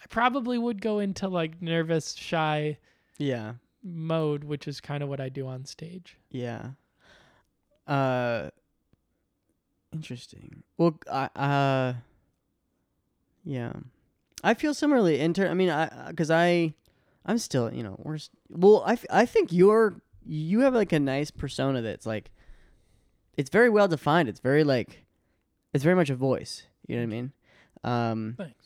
[0.03, 2.79] I probably would go into like nervous, shy
[3.19, 6.17] yeah mode, which is kind of what I do on stage.
[6.31, 6.71] Yeah.
[7.87, 8.51] Uh
[9.93, 10.63] Interesting.
[10.79, 11.95] Well, I uh,
[13.45, 13.73] yeah,
[14.43, 15.21] I feel similarly.
[15.21, 16.73] In ter- I mean, I because I,
[17.27, 18.83] I'm still, you know, we're s- well.
[18.87, 22.31] I, f- I think you're you have like a nice persona that's like,
[23.37, 24.31] it's very well defined.
[24.31, 25.05] It's very like,
[25.75, 26.63] it's very much a voice.
[26.87, 27.33] You know what I mean?
[27.85, 28.62] Um, Thanks.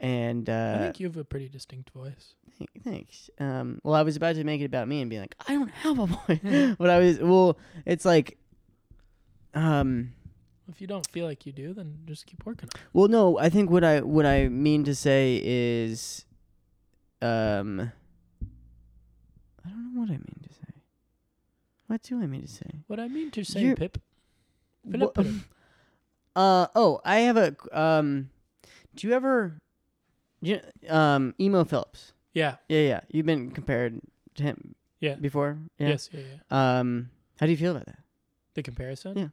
[0.00, 2.34] And uh, I think you have a pretty distinct voice.
[2.58, 3.30] Th- Thanks.
[3.38, 5.68] Um, well, I was about to make it about me and be like, I don't
[5.70, 7.58] have a voice, but I was well.
[7.84, 8.38] It's like,
[9.54, 10.12] um,
[10.68, 12.86] If you don't feel like you do, then just keep working on it.
[12.92, 13.38] well, no.
[13.38, 16.24] I think what I what I mean to say is,
[17.22, 17.92] um,
[19.64, 20.82] I don't know what I mean to say.
[21.86, 22.70] What do I mean to say?
[22.86, 23.98] What I mean to say, You're- Pip.
[24.84, 25.18] Wha- Philip
[26.36, 28.28] Uh oh, I have a um.
[28.94, 29.58] Do you ever,
[30.48, 32.12] you um Emo Philips?
[32.32, 32.56] Yeah.
[32.68, 33.00] Yeah, yeah.
[33.10, 34.00] You've been compared
[34.34, 34.74] to him.
[35.00, 35.14] Yeah.
[35.14, 35.58] Before.
[35.78, 35.88] Yeah.
[35.88, 36.10] Yes.
[36.12, 36.20] Yeah.
[36.50, 36.78] Yeah.
[36.78, 37.10] Um.
[37.40, 37.98] How do you feel about that?
[38.54, 39.16] The comparison.
[39.18, 39.28] Yeah.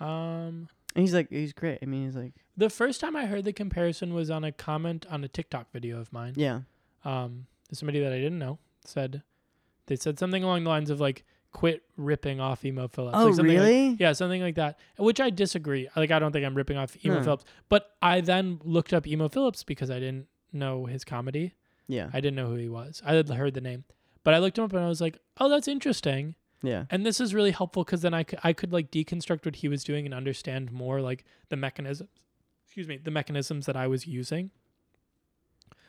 [0.00, 0.68] Um.
[0.96, 1.78] And he's like, he's great.
[1.82, 5.06] I mean, he's like, The first time I heard the comparison was on a comment
[5.10, 6.34] on a TikTok video of mine.
[6.36, 6.60] yeah,
[7.04, 9.22] Um, somebody that I didn't know said
[9.86, 11.24] they said something along the lines of like,
[11.54, 13.96] "Quit ripping off Emo Philips." Oh, like something like- really?
[13.98, 14.78] yeah, something like that.
[14.98, 15.88] Which I disagree.
[15.96, 17.22] Like, I don't think I'm ripping off emo No.
[17.24, 17.44] Phillips.
[17.70, 21.54] But I then looked up Emo Philips because I didn't know his comedy.
[21.88, 23.02] yeah, I didn't know who he was.
[23.06, 23.84] I had heard the name,
[24.24, 27.20] but I looked him up and I was like, "Oh, that's interesting." yeah, And this
[27.20, 30.06] is really helpful because then I could, I could like deconstruct what he was doing
[30.06, 32.08] and understand more like the mechanisms.
[32.66, 34.50] Excuse me, the mechanisms that I was using.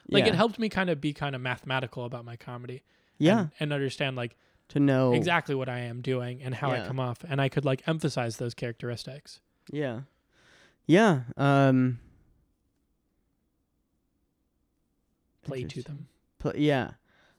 [0.07, 0.33] Like yeah.
[0.33, 2.83] it helped me kind of be kind of mathematical about my comedy.
[3.17, 4.35] Yeah, And, and understand like
[4.69, 7.65] to know exactly what I am doing and how I come off, and I could
[7.65, 9.39] like emphasize those characteristics.
[9.71, 10.01] Yeah,
[10.85, 11.21] yeah.
[11.37, 11.99] Um,
[15.43, 16.07] Play to them.
[16.39, 16.91] pl- yeah.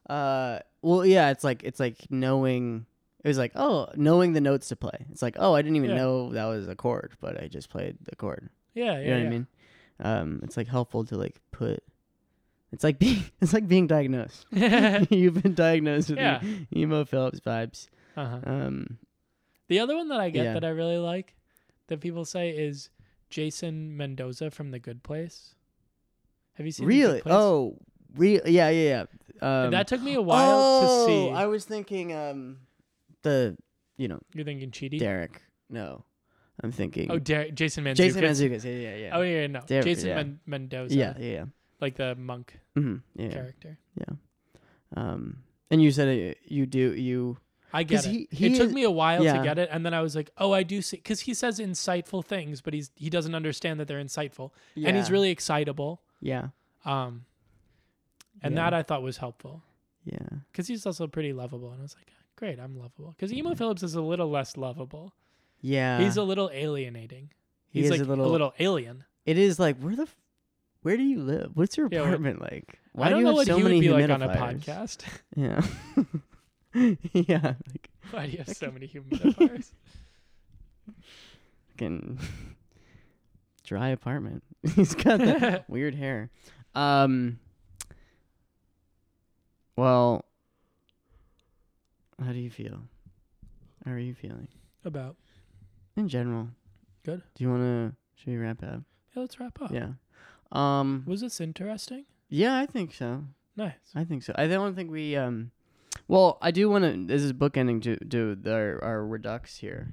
[0.08, 1.30] Uh, well, yeah.
[1.30, 2.86] It's like it's like knowing.
[3.24, 5.04] It was like oh, knowing the notes to play.
[5.10, 5.96] It's like oh, I didn't even Yeah.
[5.96, 8.48] know that was a chord, but I just played the chord.
[8.74, 9.26] Yeah, yeah, You know what yeah.
[9.26, 9.46] I mean?
[9.98, 11.82] Um, it's like helpful to like put.
[12.72, 14.46] It's like being it's like being diagnosed.
[14.50, 16.40] You've been diagnosed with Yeah.
[16.74, 17.88] Emo Philips vibes.
[18.16, 18.40] uh-huh.
[18.44, 18.98] Um,
[19.68, 20.54] The other one that I get Yeah.
[20.54, 21.34] that I really like
[21.88, 22.90] that people say is
[23.30, 25.54] Jason Mendoza from The Good Place.
[26.54, 27.22] Have you seen really?
[27.26, 27.78] Oh,
[28.16, 28.50] really?
[28.52, 29.04] Yeah, yeah,
[29.42, 29.64] yeah.
[29.64, 31.30] Um, that took me a while to oh, see.
[31.30, 32.58] I was thinking, um,
[33.22, 33.56] the
[33.98, 34.98] you know You're thinking Chidi?
[34.98, 35.42] Derek.
[35.68, 36.04] No,
[36.62, 37.10] I'm thinking.
[37.10, 37.96] Oh, Der- Jason Mantzoukas.
[37.96, 38.64] Jason Mantzoukas.
[38.64, 39.10] Yeah, yeah, yeah.
[39.16, 39.60] Oh yeah, yeah, no.
[39.66, 40.14] Derek, Jason yeah.
[40.16, 40.94] Men- Mendoza.
[40.94, 41.44] yeah, yeah, yeah.
[41.80, 43.30] Like the monk hmm yeah, yeah.
[43.32, 43.78] character.
[44.96, 45.38] Um,
[45.70, 47.38] and you said it, you do you.
[47.72, 48.10] I get it.
[48.10, 49.36] he- he it took me a while yeah.
[49.38, 51.58] to get it, and then I was like, "Oh, I do see," because he says
[51.58, 56.00] insightful things, but he's he doesn't understand that they're insightful, and he's really excitable.
[56.20, 56.48] Yeah,
[56.84, 57.24] Um,
[58.42, 58.64] and Yeah.
[58.70, 59.62] that I thought was helpful
[60.04, 60.18] yeah.
[60.50, 63.82] because he's also pretty lovable, and I was like, "Great, I'm lovable." Because Emo Philips
[63.82, 65.12] is a little less lovable.
[65.60, 65.98] Yeah.
[66.00, 67.32] he's a little alienating.
[67.68, 69.04] He He's is like a little- alien.
[69.26, 70.16] It is like where the, f-
[70.86, 71.50] where do you live?
[71.54, 72.78] What's your Yeah, apartment like?
[72.92, 74.22] Why I don't do you know have what so he many would be like on
[74.22, 74.64] a humidifiers?
[74.64, 75.02] podcast.
[75.34, 76.94] Yeah.
[77.12, 77.54] yeah.
[77.72, 79.72] Like Why do you have so many humidifiers?
[81.70, 82.20] fucking
[83.64, 84.44] dry apartment.
[84.76, 86.30] He's got that weird hair.
[86.76, 87.40] Um.
[89.74, 90.24] Well.
[92.24, 92.78] How do you feel?
[93.84, 94.46] How are you feeling
[94.84, 95.16] About
[95.96, 96.48] in general?
[97.04, 97.22] Good.
[97.34, 97.96] Do you want to?
[98.14, 98.82] Should we wrap up?
[99.14, 99.72] yeah, let's wrap up.
[99.72, 99.88] Yeah.
[100.52, 101.04] Um.
[101.06, 102.04] Was this interesting?
[102.28, 103.24] Yeah, I think so.
[103.56, 103.72] Nice.
[103.94, 104.32] I think so.
[104.36, 105.50] I don't think we um
[106.08, 109.90] well, I do want to this is bookending to do our, our redux here.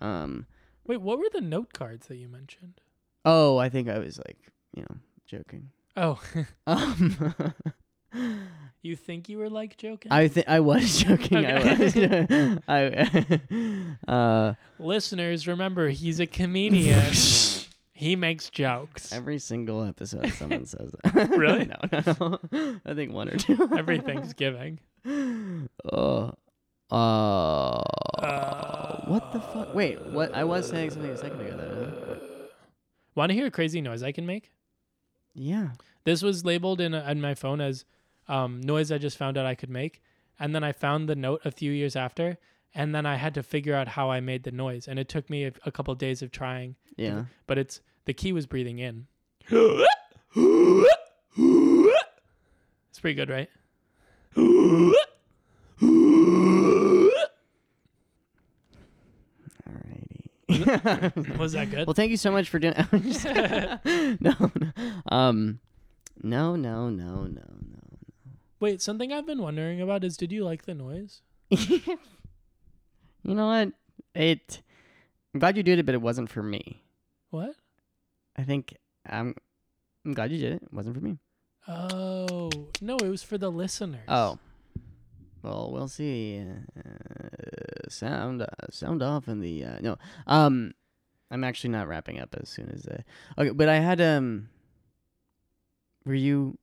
[0.00, 0.46] Um
[0.86, 2.80] Wait, what were the note cards that you mentioned?
[3.24, 4.36] oh, I think I was like,
[4.74, 5.70] you know, joking.
[5.96, 6.20] Oh,
[6.66, 7.54] Um
[8.82, 10.12] you think you were like joking?
[10.12, 11.44] I think I was joking.
[11.46, 12.58] Okay.
[12.68, 13.40] I was
[14.08, 16.98] I uh Listeners, remember he's a comedian.
[17.94, 19.12] He makes jokes.
[19.12, 21.30] every single episode someone says that.
[21.36, 21.64] Really?
[21.66, 22.80] no, no, no.
[22.84, 23.56] I think one or two.
[23.76, 24.80] Every Thanksgiving.
[25.90, 26.32] Oh.
[26.90, 27.82] Uh,
[28.18, 29.74] Uh, what the fuck?
[29.74, 30.34] Wait, what?
[30.34, 31.56] I was saying something a second ago.
[31.56, 32.48] Though.
[33.14, 34.50] Want to hear a crazy noise I can make?
[35.34, 35.70] Yeah.
[36.04, 37.84] This was labeled in, in my phone as
[38.28, 40.02] um, noise I just found out I could make.
[40.38, 42.38] And then I found the note a few years after.
[42.74, 44.88] And then I had to figure out how I made the noise.
[44.88, 46.74] And it took me a, a couple days of trying.
[46.96, 47.24] Yeah.
[47.46, 49.06] But it's the key was breathing in.
[52.90, 53.48] It's pretty good, right?
[59.68, 61.38] Alrighty.
[61.38, 61.86] Was that good?
[61.86, 62.74] well, thank you so much for doing.
[64.20, 64.72] no, no,
[65.08, 65.60] um,
[66.22, 67.42] no, no, no, no, no,
[68.60, 71.20] Wait, something I've been wondering about is did you like the noise?
[71.50, 71.58] no.
[73.24, 73.72] you know what?
[74.14, 74.62] It
[75.34, 76.82] I'm glad you did it, but it wasn't for me.
[77.30, 77.56] What?
[78.36, 79.34] I think I'm.
[80.04, 80.62] I'm glad you did it.
[80.62, 81.18] It wasn't for me.
[81.66, 84.04] Oh no, it was for the listeners.
[84.06, 84.38] Oh.
[85.42, 86.42] Well, we'll see.
[86.76, 89.98] Uh, sound uh, sound off in the uh, no.
[90.26, 90.72] Um,
[91.30, 93.02] I'm actually not wrapping up as soon as uh,
[93.38, 93.50] okay.
[93.50, 94.48] But I had um.
[96.06, 96.58] Were you?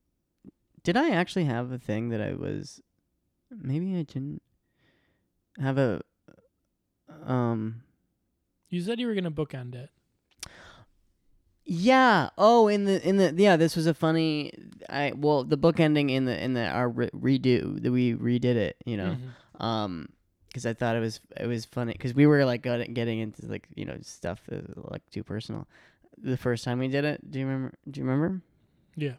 [0.84, 2.82] Did I actually have a thing that I was?
[3.52, 4.42] Maybe I didn't
[5.60, 6.02] have a.
[7.26, 7.84] Um.
[8.70, 9.90] You said you were gonna bookend it.
[11.66, 12.30] Yeah.
[12.38, 14.52] Oh, in the in the yeah, this was a funny.
[14.90, 18.56] I well, the book ending in the in the our re- redo that we redid
[18.56, 18.78] it.
[18.86, 19.18] You know,
[19.60, 19.64] Mhm.
[19.64, 20.10] um,
[20.48, 23.68] because I thought it was it was funny because we were like getting into like
[23.76, 25.68] you know stuff that was, like too personal.
[26.18, 27.74] The first time we did it, do you remember?
[27.90, 28.42] Do you remember?
[28.96, 29.14] Yeah.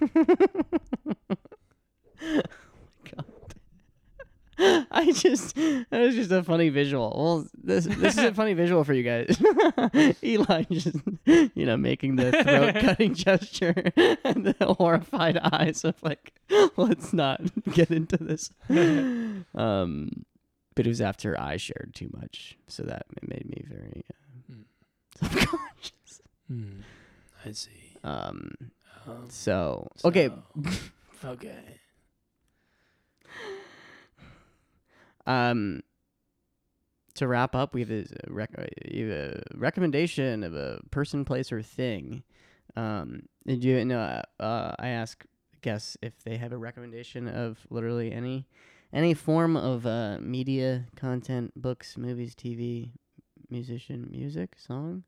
[4.90, 7.14] I just that was just a funny visual.
[7.16, 9.40] Well, this this is a funny visual for you guys.
[10.24, 10.96] Eli just
[11.54, 13.74] you know making the throat cutting gesture
[14.24, 16.32] and the horrified eyes of like,
[16.76, 17.40] let's not
[17.72, 18.50] get into this.
[19.54, 20.24] Um,
[20.74, 24.14] but it was after I shared too much, so that it made me very uh,
[24.48, 24.62] Hmm.
[25.34, 26.20] self-conscious.
[26.48, 26.80] Hmm.
[27.44, 27.70] I see.
[28.04, 28.50] Um,
[29.06, 30.30] Um, so okay,
[31.24, 31.58] okay.
[35.28, 35.82] Um,
[37.14, 42.22] to wrap up, we have a, rec- a recommendation of a person, place, or thing.
[42.76, 44.22] Um, did you know?
[44.40, 45.24] Uh, I ask
[45.60, 48.46] guests if they have a recommendation of literally any
[48.92, 52.92] any form of uh, media content, books, movies, TV,
[53.50, 55.04] musician, music, song.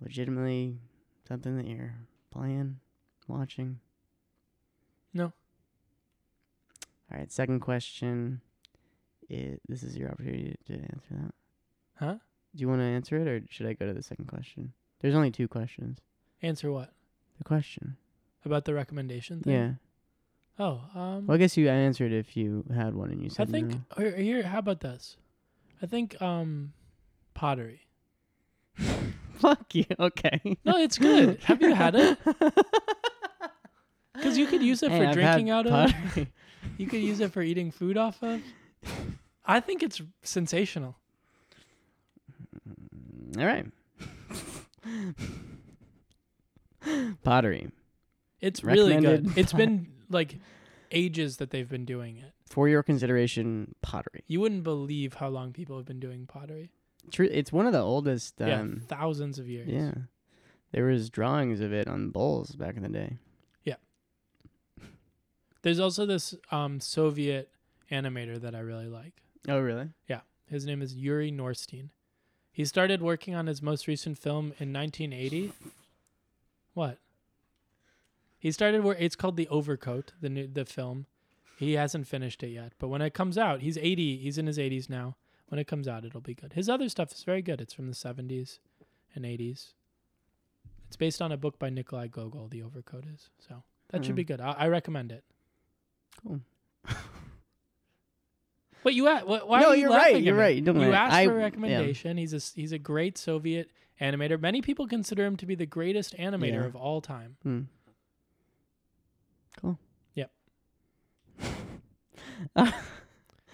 [0.00, 0.78] Legitimately,
[1.26, 1.94] something that you're
[2.30, 2.78] playing,
[3.26, 3.80] watching.
[5.12, 5.32] No.
[7.10, 7.32] All right.
[7.32, 8.40] Second question.
[9.28, 11.34] It, this is your opportunity to answer that.
[11.96, 12.14] Huh?
[12.54, 14.72] Do you want to answer it, or should I go to the second question?
[15.00, 15.98] There's only two questions.
[16.42, 16.92] Answer what?
[17.38, 17.96] The question.
[18.44, 19.52] About the recommendation thing?
[19.52, 19.70] Yeah.
[20.58, 23.48] Oh, um, Well, I guess you answered if you had one, and you said.
[23.48, 24.10] I think no.
[24.10, 24.42] here.
[24.42, 25.16] How about this?
[25.82, 26.72] I think um,
[27.32, 27.80] pottery.
[29.32, 29.86] Fuck you.
[29.98, 30.40] Okay.
[30.64, 31.42] No, it's good.
[31.44, 32.18] Have you had it?
[34.14, 35.92] Because you could use it Hey, for I've drinking out of.
[36.78, 38.40] You could use it for eating food off of.
[39.44, 40.96] I think it's sensational.
[43.38, 43.66] All right.
[47.22, 47.70] Pottery
[48.40, 49.36] It's really good.
[49.38, 50.36] It's been like
[50.92, 52.32] ages that they've been doing it.
[52.48, 53.74] for your consideration.
[53.82, 54.22] Pottery.
[54.26, 56.70] You wouldn't believe how long people have been doing pottery.
[57.10, 57.28] True.
[57.30, 58.34] It's one of the oldest.
[58.38, 59.68] yeah, Um, thousands of years.
[59.68, 59.92] yeah.
[60.72, 63.18] There was drawings of it on bowls back in the day.
[63.64, 63.76] Yeah.
[65.62, 67.48] There's also this um, Soviet
[67.94, 69.22] animator that I really like.
[69.48, 69.90] Oh, really?
[70.08, 70.20] Yeah.
[70.50, 71.90] His name is Yuri Norstein.
[72.52, 75.52] He started working on his most recent film in 1980.
[76.74, 76.98] What?
[78.38, 81.06] He started where it's called The Overcoat, the new, the film.
[81.58, 84.18] He hasn't finished it yet, but when it comes out, he's 80.
[84.18, 85.16] He's in his 80s now.
[85.48, 86.52] When it comes out, it'll be good.
[86.54, 87.60] His other stuff is very good.
[87.60, 88.58] It's from the 70s
[89.14, 89.72] and 80s.
[90.88, 92.48] It's based on a book by Nikolai Gogol.
[92.48, 94.16] The Overcoat is so that should Mhm.
[94.16, 94.40] be good.
[94.40, 95.24] I, I recommend it.
[96.22, 96.40] Cool.
[98.84, 101.14] But you, a- wh- why No, are you you're right, you're right, don't You asked
[101.14, 101.42] I- for a yeah.
[101.44, 102.16] recommendation.
[102.16, 103.70] He's a he's a great Soviet
[104.00, 104.40] animator.
[104.40, 106.66] Many people consider him to be the greatest animator Yeah.
[106.66, 107.36] of all time.
[107.42, 107.60] Hmm.
[109.60, 109.78] Cool.
[110.14, 110.30] Yep.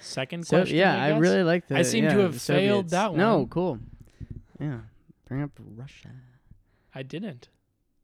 [0.01, 0.77] Second So question.
[0.79, 1.79] yeah, I, I, really like that.
[1.79, 2.91] I seem to have failed Soviets.
[2.93, 3.19] that one.
[3.21, 3.79] No, cool.
[4.59, 4.81] Yeah,
[5.29, 6.09] bring up Russia.
[6.95, 7.49] I didn't.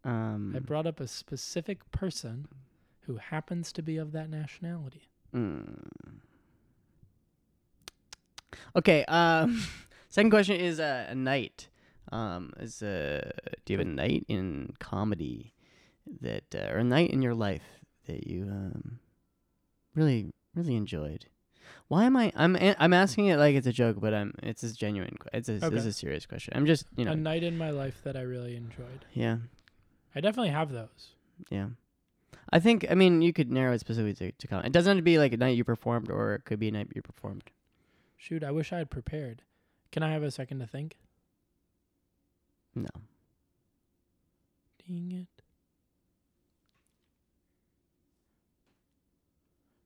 [0.04, 0.52] Um.
[0.54, 2.46] I brought up a specific person
[3.06, 5.08] who happens to be of that nationality.
[5.34, 5.64] mm.
[8.74, 9.04] Okay.
[9.06, 9.62] Um.
[10.08, 11.68] Second question is uh, a night.
[12.12, 12.52] Um.
[12.58, 13.30] Is uh.
[13.64, 15.52] Do you have a night in comedy
[16.20, 17.64] that uh, or a night in your life
[18.06, 18.98] that you um
[19.94, 21.26] really really enjoyed?
[21.88, 22.32] Why am I?
[22.36, 25.16] I'm I'm asking it like it's a joke, but I'm it's a genuine.
[25.32, 25.76] It's a Okay.
[25.76, 26.54] it's a serious question.
[26.56, 29.04] I'm just you know A night in my life that I really enjoyed.
[29.12, 29.38] yeah.
[30.14, 31.10] I definitely have those.
[31.50, 31.66] Yeah.
[32.50, 34.68] I think I mean you could narrow it specifically to, to comedy.
[34.68, 36.72] It doesn't have to be like a night you performed or it could be a
[36.72, 37.42] night you performed.
[38.26, 39.42] Shoot, I wish I had prepared.
[39.92, 40.98] Can I have a second to think?
[42.74, 42.88] No.
[44.84, 45.42] Dang it.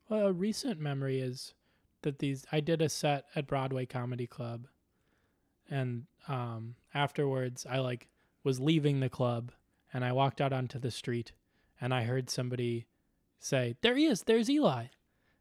[0.09, 1.53] Well, a recent memory is
[2.01, 4.69] that these I did a set at Broadway Comedy Club
[5.69, 8.09] and um afterwards I like
[8.43, 9.53] was leaving the club
[9.93, 11.33] and I walked out onto the street
[11.79, 12.87] and I heard somebody
[13.39, 14.23] say, "There he is.
[14.23, 14.87] There's Eli."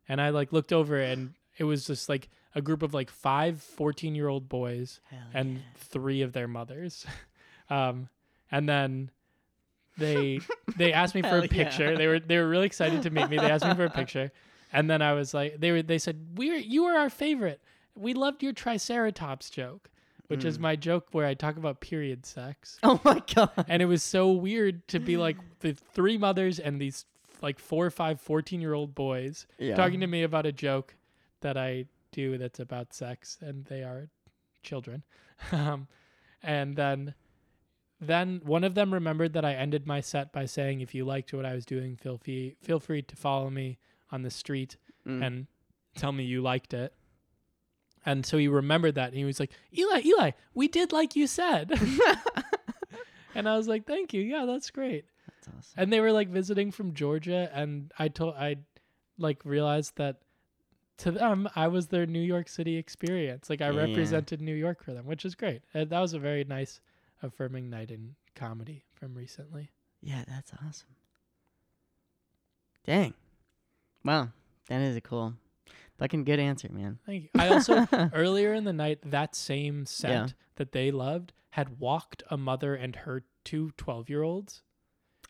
[0.09, 3.61] And I like looked over and it was just like a group of like five
[3.61, 5.61] 14 year old boys Hell and yeah.
[5.75, 7.05] three of their mothers.
[7.69, 8.09] um,
[8.51, 9.11] and then
[9.97, 10.39] they
[10.77, 11.47] they asked me for a yeah.
[11.47, 11.97] picture.
[11.97, 13.37] They were they were really excited to meet me.
[13.37, 14.31] They asked me for a picture,
[14.71, 17.61] and then I was like, they were they said we are you were our favorite.
[17.95, 19.89] We loved your Triceratops joke,
[20.27, 20.61] which is Mm.
[20.61, 22.79] my joke where I talk about period sex.
[22.83, 23.65] Oh my god.
[23.67, 27.05] And it was so weird to be like the three mothers and these
[27.41, 29.75] like four or five 14 year old boys Yeah.
[29.75, 30.95] talking to me about a joke
[31.41, 34.09] that I do that's about sex and they are
[34.63, 35.03] children.
[35.51, 35.87] Um,
[36.43, 37.13] and then
[38.01, 41.33] then one of them remembered that I ended my set by saying if you liked
[41.33, 43.77] what I was doing feel free feel free to follow me
[44.11, 44.75] on the street
[45.07, 45.25] Mm.
[45.25, 45.47] and
[45.95, 46.93] tell me you liked it.
[48.05, 51.25] And so he remembered that and he was like, "Eli, Eli, we did like you
[51.25, 51.71] said."
[53.35, 54.21] and I was like, "Thank you.
[54.21, 55.73] Yeah, that's great." That's awesome.
[55.77, 58.57] and they were like visiting from Georgia, and I told I
[59.17, 60.17] like realized that
[60.99, 63.49] to them I was their New York City experience.
[63.49, 63.79] Like I Yeah.
[63.87, 65.61] represented New York for them, which is great.
[65.73, 66.79] And that was a very nice,
[67.21, 69.71] affirming night in comedy from recently.
[70.01, 70.95] Yeah, that's awesome.
[72.85, 73.13] Dang.
[74.03, 74.29] Wow.
[74.67, 75.33] That is a cool,
[75.97, 76.99] fucking good answer, man.
[77.05, 77.29] Thank you.
[77.35, 80.27] I also earlier in the night that same set Yeah.
[80.55, 84.61] that they loved had walked a mother and her two 12 year olds.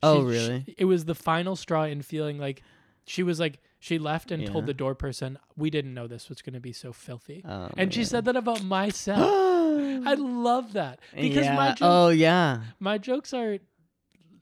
[0.03, 0.63] Oh, She- really?
[0.65, 2.61] she- it was the final straw in feeling like
[3.05, 4.67] she was like she left and told Yeah.
[4.67, 7.93] the door person, "We didn't know this was going to be so filthy." Oh, and
[7.93, 8.05] she man.
[8.07, 9.19] said that about myself.
[10.05, 11.55] I love that because yeah.
[11.55, 12.61] my joke, oh yeah.
[12.79, 13.59] my jokes are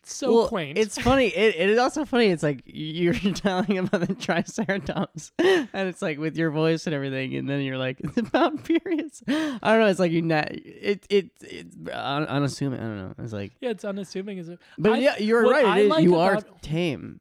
[0.04, 0.78] so well, quaint.
[0.78, 1.28] It's funny.
[1.28, 2.28] It, it is also funny.
[2.28, 7.36] It's like you're telling about the Triceratops, and it's like with your voice and everything,
[7.36, 9.22] and then you're like, it's about periods.
[9.28, 9.88] I don't know.
[9.88, 10.48] It's like you not.
[10.52, 12.80] It it it's un- unassuming.
[12.80, 13.14] I don't know.
[13.20, 14.38] It's like, yeah, it's unassuming.
[14.38, 14.60] Is it?
[14.78, 15.66] but I- yeah, you're what right.
[15.66, 15.90] I It is.
[15.90, 17.20] like you are about- tame.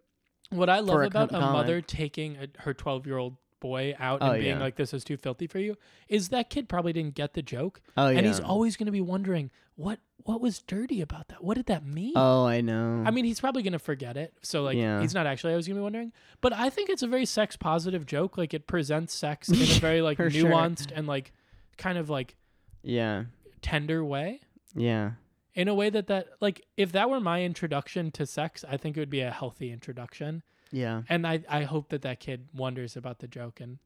[0.50, 1.86] What I love a about com- a mother comic.
[1.86, 4.62] taking a, her 12 year old boy out Oh, and being yeah.
[4.62, 5.76] like, "This is too filthy for you,"
[6.08, 8.18] is that kid probably didn't get the joke, Oh yeah.
[8.18, 11.42] and he's always going to be wondering what what was dirty about that.
[11.44, 12.12] What did that mean?
[12.16, 13.02] Oh, I know.
[13.06, 15.00] I mean, he's probably gonna forget it, so like Yeah.
[15.00, 15.52] he's not actually.
[15.52, 18.36] always gonna be wondering, but I think it's a very sex positive joke.
[18.36, 20.50] Like it presents sex in a very like For sure.
[20.50, 21.32] nuanced and like
[21.78, 22.36] kind of like
[22.82, 23.24] yeah.
[23.62, 24.40] tender way.
[24.74, 25.12] Yeah.
[25.56, 28.96] In a way that that like if that were my introduction to sex, I think
[28.96, 30.42] it would be a healthy introduction.
[30.70, 31.02] Yeah.
[31.08, 33.78] And I I hope that that kid wonders about the joke and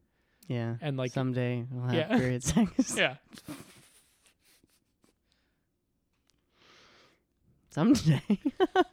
[0.48, 0.76] Yeah.
[0.82, 2.18] and like someday we'll have Yeah.
[2.18, 2.97] period sex.
[2.97, 3.16] yeah
[7.70, 8.20] Someday.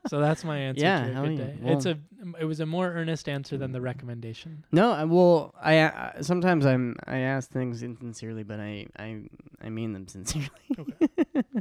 [0.07, 1.57] so that's my answer Yeah, to a good day.
[1.61, 1.97] Well- it's a
[2.39, 4.63] it was a more earnest answer than the recommendation.
[4.71, 9.23] no, I well, I, I sometimes I'm I ask things insincerely, but I I
[9.63, 10.49] I mean them sincerely.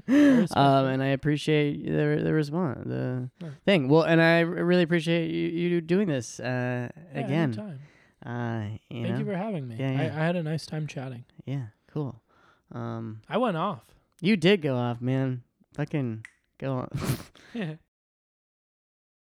[0.09, 3.49] respect um, and I appreciate the the response, the Yeah.
[3.65, 3.89] thing.
[3.89, 7.55] Well, and I really appreciate you, you doing this uh, Yeah, again.
[7.55, 7.81] anytime.
[8.25, 9.19] Uh, you Thank know?
[9.21, 9.77] you for having me.
[9.79, 10.17] Yeah, I, yeah.
[10.21, 11.25] I had a nice time chatting.
[11.45, 12.21] yeah, cool.
[12.73, 13.85] Um, I went off.
[14.21, 15.43] you did go off, man.
[15.75, 16.25] Fucking
[16.59, 16.89] go
[17.55, 17.79] on.